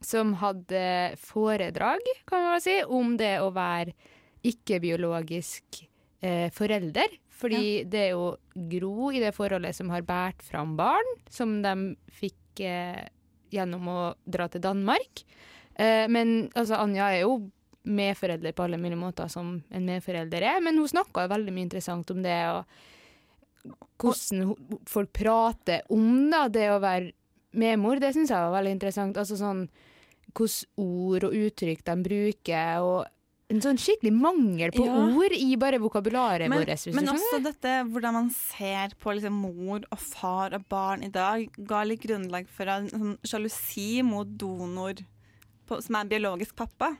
som 0.00 0.32
hadde 0.40 0.80
foredrag, 1.20 2.00
kan 2.26 2.40
man 2.46 2.56
vel 2.56 2.64
si, 2.64 2.78
om 2.88 3.12
det 3.20 3.34
å 3.44 3.50
være 3.52 3.92
ikke-biologisk 4.48 5.82
uh, 6.24 6.48
forelder. 6.56 7.18
Fordi 7.40 7.84
det 7.88 8.00
er 8.08 8.10
jo 8.14 8.34
Gro 8.72 9.12
i 9.12 9.20
det 9.22 9.34
forholdet 9.36 9.76
som 9.76 9.92
har 9.92 10.02
båret 10.08 10.42
fram 10.44 10.74
barn, 10.76 11.14
som 11.28 11.60
de 11.64 11.74
fikk 12.16 12.36
gjennom 13.50 13.88
å 13.90 14.00
dra 14.24 14.48
til 14.50 14.62
Danmark. 14.64 15.24
Eh, 15.74 16.06
men 16.10 16.50
altså, 16.54 16.78
Anja 16.80 17.10
er 17.12 17.24
jo 17.24 17.40
medforelder 17.90 18.52
på 18.52 18.66
alle 18.66 18.78
mine 18.80 18.98
måter 19.00 19.30
som 19.32 19.54
en 19.70 19.86
medforelder 19.86 20.44
er, 20.44 20.58
men 20.64 20.78
hun 20.78 20.88
snakka 20.90 21.28
veldig 21.30 21.54
mye 21.54 21.68
interessant 21.68 22.10
om 22.12 22.22
det. 22.24 22.40
og 22.52 22.64
hvordan 24.00 24.54
folk 24.88 25.12
prater 25.12 25.82
om 25.92 26.30
da, 26.32 26.46
det 26.48 26.70
å 26.72 26.80
være 26.80 27.12
medmor, 27.60 28.00
det 28.00 28.14
syns 28.14 28.32
jeg 28.32 28.46
var 28.46 28.56
veldig 28.56 28.76
interessant. 28.76 29.18
Altså 29.20 29.36
sånn 29.40 29.66
hvordan 30.30 30.84
ord 30.84 31.26
og 31.26 31.34
uttrykk 31.34 31.82
de 31.88 31.96
bruker, 32.06 32.84
og 32.86 33.08
en 33.50 33.60
sånn 33.64 33.78
skikkelig 33.82 34.12
mangel 34.14 34.70
på 34.70 34.84
Ja. 34.86 34.94
ord 35.16 35.32
i 35.34 35.56
bare 35.56 35.78
vokabularet 35.82 36.48
Men, 36.48 36.60
vårt. 36.60 36.94
men 36.94 37.08
også 37.08 37.42
dette 37.42 37.72
hvordan 37.90 38.12
man 38.14 38.30
ser 38.30 38.94
på 39.00 39.12
liksom 39.16 39.32
mor 39.32 39.80
og 39.90 39.98
far 39.98 40.54
og 40.54 40.68
barn 40.68 41.02
i 41.02 41.08
dag, 41.08 41.48
ga 41.58 41.82
litt 41.84 42.00
grunnlag 42.00 42.48
for 42.48 42.66
en 42.70 42.88
sånn 42.88 43.18
sjalusi 43.26 44.02
mot 44.04 44.26
donor 44.26 44.94
på, 45.66 45.82
som 45.82 45.96
er 45.96 46.04
biologisk 46.04 46.54
pappa. 46.56 46.96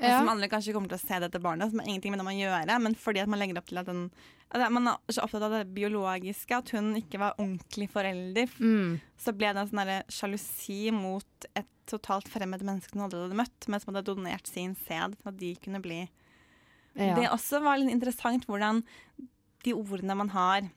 Ja. 0.00 0.18
som 0.18 0.28
andre 0.32 0.48
kanskje 0.50 0.72
kommer 0.74 0.90
til 0.90 0.98
å 0.98 1.04
se 1.04 1.18
dette 1.22 1.40
barnet, 1.42 1.70
som 1.70 1.78
har 1.78 1.86
ingenting 1.86 2.10
med 2.14 2.18
det 2.20 2.26
å 2.32 2.34
gjøre. 2.34 2.78
Men 2.82 2.96
fordi 2.98 3.22
at 3.22 3.30
man 3.30 3.38
legger 3.38 3.60
opp 3.60 3.68
til 3.70 3.78
at 3.78 3.86
den 3.90 4.08
at 4.54 4.70
Man 4.70 4.86
er 4.86 4.98
så 5.10 5.24
opptatt 5.24 5.42
av 5.42 5.50
det 5.50 5.74
biologiske, 5.74 6.54
at 6.54 6.70
hun 6.76 6.92
ikke 6.94 7.18
var 7.18 7.34
ordentlig 7.42 7.88
forelder. 7.90 8.50
Mm. 8.60 9.00
Så 9.18 9.32
ble 9.34 9.50
det 9.50 9.64
en 9.64 9.70
sånn 9.70 10.12
sjalusi 10.14 10.92
mot 10.94 11.48
et 11.58 11.70
totalt 11.90 12.28
fremmed 12.30 12.62
menneske 12.62 12.94
hun 12.94 13.06
aldri 13.08 13.24
hadde 13.24 13.38
møtt, 13.40 13.66
men 13.68 13.82
som 13.82 13.92
hadde 13.92 14.06
donert 14.06 14.46
sin 14.46 14.76
sæd, 14.86 15.16
for 15.20 15.32
at 15.32 15.40
de 15.40 15.54
kunne 15.62 15.82
bli 15.84 16.04
Ja. 16.94 17.16
Det 17.18 17.26
også 17.26 17.58
var 17.58 17.80
litt 17.80 17.90
interessant 17.90 18.44
hvordan 18.46 18.84
de 19.64 19.72
ordene 19.74 20.14
man 20.14 20.28
har, 20.30 20.68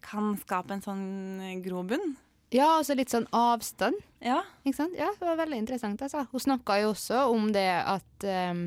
kan 0.00 0.38
skape 0.40 0.72
en 0.72 0.80
sånn 0.80 1.60
grobunn. 1.60 2.14
Ja, 2.52 2.76
altså 2.78 2.94
litt 2.94 3.12
sånn 3.12 3.26
avstand. 3.34 3.96
Ja. 4.24 4.42
Ikke 4.64 4.76
sant? 4.76 4.96
Ja, 4.98 5.10
det 5.18 5.26
var 5.26 5.40
veldig 5.40 5.58
interessant. 5.64 6.02
Altså. 6.04 6.26
Hun 6.30 6.42
snakka 6.42 6.78
jo 6.82 6.92
også 6.92 7.26
om 7.32 7.48
det 7.54 7.66
at 7.82 8.26
um, 8.28 8.66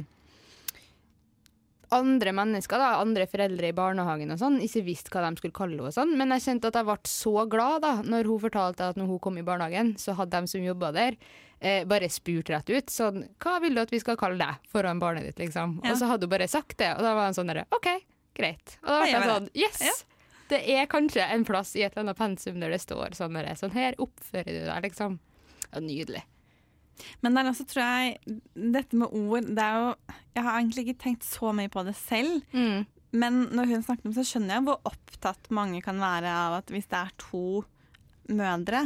andre 1.96 2.34
mennesker, 2.36 2.82
da, 2.82 2.90
andre 3.00 3.28
foreldre 3.30 3.70
i 3.72 3.76
barnehagen 3.76 4.34
og 4.34 4.40
sånn, 4.42 4.60
ikke 4.64 4.84
visste 4.90 5.14
hva 5.14 5.24
de 5.28 5.40
skulle 5.40 5.56
kalle 5.56 5.78
henne 5.78 5.88
og 5.92 5.96
sånn. 5.96 6.16
Men 6.20 6.34
jeg 6.36 6.46
kjente 6.48 6.72
at 6.72 6.80
jeg 6.80 6.88
ble 6.90 6.98
så 7.12 7.36
glad 7.50 7.86
da 7.86 7.94
når 8.04 8.28
hun 8.32 8.44
fortalte 8.44 8.90
at 8.92 9.00
når 9.00 9.12
hun 9.14 9.22
kom 9.24 9.40
i 9.40 9.46
barnehagen, 9.48 9.94
så 10.02 10.18
hadde 10.18 10.42
de 10.44 10.52
som 10.52 10.66
jobba 10.68 10.92
der, 10.96 11.18
eh, 11.62 11.86
bare 11.88 12.12
spurt 12.12 12.52
rett 12.54 12.70
ut 12.70 12.92
sånn 12.94 13.24
Hva 13.42 13.58
vil 13.64 13.78
du 13.78 13.82
at 13.82 13.94
vi 13.94 14.02
skal 14.04 14.20
kalle 14.20 14.38
deg 14.42 14.68
foran 14.74 15.00
barnet 15.00 15.30
ditt, 15.30 15.40
liksom? 15.48 15.80
Ja. 15.84 15.94
Og 15.94 16.02
så 16.02 16.12
hadde 16.12 16.28
hun 16.28 16.36
bare 16.36 16.52
sagt 16.52 16.78
det, 16.82 16.92
og 16.98 17.08
da 17.08 17.16
var 17.16 17.30
han 17.30 17.38
sånn 17.38 17.50
derre 17.54 17.66
OK, 17.72 17.90
greit. 18.38 18.78
Og 18.84 18.92
da 18.92 19.00
ble 19.02 19.12
jeg 19.14 19.32
sånn 19.32 19.52
Yes! 19.56 19.82
Yes! 19.88 20.06
Det 20.48 20.62
er 20.74 20.90
kanskje 20.92 21.26
en 21.28 21.46
plass 21.48 21.74
i 21.76 21.84
et 21.84 21.92
eller 21.94 22.08
annet 22.08 22.20
pensum 22.20 22.60
der 22.62 22.72
det 22.72 22.82
står 22.84 23.16
sånn, 23.18 23.36
derre, 23.36 23.56
sånn 23.60 23.76
her 23.76 23.98
oppfører 24.02 24.52
du 24.54 24.66
deg, 24.70 24.84
liksom. 24.88 25.18
Ja, 25.68 25.82
nydelig. 25.84 26.24
Men 27.22 27.36
der 27.38 27.50
også 27.52 27.66
tror 27.70 27.84
jeg 27.84 28.40
dette 28.56 28.98
med 28.98 29.12
ord 29.14 29.50
det 29.54 29.62
er 29.62 29.76
jo, 29.84 29.90
Jeg 30.34 30.46
har 30.48 30.56
egentlig 30.58 30.86
ikke 30.88 31.04
tenkt 31.04 31.28
så 31.28 31.52
mye 31.54 31.70
på 31.70 31.84
det 31.86 31.94
selv. 32.00 32.40
Men 33.18 33.44
når 33.56 33.70
hun 33.72 33.84
snakket 33.86 34.08
om 34.08 34.12
det, 34.14 34.18
så 34.20 34.32
skjønner 34.32 34.58
jeg 34.58 34.66
hvor 34.68 34.90
opptatt 34.90 35.52
mange 35.54 35.82
kan 35.86 36.00
være 36.02 36.32
av 36.32 36.58
at 36.60 36.74
hvis 36.74 36.90
det 36.92 37.00
er 37.00 37.14
to 37.22 37.64
mødre, 38.28 38.82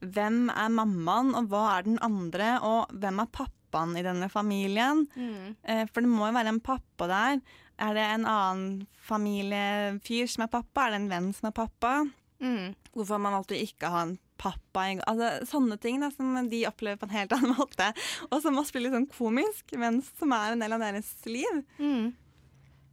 hvem 0.00 0.46
er 0.54 0.70
mammaen, 0.72 1.34
og 1.36 1.50
hva 1.50 1.64
er 1.74 1.88
den 1.88 1.98
andre, 2.04 2.54
og 2.64 2.92
hvem 2.94 3.18
er 3.24 3.32
pappaen 3.34 3.96
i 3.98 4.04
denne 4.06 4.30
familien? 4.32 5.04
Mm. 5.18 5.56
For 5.90 6.00
det 6.00 6.10
må 6.10 6.28
jo 6.28 6.36
være 6.38 6.54
en 6.54 6.62
pappa 6.64 7.10
der. 7.10 7.42
Er 7.78 7.94
det 7.94 8.04
en 8.10 8.24
annen 8.26 8.86
familiefyr 9.06 10.26
som 10.30 10.42
er 10.46 10.50
pappa? 10.52 10.86
Er 10.88 10.90
det 10.96 11.02
en 11.04 11.10
venn 11.12 11.28
som 11.36 11.50
er 11.50 11.54
pappa? 11.56 11.92
Hvorfor 12.38 13.14
har 13.16 13.22
man 13.22 13.34
alltid 13.38 13.60
ikke 13.64 13.90
ha 13.92 14.00
en 14.06 14.16
pappa? 14.38 14.86
Altså, 15.06 15.28
sånne 15.50 15.78
ting 15.82 16.00
da, 16.02 16.10
som 16.14 16.34
de 16.50 16.64
opplever 16.68 16.98
på 17.00 17.06
en 17.08 17.14
helt 17.16 17.32
annen 17.36 17.54
måte, 17.58 17.90
og 18.30 18.40
som 18.42 18.58
også 18.58 18.74
blir 18.76 18.88
litt 18.88 18.96
sånn 18.98 19.10
komisk, 19.14 19.74
men 19.78 20.00
som 20.18 20.34
er 20.34 20.56
en 20.56 20.62
del 20.64 20.74
av 20.74 20.82
deres 20.82 21.12
liv. 21.30 21.62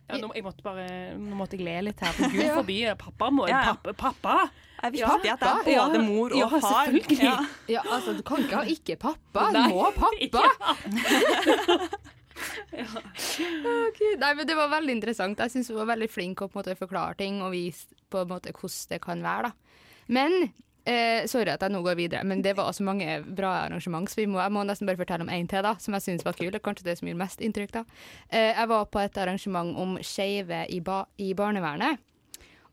Ja, 0.05 0.19
nå, 0.21 0.27
jeg 0.37 0.43
måtte 0.45 0.61
bare 0.61 0.85
Nå 1.17 1.33
måtte 1.33 1.57
jeg 1.57 1.65
le 1.65 1.79
litt 1.87 2.01
her. 2.05 2.11
For 2.13 2.29
Gud 2.29 2.43
Ja. 2.45 2.53
forby. 2.59 2.75
Pappa 3.01 3.31
må 3.33 3.47
Ja, 3.49 3.63
ja. 3.65 3.73
Pappa! 3.73 3.93
pappa. 3.97 4.35
Jeg 4.83 4.91
vil 4.93 5.05
pappa, 5.07 5.31
at 5.33 5.65
det 5.65 5.73
er 5.73 5.79
både 5.87 6.01
mor 6.05 6.29
og 6.29 6.37
ja, 6.37 6.49
far. 6.51 6.91
selvfølgelig. 6.91 7.23
Ja. 7.25 7.37
Ja, 7.73 7.81
altså, 7.89 8.13
du 8.13 8.21
kan 8.27 8.43
ikke 8.43 8.59
ha 8.59 8.65
ikke 8.69 8.97
pappa. 9.01 9.47
Du 9.55 9.59
må 9.71 9.87
ha 9.87 9.89
pappa. 9.97 10.43
Å, 12.85 13.71
okay. 13.87 14.15
Nei, 14.19 14.33
men 14.35 14.47
Det 14.47 14.57
var 14.57 14.73
veldig 14.73 14.97
interessant. 14.97 15.39
Jeg 15.39 15.53
syns 15.53 15.71
hun 15.71 15.79
var 15.81 15.93
veldig 15.93 16.09
flink 16.11 16.41
til 16.43 16.75
å 16.75 16.77
forklare 16.79 17.17
ting 17.19 17.41
og 17.45 17.53
vise 17.55 17.95
på 18.11 18.23
en 18.23 18.31
måte 18.31 18.53
hvordan 18.55 18.91
det 18.91 19.01
kan 19.03 19.23
være. 19.25 19.49
da. 19.49 19.81
Men 20.07 20.35
eh, 20.85 21.25
Sorry 21.31 21.53
at 21.53 21.63
jeg 21.65 21.73
nå 21.73 21.81
går 21.85 21.97
videre, 21.99 22.23
men 22.27 22.43
det 22.45 22.55
var 22.57 22.69
også 22.69 22.85
mange 22.85 23.19
bra 23.25 23.55
arrangement. 23.65 24.09
Så 24.11 24.25
må, 24.27 24.39
jeg 24.41 24.53
må 24.53 24.65
nesten 24.67 24.89
bare 24.89 25.01
fortelle 25.01 25.25
om 25.25 25.33
én 25.33 25.49
til, 25.49 25.63
da, 25.65 25.75
som 25.81 25.97
jeg 25.97 26.07
syns 26.07 26.27
var 26.27 26.37
kul. 26.37 26.53
Kanskje 26.63 26.89
det 26.89 26.99
som 26.99 27.09
gjorde 27.09 27.23
mest 27.23 27.43
inntrykk. 27.45 27.73
da. 27.79 27.85
Eh, 28.29 28.51
jeg 28.51 28.71
var 28.71 28.85
på 28.91 29.01
et 29.03 29.17
arrangement 29.21 29.75
om 29.81 29.97
skeive 30.03 30.65
i, 30.69 30.81
ba 30.85 31.03
i 31.17 31.33
barnevernet. 31.37 32.03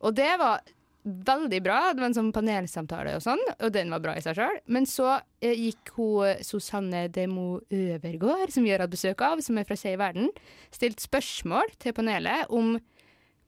Og 0.02 0.16
det 0.18 0.32
var 0.40 0.62
veldig 1.03 1.59
bra. 1.64 1.78
Det 1.92 2.03
var 2.03 2.11
en 2.11 2.16
sånn 2.16 2.32
panelsamtale 2.34 3.16
og 3.18 3.24
sånn, 3.24 3.42
og 3.59 3.72
den 3.74 3.90
var 3.92 4.03
bra 4.05 4.14
i 4.16 4.22
seg 4.24 4.38
sjøl. 4.38 4.61
Men 4.72 4.86
så 4.88 5.16
eh, 5.42 5.57
gikk 5.68 5.94
hun 5.96 6.42
Susanne 6.46 7.07
Demo 7.12 7.61
Øvergård, 7.72 8.53
som 8.55 8.66
vi 8.66 8.72
har 8.74 8.84
hatt 8.84 8.92
besøk 8.92 9.24
av, 9.26 9.42
som 9.44 9.59
er 9.59 9.66
fra 9.68 9.78
Skeiv 9.78 9.98
Verden, 10.03 10.30
stilt 10.74 11.03
spørsmål 11.03 11.74
til 11.82 11.96
panelet 11.96 12.50
om 12.55 12.76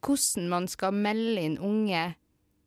hvordan 0.05 0.51
man 0.51 0.69
skal 0.69 0.97
melde 0.97 1.47
inn 1.47 1.61
unge 1.63 2.09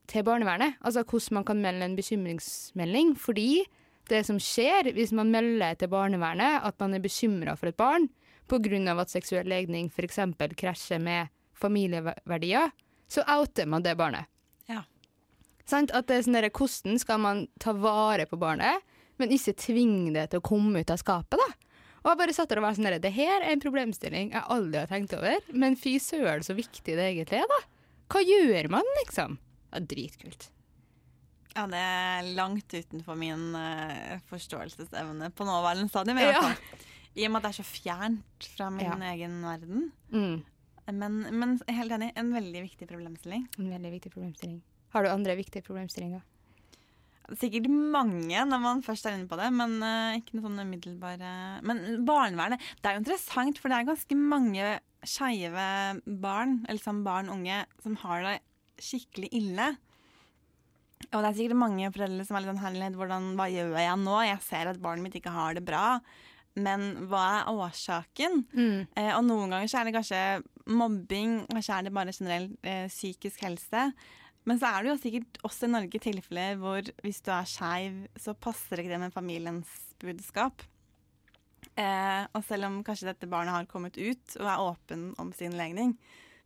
til 0.09 0.23
barnevernet. 0.25 0.79
Altså 0.81 1.03
hvordan 1.03 1.41
man 1.41 1.47
kan 1.47 1.61
melde 1.61 1.85
en 1.85 1.97
bekymringsmelding. 1.97 3.13
Fordi 3.19 3.65
det 4.09 4.23
som 4.25 4.39
skjer 4.41 4.93
hvis 4.95 5.11
man 5.15 5.33
melder 5.33 5.75
til 5.75 5.91
barnevernet 5.91 6.63
at 6.65 6.79
man 6.79 6.95
er 6.95 7.03
bekymra 7.03 7.57
for 7.59 7.69
et 7.69 7.77
barn 7.77 8.07
pga. 8.47 9.01
at 9.01 9.11
seksuell 9.11 9.47
legning 9.47 9.91
f.eks. 9.91 10.19
krasjer 10.55 10.99
med 10.99 11.27
familieverdier, 11.53 12.71
så 13.09 13.23
outer 13.27 13.65
man 13.65 13.83
det 13.83 13.97
barnet. 13.97 14.25
Sant? 15.67 15.91
At 15.91 16.07
det 16.07 16.15
er 16.17 16.25
sånn 16.27 16.37
der, 16.37 16.49
Hvordan 16.49 16.99
skal 17.01 17.19
man 17.19 17.45
ta 17.59 17.73
vare 17.75 18.25
på 18.29 18.39
barnet, 18.39 18.83
men 19.19 19.33
ikke 19.35 19.55
tvinge 19.59 20.13
det 20.15 20.29
til 20.31 20.39
å 20.41 20.45
komme 20.47 20.79
ut 20.83 20.91
av 20.93 20.99
skapet? 21.01 21.39
da? 21.41 21.47
Og 22.05 22.11
jeg 22.13 22.19
bare 22.21 22.33
satt 22.37 22.49
der 22.53 22.61
og 22.61 22.67
var 22.67 22.75
sånn 22.77 22.87
der, 22.87 22.99
Det 23.03 23.11
her 23.11 23.41
er 23.41 23.51
en 23.51 23.59
problemstilling 23.63 24.29
jeg 24.31 24.43
aldri 24.53 24.79
har 24.79 24.87
tenkt 24.87 25.15
over, 25.17 25.41
men 25.51 25.75
fy 25.75 25.97
søren 25.99 26.45
så 26.45 26.55
viktig 26.55 26.95
det 26.95 27.07
egentlig 27.11 27.41
er, 27.41 27.49
da. 27.51 27.59
Hva 28.13 28.21
gjør 28.23 28.69
man, 28.71 28.87
liksom? 29.03 29.35
Ja, 29.73 29.81
dritkult. 29.83 30.47
Ja, 31.57 31.65
det 31.67 31.79
er 31.81 32.27
langt 32.37 32.71
utenfor 32.71 33.17
min 33.19 33.49
uh, 33.57 34.19
forståelsesevne 34.29 35.31
på 35.35 35.47
nåværende 35.47 35.89
stadium. 35.91 36.19
Ja. 36.21 36.53
I 37.17 37.25
og 37.25 37.33
med 37.33 37.41
at 37.41 37.47
det 37.47 37.49
er 37.49 37.57
så 37.57 37.65
fjernt 37.67 38.47
fra 38.55 38.69
min 38.71 38.85
Ja. 38.85 39.11
egen 39.15 39.41
verden. 39.43 39.87
Mm. 40.13 40.43
Men, 40.93 41.17
men 41.33 41.57
er 41.67 41.79
helt 41.81 41.91
enig, 41.97 42.11
en 42.15 42.29
veldig 42.31 42.61
viktig 42.69 42.87
problemstilling. 42.87 43.47
En 43.57 43.71
veldig 43.73 43.91
viktig 43.97 44.11
problemstilling. 44.13 44.61
Har 44.93 45.03
du 45.03 45.11
andre 45.11 45.37
viktige 45.39 45.65
problemstillinger? 45.65 46.23
Sikkert 47.35 47.67
mange 47.67 48.43
når 48.47 48.61
man 48.63 48.83
først 48.85 49.07
er 49.07 49.17
inne 49.17 49.27
på 49.27 49.35
det, 49.39 49.49
men 49.51 49.81
uh, 49.83 50.15
ikke 50.15 50.37
noe 50.37 50.45
sånn 50.45 50.61
umiddelbare 50.63 51.31
Men 51.67 52.05
barnevernet, 52.07 52.63
det 52.79 52.87
er 52.87 52.95
jo 52.95 53.01
interessant, 53.03 53.59
for 53.59 53.67
det 53.67 53.81
er 53.81 53.89
ganske 53.89 54.19
mange 54.19 54.69
skeive 55.07 55.65
barn, 56.23 56.61
eller 56.67 56.81
sånn 56.81 57.03
barn 57.05 57.31
unge, 57.31 57.65
som 57.83 57.99
har 58.05 58.23
det 58.23 58.37
skikkelig 58.83 59.29
ille. 59.35 59.67
Og 61.11 61.19
det 61.21 61.27
er 61.27 61.37
sikkert 61.37 61.61
mange 61.61 61.91
foreldre 61.93 62.25
som 62.25 62.37
er 62.37 62.43
litt 62.43 62.51
sånn 62.53 62.63
herlighet, 62.63 62.97
hvordan, 62.99 63.29
hva 63.37 63.47
gjør 63.51 63.75
jeg 63.79 63.99
nå? 64.01 64.15
Jeg 64.27 64.41
ser 64.47 64.71
at 64.71 64.81
barnet 64.83 65.05
mitt 65.05 65.19
ikke 65.19 65.35
har 65.35 65.57
det 65.57 65.63
bra. 65.67 65.85
Men 66.57 66.87
hva 67.11 67.25
er 67.35 67.51
årsaken? 67.53 68.45
Eh, 68.97 69.11
og 69.13 69.25
noen 69.27 69.53
ganger 69.53 69.69
så 69.69 69.81
er 69.81 69.87
det 69.87 69.97
kanskje 69.97 70.21
mobbing, 70.73 71.43
kanskje 71.51 71.75
er 71.75 71.85
det 71.85 71.93
bare 71.95 72.15
generell 72.15 72.47
eh, 72.65 72.87
psykisk 72.89 73.43
helse. 73.45 73.83
Men 74.47 74.59
så 74.61 74.69
er 74.71 74.83
det 74.85 74.91
jo 74.93 74.99
sikkert 75.01 75.37
også 75.47 75.67
i 75.67 75.71
Norge 75.73 75.99
tilfeller 75.99 76.55
hvor 76.61 76.87
hvis 77.03 77.19
du 77.25 77.31
er 77.35 77.47
skeiv, 77.51 77.97
så 78.15 78.31
passer 78.39 78.79
ikke 78.79 78.93
det 78.95 78.99
med 79.01 79.11
familiens 79.15 79.71
budskap. 79.99 80.63
Eh, 81.77 82.23
og 82.33 82.41
selv 82.47 82.65
om 82.69 82.77
kanskje 82.85 83.09
dette 83.11 83.27
barnet 83.29 83.53
har 83.53 83.67
kommet 83.69 83.97
ut 83.99 84.37
og 84.39 84.47
er 84.49 84.63
åpen 84.63 85.07
om 85.21 85.33
sin 85.35 85.53
legning, 85.59 85.91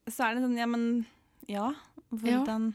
så 0.09 0.25
er 0.27 0.35
det 0.35 0.43
sånn 0.43 0.57
ja, 0.59 0.65
men 0.67 0.87
ja, 1.47 1.67
hvordan 2.11 2.71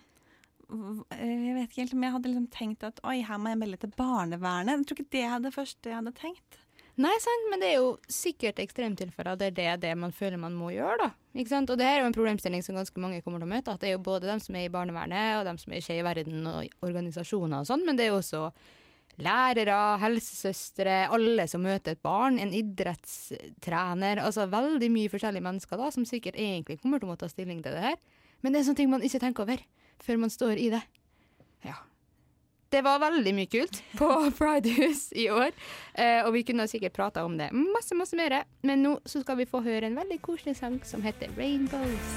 v- 0.71 1.05
Jeg 1.19 1.57
vet 1.57 1.67
ikke 1.69 1.83
helt 1.83 1.97
om 1.99 2.07
jeg 2.07 2.15
hadde 2.15 2.31
liksom 2.33 2.47
tenkt 2.55 2.87
at 2.87 3.03
oi, 3.07 3.19
her 3.27 3.39
må 3.43 3.51
jeg 3.53 3.61
melde 3.65 3.81
til 3.83 3.93
barnevernet. 3.99 4.79
Jeg 4.79 4.87
tror 4.89 5.01
ikke 5.03 5.15
det 5.19 5.25
er 5.27 5.43
det 5.45 5.53
første 5.59 5.91
jeg 5.91 5.99
hadde 6.01 6.15
tenkt. 6.23 6.61
Nei, 6.97 7.13
sant, 7.21 7.51
men 7.53 7.61
det 7.61 7.69
er 7.75 7.83
jo 7.83 7.89
sikkert 8.09 8.61
ekstremtilfeller 8.63 9.37
der 9.37 9.53
det 9.53 9.67
er 9.69 9.81
det 9.81 9.91
man 10.01 10.15
føler 10.17 10.41
man 10.41 10.55
må 10.57 10.71
gjøre. 10.73 10.97
da. 11.03 11.09
Ikke 11.37 11.53
sant? 11.53 11.69
Og 11.69 11.77
det 11.77 11.85
her 11.85 11.99
er 11.99 12.07
jo 12.07 12.09
en 12.09 12.17
problemstilling 12.17 12.65
som 12.65 12.79
ganske 12.79 13.03
mange 13.03 13.21
kommer 13.21 13.43
til 13.43 13.49
å 13.49 13.53
møte. 13.53 13.75
At 13.75 13.83
det 13.83 13.91
er 13.91 13.99
jo 13.99 14.07
både 14.07 14.31
dem 14.31 14.41
som 14.41 14.57
er 14.57 14.65
i 14.65 14.73
barnevernet, 14.73 15.37
og 15.37 15.45
dem 15.45 15.61
som 15.61 15.75
er 15.75 15.83
i 15.83 15.85
Skeiv 15.85 16.07
Verden 16.09 16.47
og 16.49 16.87
organisasjoner 16.89 17.61
og 17.61 17.69
sånn, 17.69 17.85
men 17.85 17.99
det 17.99 18.07
er 18.07 18.15
jo 18.15 18.21
også 18.23 18.47
lærere, 19.21 19.77
helsesøstre, 20.01 20.95
alle 21.13 21.47
som 21.49 21.65
møter 21.65 21.95
et 21.95 22.03
barn, 22.05 22.41
en 22.41 22.55
idrettstrener. 22.57 24.21
Altså 24.25 24.49
veldig 24.53 24.89
mye 24.93 25.13
forskjellige 25.13 25.45
mennesker 25.45 25.81
da, 25.81 25.91
som 25.93 26.09
sikkert 26.09 26.41
egentlig 26.41 26.79
kommer 26.81 27.01
til 27.01 27.09
å 27.09 27.13
måtte 27.13 27.27
ta 27.27 27.33
stilling 27.33 27.61
til 27.65 27.77
det 27.77 27.85
her. 27.91 28.01
Men 28.41 28.53
det 28.53 28.61
er 28.61 28.69
sånne 28.71 28.81
ting 28.81 28.93
man 28.93 29.05
ikke 29.05 29.21
tenker 29.21 29.45
over 29.45 29.61
før 30.05 30.21
man 30.25 30.33
står 30.33 30.61
i 30.61 30.71
det. 30.73 30.83
Ja. 31.65 31.77
Det 32.69 32.81
var 32.83 32.99
veldig 32.99 33.33
mye 33.35 33.47
kult 33.47 33.79
på 33.95 34.09
Pridehus 34.39 35.13
i 35.15 35.29
år, 35.31 35.53
eh, 35.95 36.25
og 36.27 36.33
vi 36.35 36.43
kunne 36.49 36.67
sikkert 36.67 36.97
prata 36.97 37.23
om 37.25 37.37
det 37.39 37.53
masse, 37.55 37.95
masse 37.95 38.19
mer. 38.19 38.41
Men 38.67 38.83
nå 38.83 38.97
skal 39.07 39.39
vi 39.39 39.47
få 39.47 39.63
høre 39.63 39.87
en 39.87 39.99
veldig 39.99 40.19
koselig 40.25 40.57
sang 40.59 40.81
som 40.85 41.05
heter 41.07 41.31
'Rainbows'. 41.37 42.11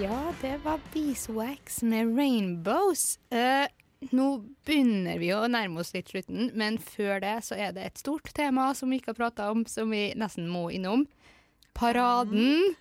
Ja, 0.00 0.32
det 0.40 0.56
var 0.64 0.80
Beeswax 0.94 1.82
med 1.82 2.06
'Rainbows'. 2.16 3.18
Eh, 3.30 3.68
nå 4.14 4.26
begynner 4.64 5.18
vi 5.18 5.34
å 5.36 5.44
nærme 5.50 5.82
oss 5.82 5.92
litt 5.92 6.08
slutten, 6.08 6.48
men 6.56 6.78
før 6.78 7.20
det 7.20 7.36
så 7.44 7.58
er 7.60 7.74
det 7.76 7.84
et 7.84 7.98
stort 7.98 8.32
tema 8.34 8.70
som 8.74 8.88
vi 8.88 8.96
ikke 8.96 9.12
har 9.12 9.18
prata 9.18 9.50
om, 9.52 9.66
som 9.68 9.90
vi 9.92 10.14
nesten 10.16 10.48
må 10.48 10.70
innom. 10.72 11.04
Paraden. 11.74 12.76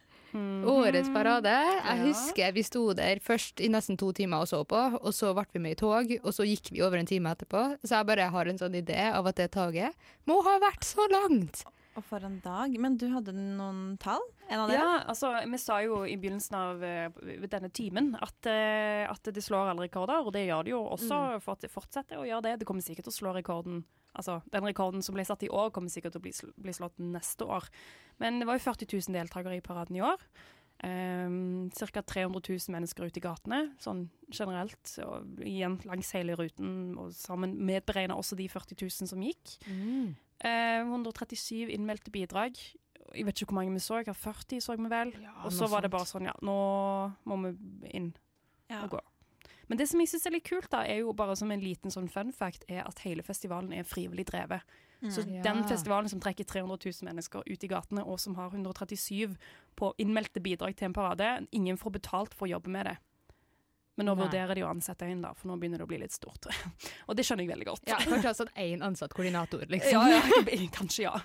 Årets 0.69 1.09
parade. 1.09 1.49
Jeg 1.49 1.97
Ja. 1.97 2.05
husker 2.05 2.51
vi 2.53 2.61
sto 2.63 2.93
der 2.93 3.17
først 3.19 3.59
i 3.65 3.67
nesten 3.67 3.97
to 3.97 4.11
timer 4.13 4.41
og 4.41 4.47
så 4.47 4.63
på, 4.63 4.75
og 5.01 5.11
så 5.13 5.33
ble 5.33 5.45
vi 5.53 5.59
med 5.59 5.71
i 5.71 5.75
tog, 5.75 6.11
og 6.23 6.31
så 6.33 6.45
gikk 6.45 6.69
vi 6.71 6.81
over 6.85 6.97
en 6.99 7.05
time 7.07 7.33
etterpå. 7.33 7.79
Så 7.83 7.97
jeg 7.97 8.05
bare 8.05 8.29
har 8.29 8.45
en 8.45 8.57
sånn 8.57 8.75
idé 8.75 9.11
av 9.11 9.25
at 9.25 9.35
det 9.37 9.51
toget 9.51 9.91
må 10.27 10.43
ha 10.43 10.59
vært 10.59 10.83
så 10.85 11.07
langt. 11.09 11.63
Og 11.97 12.03
for 12.05 12.19
en 12.23 12.39
dag. 12.39 12.77
Men 12.79 12.95
du 12.95 13.09
hadde 13.09 13.33
noen 13.33 13.97
tall? 13.97 14.21
En 14.49 14.59
av 14.59 14.69
dere? 14.69 14.77
Ja, 14.79 15.03
altså, 15.09 15.33
vi 15.49 15.57
sa 15.57 15.79
jo 15.81 16.03
i 16.05 16.15
begynnelsen 16.15 16.53
av 16.55 16.83
uh, 16.83 17.47
denne 17.47 17.69
timen 17.73 18.15
at, 18.21 18.45
uh, 18.45 19.11
at 19.11 19.23
det 19.23 19.43
slår 19.43 19.71
alle 19.73 19.87
rekorder, 19.89 20.23
og 20.23 20.31
det 20.31 20.47
gjør 20.47 20.63
det 20.63 20.71
jo 20.71 20.83
også. 20.85 21.33
Mm. 21.35 21.41
For 21.41 21.51
at 21.53 21.61
det 21.61 21.71
fortsetter 21.71 22.17
å 22.21 22.27
gjøre 22.29 22.43
det. 22.43 22.59
Det 22.59 22.67
kommer 22.67 22.81
sikkert 22.85 23.05
til 23.09 23.11
å 23.11 23.19
slå 23.19 23.33
rekorden 23.35 23.83
Altså, 24.17 24.41
Den 24.51 24.63
rekorden 24.63 25.03
som 25.03 25.13
ble 25.13 25.23
satt 25.23 25.43
i 25.43 25.49
år, 25.49 25.69
kommer 25.71 25.87
sikkert 25.87 26.13
til 26.13 26.19
å 26.19 26.23
bli, 26.23 26.31
sl- 26.31 26.53
bli 26.57 26.71
slått 26.73 26.97
neste 26.97 27.45
år. 27.45 27.63
Men 28.20 28.39
det 28.41 28.47
var 28.49 28.57
jo 28.59 28.65
40 28.67 28.89
000 29.09 29.15
deltakere 29.15 29.57
i 29.57 29.63
paraden 29.65 29.95
i 29.99 30.01
år. 30.03 30.20
Um, 30.84 31.70
Ca. 31.76 32.01
300 32.01 32.39
000 32.39 32.72
mennesker 32.72 33.03
ute 33.09 33.20
i 33.20 33.24
gatene, 33.24 33.57
sånn 33.84 34.05
generelt. 34.32 34.93
Og 35.03 35.41
igjen 35.43 35.76
langs 35.88 36.11
hele 36.15 36.38
ruten, 36.39 36.93
og 36.99 37.11
sammen 37.15 37.57
medberegna 37.67 38.15
også 38.15 38.38
de 38.39 38.47
40 38.51 38.78
000 38.80 39.09
som 39.11 39.24
gikk. 39.24 39.57
Eh, 40.39 40.80
137 40.86 41.67
innmeldte 41.76 42.11
bidrag. 42.15 42.55
Jeg 43.11 43.26
vet 43.26 43.41
ikke 43.41 43.49
hvor 43.51 43.57
mange 43.59 43.74
vi 43.76 43.82
så, 43.84 43.99
jeg 43.99 44.11
har 44.11 44.20
40 44.22 44.61
så 44.63 44.76
vi 44.78 44.88
vel. 44.91 45.11
og 45.43 45.51
så 45.51 45.65
var 45.67 45.80
var 45.80 45.82
det 45.88 45.91
bare 45.91 46.07
sånn, 46.07 46.28
ja, 46.30 46.36
nå 46.45 46.57
må 47.26 47.39
vi 47.49 47.89
inn 47.97 48.11
Ja. 48.70 48.84
og 48.84 48.91
gå. 48.91 48.99
Men 49.67 49.78
det 49.78 49.89
som 49.89 49.99
jeg 49.99 50.09
syns 50.09 50.26
er 50.26 50.32
litt 50.32 50.47
kult, 50.47 50.70
da, 50.70 50.84
er 50.86 50.99
jo 51.01 51.11
bare 51.13 51.36
som 51.36 51.51
en 51.51 51.59
liten 51.61 51.91
sånn 51.91 52.07
fun 52.09 52.32
fact, 52.32 52.63
er 52.70 52.86
at 52.88 52.99
hele 52.99 53.22
festivalen 53.22 53.74
er 53.74 53.84
frivillig 53.84 54.26
drevet. 54.30 54.61
Mm. 55.01 55.11
Så 55.15 55.21
Ja. 55.23 55.41
den 55.43 55.63
festivalen 55.63 56.09
som 56.11 56.19
trekker 56.19 56.43
300 56.43 56.77
000 56.85 57.07
mennesker 57.07 57.43
ut 57.45 57.63
i 57.63 57.67
gatene, 57.71 58.03
og 58.03 58.19
som 58.19 58.35
har 58.35 58.49
137 58.51 59.35
på 59.75 59.93
innmeldte 59.97 60.41
bidrag 60.43 60.75
til 60.75 60.89
en 60.89 60.93
parade, 60.93 61.47
ingen 61.51 61.77
får 61.77 61.91
betalt 61.91 62.33
for 62.33 62.47
å 62.47 62.51
jobbe 62.57 62.67
med 62.69 62.85
det. 62.85 62.97
Men 63.95 64.05
nå 64.07 64.15
Nei. 64.15 64.25
vurderer 64.25 64.55
de 64.55 64.63
å 64.63 64.69
ansette 64.71 65.03
en, 65.07 65.21
da, 65.21 65.33
for 65.35 65.47
nå 65.47 65.57
begynner 65.59 65.77
det 65.81 65.83
å 65.83 65.91
bli 65.91 65.97
litt 65.99 66.11
stort. 66.15 66.45
og 67.07 67.15
det 67.15 67.25
skjønner 67.27 67.43
jeg 67.43 67.51
veldig 67.51 67.67
godt. 67.67 67.87
Ja, 67.87 67.97
Kanskje 67.99 68.33
sånn 68.37 68.51
én 68.55 68.83
ansatt 68.83 69.13
koordinator, 69.15 69.63
liksom. 69.73 70.03
Ja, 70.07 70.19
ja, 70.19 70.67
kanskje 70.77 71.03
ja. 71.07 71.15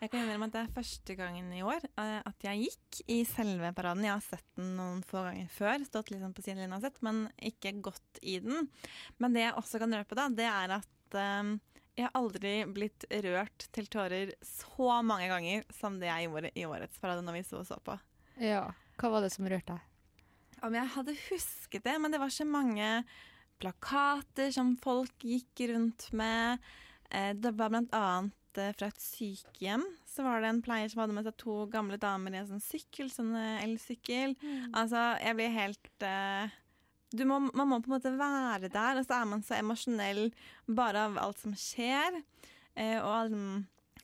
Jeg 0.00 0.10
kan 0.12 0.20
innrømme 0.20 0.50
at 0.50 0.52
det 0.52 0.60
er 0.66 0.72
første 0.76 1.14
gangen 1.16 1.46
i 1.56 1.62
år 1.64 1.80
eh, 1.96 2.20
at 2.28 2.44
jeg 2.44 2.66
gikk 2.66 2.98
i 3.08 3.22
selve 3.24 3.70
paraden. 3.72 4.04
Jeg 4.04 4.12
har 4.12 4.24
sett 4.26 4.44
den 4.58 4.74
noen 4.76 4.98
få 5.08 5.22
ganger 5.24 5.48
før, 5.48 5.84
stått 5.88 6.10
liksom 6.12 6.34
på 6.36 6.44
sidelinja 6.44 6.76
og 6.76 6.84
sett, 6.84 6.98
men 7.06 7.22
ikke 7.40 7.72
gått 7.80 8.20
i 8.20 8.36
den. 8.44 8.68
Men 9.16 9.32
det 9.32 9.46
jeg 9.46 9.54
også 9.56 9.80
kan 9.80 9.96
røpe, 9.96 10.18
da, 10.18 10.26
det 10.28 10.48
er 10.50 10.74
at 10.76 11.16
eh, 11.20 11.54
jeg 11.94 12.08
har 12.08 12.14
aldri 12.18 12.54
blitt 12.74 13.04
rørt 13.24 13.66
til 13.74 13.86
tårer 13.86 14.32
så 14.42 14.96
mange 15.06 15.28
ganger 15.30 15.64
som 15.74 16.00
det 16.00 16.08
jeg 16.10 16.26
gjorde 16.28 16.50
i 16.58 16.64
årets 16.66 16.98
parade 17.02 17.22
når 17.22 17.38
vi 17.38 17.42
så 17.46 17.60
og 17.60 17.68
så 17.68 17.78
på. 17.86 17.94
Ja. 18.42 18.64
Hva 18.98 19.10
var 19.14 19.22
det 19.22 19.30
som 19.34 19.46
rørte 19.50 19.76
deg? 19.76 19.90
Om 20.64 20.74
jeg 20.74 20.92
hadde 20.94 21.14
husket 21.28 21.84
det, 21.84 21.94
men 22.00 22.14
det 22.14 22.18
var 22.22 22.32
så 22.32 22.46
mange 22.48 22.88
plakater 23.62 24.50
som 24.54 24.74
folk 24.82 25.22
gikk 25.22 25.66
rundt 25.70 26.08
med. 26.16 26.58
Eh, 27.10 27.32
Det 27.36 27.52
var 27.54 27.70
blant 27.70 27.92
annet 27.94 28.58
eh, 28.58 28.72
fra 28.74 28.88
et 28.90 29.00
sykehjem. 29.02 29.84
Så 30.08 30.24
var 30.26 30.40
det 30.42 30.50
en 30.50 30.62
pleier 30.64 30.90
som 30.90 31.02
hadde 31.04 31.14
med 31.16 31.26
seg 31.28 31.36
to 31.42 31.66
gamle 31.70 31.98
damer 32.00 32.34
i 32.34 32.40
en 32.40 32.48
sånn 32.48 32.64
sykkel, 32.64 33.10
sånn 33.12 33.34
elsykkel. 33.36 34.34
Mm. 34.40 34.72
Altså, 34.72 35.04
jeg 35.22 35.38
blir 35.38 35.54
helt 35.60 36.06
eh, 36.08 36.48
du 36.48 36.63
må, 37.22 37.38
Man 37.54 37.68
må 37.70 37.78
på 37.84 37.90
en 37.92 37.94
måte 37.94 38.10
være 38.18 38.68
der, 38.74 38.98
og 38.98 39.06
så 39.06 39.20
er 39.20 39.24
man 39.30 39.42
så 39.46 39.54
emosjonell 39.60 40.32
bare 40.66 41.04
av 41.06 41.18
alt 41.22 41.38
som 41.44 41.54
skjer. 41.54 42.18
eh, 42.74 42.98
og 42.98 43.12
all, 43.14 43.36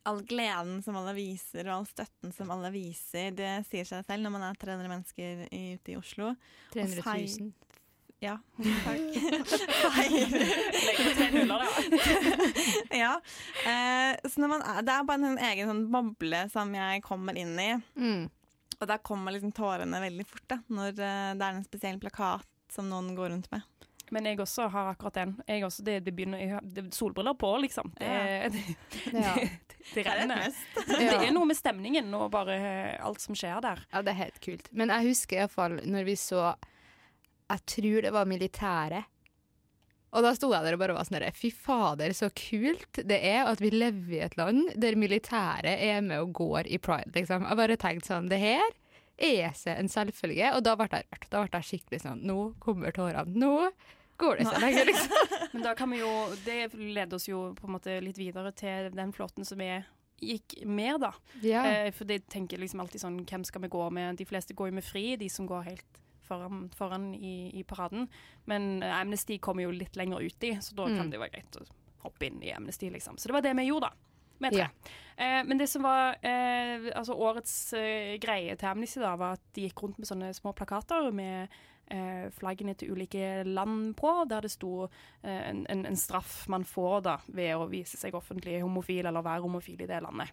all 0.06 0.20
gleden 0.30 0.78
som 0.86 0.94
alle 1.00 1.16
viser, 1.18 1.66
og 1.66 1.80
all 1.80 1.88
støtten 1.90 2.30
som 2.36 2.50
alle 2.54 2.70
viser. 2.72 3.32
Det 3.34 3.50
sier 3.68 3.84
seg 3.88 4.06
selv 4.06 4.22
når 4.22 4.36
man 4.36 4.46
er 4.52 4.54
300 4.62 4.88
mennesker 4.94 5.42
i, 5.50 5.64
ute 5.74 5.92
i 5.92 5.98
Oslo. 5.98 6.30
Og 6.30 6.36
300 6.76 7.02
000. 7.02 7.02
fei- 7.02 7.52
Ja, 8.20 8.34
takk. 8.61 9.00
Ja. 13.00 13.14
Eh, 13.64 14.16
så 14.28 14.40
når 14.42 14.48
man 14.52 14.62
er, 14.66 14.82
det 14.84 14.92
er 14.92 15.06
bare 15.08 15.30
en 15.30 15.38
egen 15.50 15.70
sånn 15.70 15.86
boble 15.92 16.42
som 16.52 16.74
jeg 16.76 17.00
kommer 17.06 17.38
inn 17.40 17.54
i. 17.62 17.70
Og 18.80 18.88
der 18.88 19.00
kommer 19.04 19.32
liksom 19.34 19.52
tårene 19.56 20.00
veldig 20.00 20.24
fort, 20.28 20.44
da, 20.48 20.56
når 20.72 20.94
eh, 21.00 21.32
det 21.36 21.44
er 21.48 21.56
en 21.58 21.64
spesiell 21.66 21.98
plakat 22.00 22.46
som 22.72 22.88
noen 22.90 23.14
går 23.18 23.30
rundt 23.34 23.50
med. 23.52 23.62
Men 24.10 24.26
jeg 24.26 24.40
også 24.42 24.64
har 24.72 24.88
akkurat 24.90 25.14
den. 25.20 25.36
Jeg 25.46 25.62
også, 25.62 25.84
det, 25.86 26.00
det 26.02 26.12
begynner, 26.16 26.40
har 26.56 26.64
det, 26.66 26.82
er 26.88 26.94
solbriller 26.96 27.36
på, 27.38 27.50
liksom. 27.62 27.92
Det, 27.98 28.08
Ja. 28.08 28.48
det, 28.50 28.64
Ja. 29.14 29.34
det, 29.36 29.44
det 29.44 29.76
Det 29.94 30.02
er 30.02 30.10
et 30.10 30.18
renner. 30.18 30.50
Det 30.90 31.28
er 31.28 31.30
noe 31.34 31.46
med 31.46 31.56
stemningen 31.58 32.10
og 32.18 32.26
bare 32.34 32.56
eh, 32.58 32.96
alt 33.06 33.22
som 33.22 33.38
skjer 33.38 33.62
der. 33.62 33.84
Ja, 33.92 34.02
det 34.02 34.10
er 34.16 34.18
helt 34.24 34.40
kult. 34.42 34.66
Men 34.72 34.90
jeg 34.90 35.12
husker 35.12 35.38
iallfall 35.40 35.78
når 35.86 36.04
vi 36.10 36.16
så 36.18 36.42
Jeg 37.50 37.64
tror 37.66 38.02
det 38.02 38.12
var 38.14 38.26
militæret. 38.30 39.06
Og 40.10 40.24
da 40.26 40.32
sto 40.34 40.48
jeg 40.50 40.66
der 40.66 40.74
og 40.74 40.80
bare 40.82 40.94
var 40.96 41.06
sånn 41.06 41.20
der, 41.20 41.30
Fy 41.38 41.52
fader, 41.54 42.10
så 42.18 42.32
kult 42.34 42.98
det 43.06 43.20
er 43.30 43.44
at 43.46 43.60
vi 43.62 43.70
lever 43.70 44.16
i 44.18 44.22
et 44.26 44.34
land 44.38 44.72
der 44.74 44.96
militæret 44.98 45.78
er 45.86 46.00
med 46.02 46.18
og 46.24 46.32
går 46.34 46.66
i 46.66 46.80
pride, 46.82 47.12
liksom. 47.14 47.46
Jeg 47.46 47.58
bare 47.62 47.76
tenkte 47.78 48.10
sånn 48.10 48.26
Det 48.30 48.40
her 48.42 48.72
er 49.20 49.52
seg 49.54 49.78
en 49.78 49.88
selvfølge. 49.92 50.50
Og 50.56 50.62
da 50.64 50.74
ble 50.80 50.88
jeg 50.90 51.06
rørt. 51.12 51.28
Da 51.30 51.44
ble 51.46 51.60
jeg 51.60 51.68
skikkelig 51.70 52.02
sånn 52.02 52.20
Nå 52.26 52.38
kommer 52.62 52.90
tårene. 52.96 53.24
Nå 53.36 53.70
går 54.20 54.36
det 54.42 54.46
så 54.50 54.58
lenge, 54.60 54.84
liksom. 54.90 55.30
Men 55.54 55.62
da 55.64 55.74
kan 55.78 55.90
vi 55.90 56.00
jo 56.02 56.10
Det 56.44 56.58
leder 56.74 57.16
oss 57.16 57.28
jo 57.28 57.54
på 57.56 57.66
en 57.68 57.74
måte 57.78 57.94
litt 58.04 58.18
videre 58.20 58.52
til 58.52 58.90
den 58.92 59.12
flåten 59.16 59.44
som 59.48 59.58
vi 59.62 59.70
gikk 60.20 60.58
med, 60.68 60.98
da. 61.00 61.14
Ja. 61.40 61.62
Eh, 61.64 61.92
for 61.96 62.04
det 62.04 62.26
tenker 62.28 62.60
liksom 62.60 62.82
alltid 62.84 63.00
sånn 63.00 63.22
Hvem 63.24 63.44
skal 63.48 63.62
vi 63.64 63.70
gå 63.72 63.86
med? 63.96 64.18
De 64.20 64.26
fleste 64.28 64.52
går 64.54 64.68
jo 64.68 64.74
med 64.76 64.84
fri, 64.84 65.06
de 65.16 65.30
som 65.32 65.46
går 65.48 65.64
helt 65.70 66.00
foran, 66.28 66.66
foran 66.76 67.14
i, 67.16 67.50
i 67.56 67.62
paraden. 67.64 68.04
Men 68.46 68.82
eh, 68.84 68.92
Amnesty 69.00 69.38
kommer 69.42 69.64
jo 69.64 69.72
litt 69.72 69.96
lenger 69.96 70.20
uti, 70.20 70.52
så 70.60 70.76
da 70.76 70.86
Mm. 70.90 70.98
kan 71.00 71.10
det 71.10 71.18
være 71.22 71.32
greit 71.38 71.56
å 71.56 71.64
hoppe 72.04 72.28
inn 72.28 72.42
i 72.44 72.52
Amnesty, 72.52 72.90
liksom. 72.92 73.16
Så 73.18 73.28
det 73.28 73.32
var 73.38 73.42
det 73.48 73.56
vi 73.56 73.64
gjorde, 73.70 73.88
da. 73.88 74.09
Med 74.41 74.57
tre. 74.57 74.66
Ja. 74.66 74.93
Eh, 75.20 75.41
men 75.45 75.59
det 75.61 75.68
som 75.68 75.84
var 75.84 76.16
eh, 76.24 76.91
altså 76.97 77.16
årets 77.16 77.55
eh, 77.76 78.14
greie 78.22 78.57
til 78.57 78.70
Amnesty, 78.70 79.03
da, 79.03 79.16
var 79.20 79.36
at 79.36 79.45
de 79.57 79.66
gikk 79.66 79.84
rundt 79.84 80.01
med 80.01 80.09
sånne 80.09 80.30
små 80.36 80.55
plakater 80.57 81.11
med 81.12 81.53
eh, 81.93 82.28
flaggene 82.32 82.74
til 82.78 82.95
ulike 82.95 83.43
land 83.45 83.93
på, 84.01 84.14
der 84.30 84.47
det 84.47 84.53
sto 84.55 84.86
eh, 84.86 85.43
en, 85.51 85.66
en, 85.68 85.84
en 85.91 85.99
straff 85.99 86.47
man 86.53 86.64
får 86.64 87.03
da 87.09 87.18
ved 87.28 87.53
å 87.57 87.68
vise 87.70 88.01
seg 88.01 88.16
offentlig 88.16 88.62
homofil 88.64 89.05
eller 89.11 89.26
være 89.26 89.45
homofil 89.45 89.84
i 89.84 89.91
det 89.91 90.01
landet. 90.07 90.32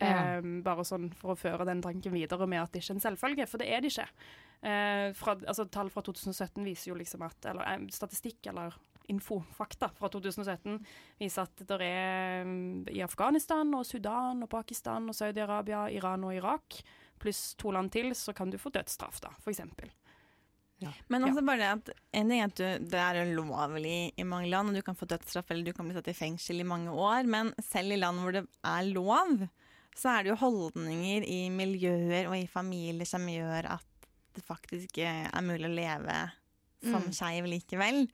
Ja. 0.00 0.10
Eh, 0.10 0.42
bare 0.64 0.84
sånn 0.88 1.10
for 1.14 1.34
å 1.34 1.38
føre 1.38 1.68
den 1.68 1.82
tanken 1.84 2.14
videre 2.16 2.48
med 2.48 2.64
at 2.64 2.72
det 2.72 2.82
ikke 2.82 2.94
er 2.94 2.98
en 2.98 3.04
selvfølge, 3.04 3.46
for 3.50 3.62
det 3.62 3.68
er 3.70 3.84
det 3.84 3.92
ikke. 3.92 4.08
Eh, 4.60 5.06
fra, 5.16 5.36
altså, 5.46 5.68
tall 5.72 5.92
fra 5.92 6.02
2017 6.04 6.64
viser 6.66 6.90
jo 6.90 6.98
liksom 6.98 7.22
at 7.24 7.46
Eller 7.48 7.86
statistikk 7.94 8.50
eller 8.50 8.74
info, 9.10 9.40
fakta 9.56 9.90
fra 9.96 10.08
2017 10.12 10.78
viser 11.20 11.46
at 11.46 11.62
det 11.68 11.78
er 11.84 12.44
mm, 12.46 12.88
i 12.94 13.02
Afghanistan 13.04 13.74
og 13.76 13.86
Sudan 13.88 14.44
og 14.46 14.50
Pakistan 14.52 15.08
og 15.10 15.16
Saudi-Arabia, 15.16 15.88
Iran 15.96 16.24
og 16.28 16.34
Irak, 16.36 16.80
pluss 17.20 17.54
to 17.60 17.74
land 17.74 17.92
til, 17.92 18.14
så 18.16 18.32
kan 18.36 18.50
du 18.50 18.58
få 18.58 18.72
dødsstraff, 18.74 19.20
da, 19.24 19.34
for 19.42 19.52
eksempel. 19.52 19.90
Men 21.12 21.26
også 21.28 21.42
bare 21.44 21.60
det 21.60 21.66
at 21.68 21.90
en 22.16 22.30
ting 22.32 22.40
er 22.40 22.48
at 22.48 22.56
du, 22.56 22.86
det 22.88 23.00
er 23.02 23.18
jo 23.18 23.42
lovlig 23.42 24.12
i 24.16 24.24
mange 24.24 24.48
land, 24.48 24.70
og 24.70 24.78
du 24.78 24.84
kan 24.86 24.96
få 24.96 25.08
dødsstraff 25.10 25.50
eller 25.52 25.68
du 25.68 25.74
kan 25.76 25.84
bli 25.88 25.96
satt 25.98 26.08
i 26.08 26.16
fengsel 26.16 26.62
i 26.62 26.68
mange 26.68 26.94
år, 26.94 27.28
men 27.28 27.52
selv 27.60 27.92
i 27.92 28.00
land 28.00 28.22
hvor 28.22 28.32
det 28.38 28.46
er 28.64 28.88
lov, 28.88 29.44
så 29.92 30.14
er 30.14 30.24
det 30.24 30.32
jo 30.32 30.40
holdninger 30.40 31.26
i 31.28 31.40
miljøer 31.52 32.30
og 32.30 32.38
i 32.38 32.48
familier 32.48 33.08
som 33.08 33.26
gjør 33.28 33.68
at 33.74 34.08
det 34.36 34.44
faktisk 34.46 35.02
eh, 35.02 35.26
er 35.26 35.44
mulig 35.44 35.68
å 35.68 35.74
leve 35.74 36.18
som 36.80 37.02
Mm. 37.04 37.12
skeiv 37.12 37.44
likevel. 37.50 38.06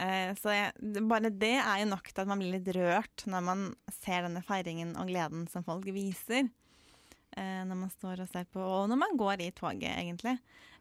Eh, 0.00 0.32
så 0.38 0.54
jeg, 0.54 1.04
bare 1.06 1.30
det 1.30 1.54
er 1.60 1.82
jo 1.82 1.90
nok 1.92 2.10
til 2.10 2.24
at 2.24 2.30
man 2.30 2.42
blir 2.42 2.56
litt 2.56 2.70
rørt 2.74 3.26
når 3.30 3.44
man 3.46 3.66
ser 4.00 4.26
denne 4.26 4.42
feiringen 4.46 4.96
og 4.98 5.12
gleden 5.12 5.46
som 5.50 5.66
folk 5.66 5.86
viser. 5.94 6.48
Eh, 7.34 7.60
når 7.66 7.78
man 7.86 7.92
står 7.92 8.24
og 8.24 8.30
ser 8.30 8.48
på, 8.50 8.62
og 8.62 8.88
når 8.90 9.00
man 9.04 9.16
går 9.18 9.44
i 9.44 9.52
toget, 9.54 9.92
egentlig. 9.92 10.36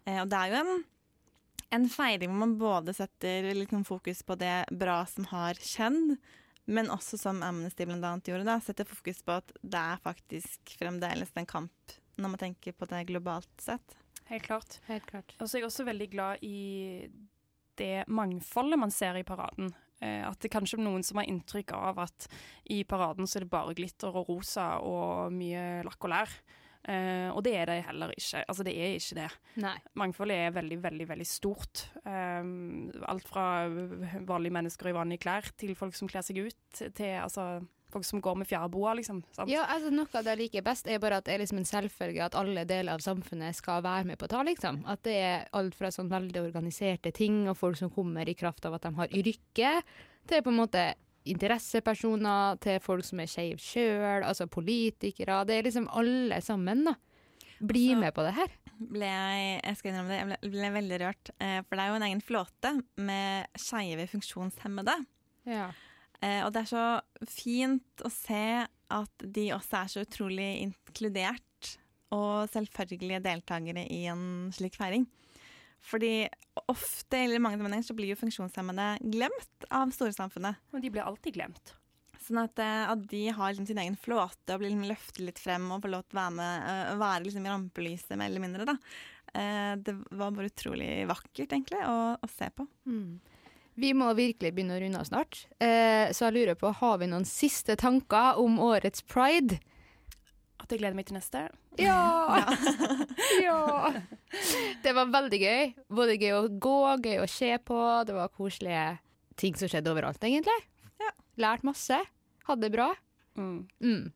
Eh, 0.05 0.19
og 0.21 0.29
det 0.31 0.39
er 0.39 0.53
jo 0.53 0.63
en 0.63 0.83
en 1.73 1.89
feiring 1.89 2.29
hvor 2.29 2.41
man 2.43 2.55
både 2.59 2.93
setter 2.95 3.49
litt 3.57 3.73
sånn 3.73 3.87
fokus 3.87 4.21
på 4.25 4.37
det 4.39 4.55
bra 4.77 5.01
som 5.09 5.25
har 5.31 5.57
skjedd, 5.57 6.15
men 6.69 6.91
også 6.93 7.17
som 7.19 7.41
Amnesty 7.43 7.87
annet 7.87 8.29
gjorde, 8.29 8.47
da, 8.47 8.59
setter 8.63 8.87
fokus 8.87 9.23
på 9.25 9.39
at 9.39 9.51
det 9.61 9.81
er 9.81 10.03
faktisk 10.03 10.75
fremdeles 10.79 11.33
en 11.35 11.49
kamp 11.49 11.97
når 12.15 12.35
man 12.35 12.41
tenker 12.41 12.75
på 12.77 12.87
det 12.91 13.07
globalt 13.09 13.51
sett. 13.61 13.97
Helt 14.29 14.45
klart. 14.45 14.77
Helt 14.87 15.05
klart. 15.09 15.33
Og 15.39 15.49
så 15.49 15.57
er 15.57 15.63
jeg 15.63 15.71
også 15.71 15.87
veldig 15.87 16.09
glad 16.13 16.45
i 16.45 17.09
det 17.79 18.05
mangfoldet 18.07 18.79
man 18.79 18.93
ser 18.93 19.17
i 19.19 19.25
paraden. 19.27 19.71
Eh, 20.03 20.23
at 20.27 20.39
det 20.43 20.51
kanskje 20.53 20.79
er 20.79 20.85
noen 20.85 21.05
som 21.05 21.21
har 21.21 21.29
inntrykk 21.29 21.75
av 21.77 22.03
at 22.05 22.27
i 22.73 22.81
paraden 22.87 23.29
så 23.29 23.39
er 23.39 23.45
det 23.45 23.53
bare 23.53 23.77
glitter 23.77 24.15
og 24.15 24.29
rosa 24.31 24.75
og 24.83 25.33
mye 25.35 25.83
lakk 25.87 26.09
og 26.09 26.13
lær. 26.15 26.35
Uh, 26.83 27.29
og 27.31 27.45
det 27.45 27.53
er 27.55 27.69
det 27.69 27.77
heller 27.87 28.11
ikke. 28.11 28.41
Altså 28.43 28.63
det 28.67 28.73
er 28.75 28.97
ikke 28.97 29.15
det. 29.21 29.27
Nei. 29.63 29.77
Mangfoldet 30.01 30.35
er 30.35 30.55
veldig, 30.57 30.77
veldig 30.83 31.05
veldig 31.13 31.27
stort. 31.29 31.85
Um, 32.03 32.89
alt 33.07 33.29
fra 33.29 33.45
vanlige 34.27 34.55
mennesker 34.57 34.91
i 34.91 34.95
vanlige 34.97 35.23
klær 35.23 35.47
til 35.55 35.77
folk 35.79 35.95
som 35.95 36.11
kler 36.11 36.25
seg 36.27 36.41
ut, 36.43 36.81
til 36.81 37.13
altså 37.21 37.45
folk 37.93 38.07
som 38.07 38.21
går 38.23 38.39
med 38.41 38.49
fjærboer, 38.49 38.97
liksom. 38.99 39.21
Sant? 39.35 39.51
Ja, 39.51 39.67
altså 39.71 39.91
Noe 39.93 40.09
av 40.09 40.25
det 40.25 40.33
jeg 40.33 40.41
liker 40.43 40.65
best, 40.65 40.89
er 40.89 41.01
bare 41.03 41.21
at 41.21 41.27
det 41.27 41.35
er 41.35 41.43
liksom 41.43 41.61
en 41.61 41.69
selvfølge 41.69 42.25
at 42.25 42.37
alle 42.39 42.65
deler 42.69 42.97
av 42.97 43.05
samfunnet 43.05 43.57
skal 43.57 43.83
være 43.85 44.09
med 44.09 44.19
på 44.19 44.27
å 44.27 44.33
ta, 44.33 44.43
liksom. 44.47 44.81
At 44.89 45.05
det 45.07 45.15
er 45.21 45.47
alt 45.55 45.77
fra 45.77 45.91
sånn 45.93 46.11
veldig 46.11 46.43
organiserte 46.43 47.13
ting, 47.15 47.43
og 47.47 47.59
folk 47.59 47.79
som 47.79 47.93
kommer 47.93 48.29
i 48.29 48.37
kraft 48.37 48.65
av 48.67 48.77
at 48.77 48.87
de 48.87 48.93
har 48.97 49.15
yrke, 49.23 49.77
til 50.29 50.43
på 50.43 50.53
en 50.53 50.61
måte 50.61 50.83
interessepersoner, 51.29 52.59
til 52.63 52.81
folk 52.83 53.05
som 53.07 53.21
er 53.23 53.31
skeive 53.31 53.61
sjøl, 53.61 54.25
altså 54.25 54.47
politikere. 54.51 55.43
Det 55.47 55.57
er 55.57 55.67
liksom 55.69 55.87
alle 55.95 56.41
sammen, 56.43 56.85
da. 56.89 56.97
Bli 57.63 57.93
med 57.95 58.11
på 58.15 58.25
det 58.25 58.33
her. 58.35 58.51
Ble 58.75 59.07
jeg, 59.07 59.59
jeg 59.61 59.79
skal 59.79 59.91
innrømme 59.93 60.11
det, 60.11 60.17
jeg 60.17 60.27
ble, 60.27 60.51
ble 60.51 60.71
veldig 60.73 60.99
rørt. 61.05 61.31
Eh, 61.37 61.59
for 61.63 61.79
det 61.79 61.83
er 61.83 61.91
jo 61.91 61.99
en 61.99 62.05
egen 62.09 62.23
flåte 62.25 62.71
med 62.99 63.61
skeive 63.61 64.07
funksjonshemmede. 64.11 64.97
Ja. 65.47 65.69
Eh, 66.23 66.39
og 66.45 66.53
det 66.55 66.63
er 66.63 66.71
så 66.71 66.85
fint 67.27 68.05
å 68.05 68.11
se 68.11 68.45
at 68.93 69.25
de 69.35 69.49
også 69.55 69.79
er 69.79 69.91
så 69.91 70.05
utrolig 70.05 70.49
inkludert 70.63 71.73
og 72.13 72.49
selvfølgelige 72.53 73.23
deltakere 73.25 73.87
i 73.89 74.03
en 74.11 74.25
slik 74.53 74.77
feiring. 74.77 75.07
Fordi 75.83 76.29
ofte, 76.71 77.17
eller 77.17 77.39
i 77.39 77.43
mange 77.43 77.57
sammenhenger, 77.57 77.87
så 77.89 77.95
blir 77.97 78.13
jo 78.13 78.19
funksjonshemmede 78.19 78.85
glemt 79.11 79.65
av 79.73 79.91
storsamfunnet. 79.91 80.61
Og 80.71 80.83
de 80.83 80.91
blir 80.93 81.03
alltid 81.03 81.35
glemt. 81.35 81.73
Sånn 82.23 82.39
at, 82.39 82.55
eh, 82.61 82.85
at 82.93 83.01
de 83.11 83.25
har 83.35 83.51
liksom 83.51 83.67
sin 83.67 83.81
egen 83.81 83.97
flåte 83.99 84.53
og 84.53 84.61
blir 84.61 84.71
liksom 84.71 84.87
løftet 84.87 85.25
litt 85.25 85.41
frem 85.43 85.65
og 85.73 85.81
får 85.83 85.91
lov 85.91 86.05
til 86.05 86.15
å 86.15 86.21
være 86.21 86.35
med, 86.37 86.69
eh, 86.69 86.93
være 87.01 87.25
liksom 87.25 87.49
i 87.49 87.51
rampelyset 87.51 88.15
mer 88.15 88.31
eller 88.31 88.45
mindre. 88.45 88.69
da. 88.69 88.77
Det 89.33 89.95
var 90.13 90.29
bare 90.29 90.45
utrolig 90.45 91.07
vakkert, 91.09 91.49
egentlig, 91.49 91.79
å, 91.89 92.13
å 92.21 92.27
se 92.29 92.51
på. 92.53 92.67
Mm. 92.85 93.17
Vi 93.79 93.93
må 93.97 94.11
virkelig 94.17 94.53
begynne 94.53 94.77
å 94.77 94.81
runde 94.83 95.01
av 95.01 95.07
snart. 95.09 95.45
Eh, 95.57 96.11
så 96.13 96.27
jeg 96.27 96.35
lurer 96.35 96.57
på, 96.59 96.71
har 96.77 96.99
vi 97.01 97.09
noen 97.09 97.25
siste 97.25 97.75
tanker 97.79 98.39
om 98.41 98.59
årets 98.61 99.01
pride? 99.09 99.57
At 100.61 100.71
jeg 100.71 100.79
gleder 100.79 100.97
meg 100.97 101.09
til 101.09 101.17
neste. 101.17 101.47
Ja! 101.81 102.43
ja! 103.47 103.93
Det 104.83 104.93
var 104.93 105.09
veldig 105.13 105.39
gøy. 105.41 105.73
Både 105.89 106.19
gøy 106.19 106.35
å 106.37 106.43
gå, 106.51 106.77
gøy 107.03 107.23
å 107.23 107.29
se 107.29 107.55
på. 107.65 107.79
Det 108.07 108.15
var 108.17 108.33
koselige 108.35 108.85
ting 109.41 109.57
som 109.57 109.71
skjedde 109.71 109.91
overalt, 109.93 110.21
egentlig. 110.23 110.59
Lært 111.41 111.65
masse. 111.65 111.97
Hadde 112.45 112.67
det 112.67 112.75
bra. 112.75 112.91
Mm. 113.39 114.11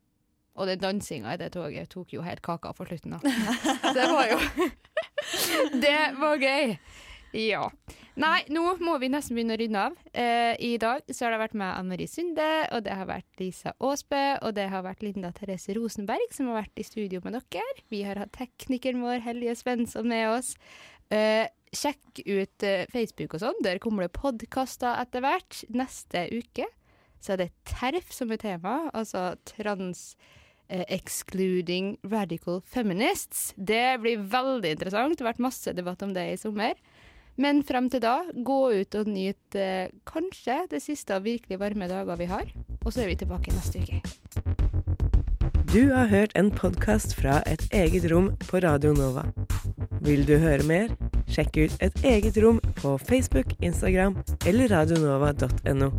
Og 0.57 0.69
den 0.69 0.81
dansinga 0.81 1.33
i 1.33 1.39
det 1.41 1.51
toget 1.55 1.89
tok 1.93 2.13
jo 2.13 2.25
helt 2.25 2.43
kaka 2.45 2.73
for 2.77 2.89
slutten, 2.89 3.15
da. 3.17 3.21
det 3.97 4.05
var 4.11 4.29
jo 4.31 4.39
Det 5.81 5.99
var 6.17 6.41
gøy. 6.41 6.75
Ja. 7.37 7.67
Nei, 8.17 8.39
nå 8.49 8.63
må 8.81 8.95
vi 8.97 9.11
nesten 9.13 9.37
begynne 9.37 9.53
å 9.53 9.59
runde 9.61 9.81
av. 9.91 9.97
Eh, 10.17 10.55
I 10.65 10.71
dag 10.81 11.05
så 11.13 11.27
har 11.27 11.35
det 11.35 11.41
vært 11.43 11.57
med 11.61 11.69
Anne 11.69 11.91
Marie 11.91 12.09
Sunde, 12.09 12.47
og 12.73 12.81
det 12.87 12.95
har 12.97 13.05
vært 13.05 13.37
Lisa 13.37 13.75
Aasbø, 13.77 14.21
og 14.41 14.55
det 14.57 14.65
har 14.71 14.81
vært 14.87 15.03
Linda 15.05 15.29
Therese 15.37 15.75
Rosenberg 15.77 16.33
som 16.33 16.49
har 16.49 16.63
vært 16.63 16.81
i 16.81 16.87
studio 16.87 17.21
med 17.21 17.37
dere. 17.37 17.83
Vi 17.93 18.01
har 18.07 18.17
hatt 18.17 18.33
teknikeren 18.33 19.05
vår 19.05 19.21
Hellige 19.27 19.53
Svensson 19.59 20.09
med 20.09 20.31
oss. 20.31 20.55
Eh, 21.13 21.45
sjekk 21.69 22.23
ut 22.25 22.65
eh, 22.65 22.89
Facebook 22.89 23.37
og 23.37 23.43
sånn. 23.45 23.61
Der 23.61 23.77
kommer 23.83 24.07
det 24.07 24.17
podkaster 24.17 24.97
etter 25.03 25.21
hvert. 25.21 25.61
Neste 25.69 26.25
uke 26.33 26.65
så 27.21 27.35
er 27.35 27.43
det 27.43 27.51
TERF 27.69 28.09
som 28.17 28.33
er 28.33 28.41
tema, 28.41 28.79
altså 28.97 29.35
trans 29.45 30.15
eh, 30.73 30.87
excluding 30.89 31.99
radical 32.09 32.63
feminists. 32.65 33.51
Det 33.57 33.99
blir 34.01 34.25
veldig 34.25 34.73
interessant. 34.73 35.13
Det 35.13 35.21
har 35.21 35.35
vært 35.35 35.49
masse 35.51 35.77
debatt 35.77 36.01
om 36.01 36.17
det 36.17 36.31
i 36.33 36.39
sommer. 36.41 36.73
Men 37.37 37.61
frem 37.63 37.85
til 37.93 38.01
da, 38.01 38.15
gå 38.33 38.61
ut 38.81 38.95
og 38.97 39.09
nyt 39.13 39.57
eh, 39.57 39.91
kanskje 40.09 40.63
det 40.71 40.81
siste 40.81 41.13
av 41.13 41.27
virkelig 41.27 41.59
varme 41.61 41.89
dager 41.89 42.17
vi 42.17 42.29
har. 42.31 42.49
Og 42.83 42.93
så 42.93 43.03
er 43.03 43.11
vi 43.11 43.19
tilbake 43.21 43.53
neste 43.53 43.83
uke. 43.83 44.01
Du 45.69 45.93
har 45.93 46.09
hørt 46.09 46.33
en 46.39 46.49
podkast 46.49 47.13
fra 47.19 47.41
et 47.45 47.61
eget 47.75 48.07
rom 48.09 48.31
på 48.47 48.61
Radio 48.63 48.95
Nova. 48.97 49.27
Vil 50.01 50.25
du 50.25 50.37
høre 50.41 50.63
mer? 50.65 50.93
Sjekk 51.27 51.57
ut 51.57 51.73
Et 51.83 52.03
eget 52.07 52.37
rom 52.41 52.61
på 52.79 52.97
Facebook, 52.97 53.53
Instagram 53.61 54.17
eller 54.47 54.71
radionova.no. 54.71 55.91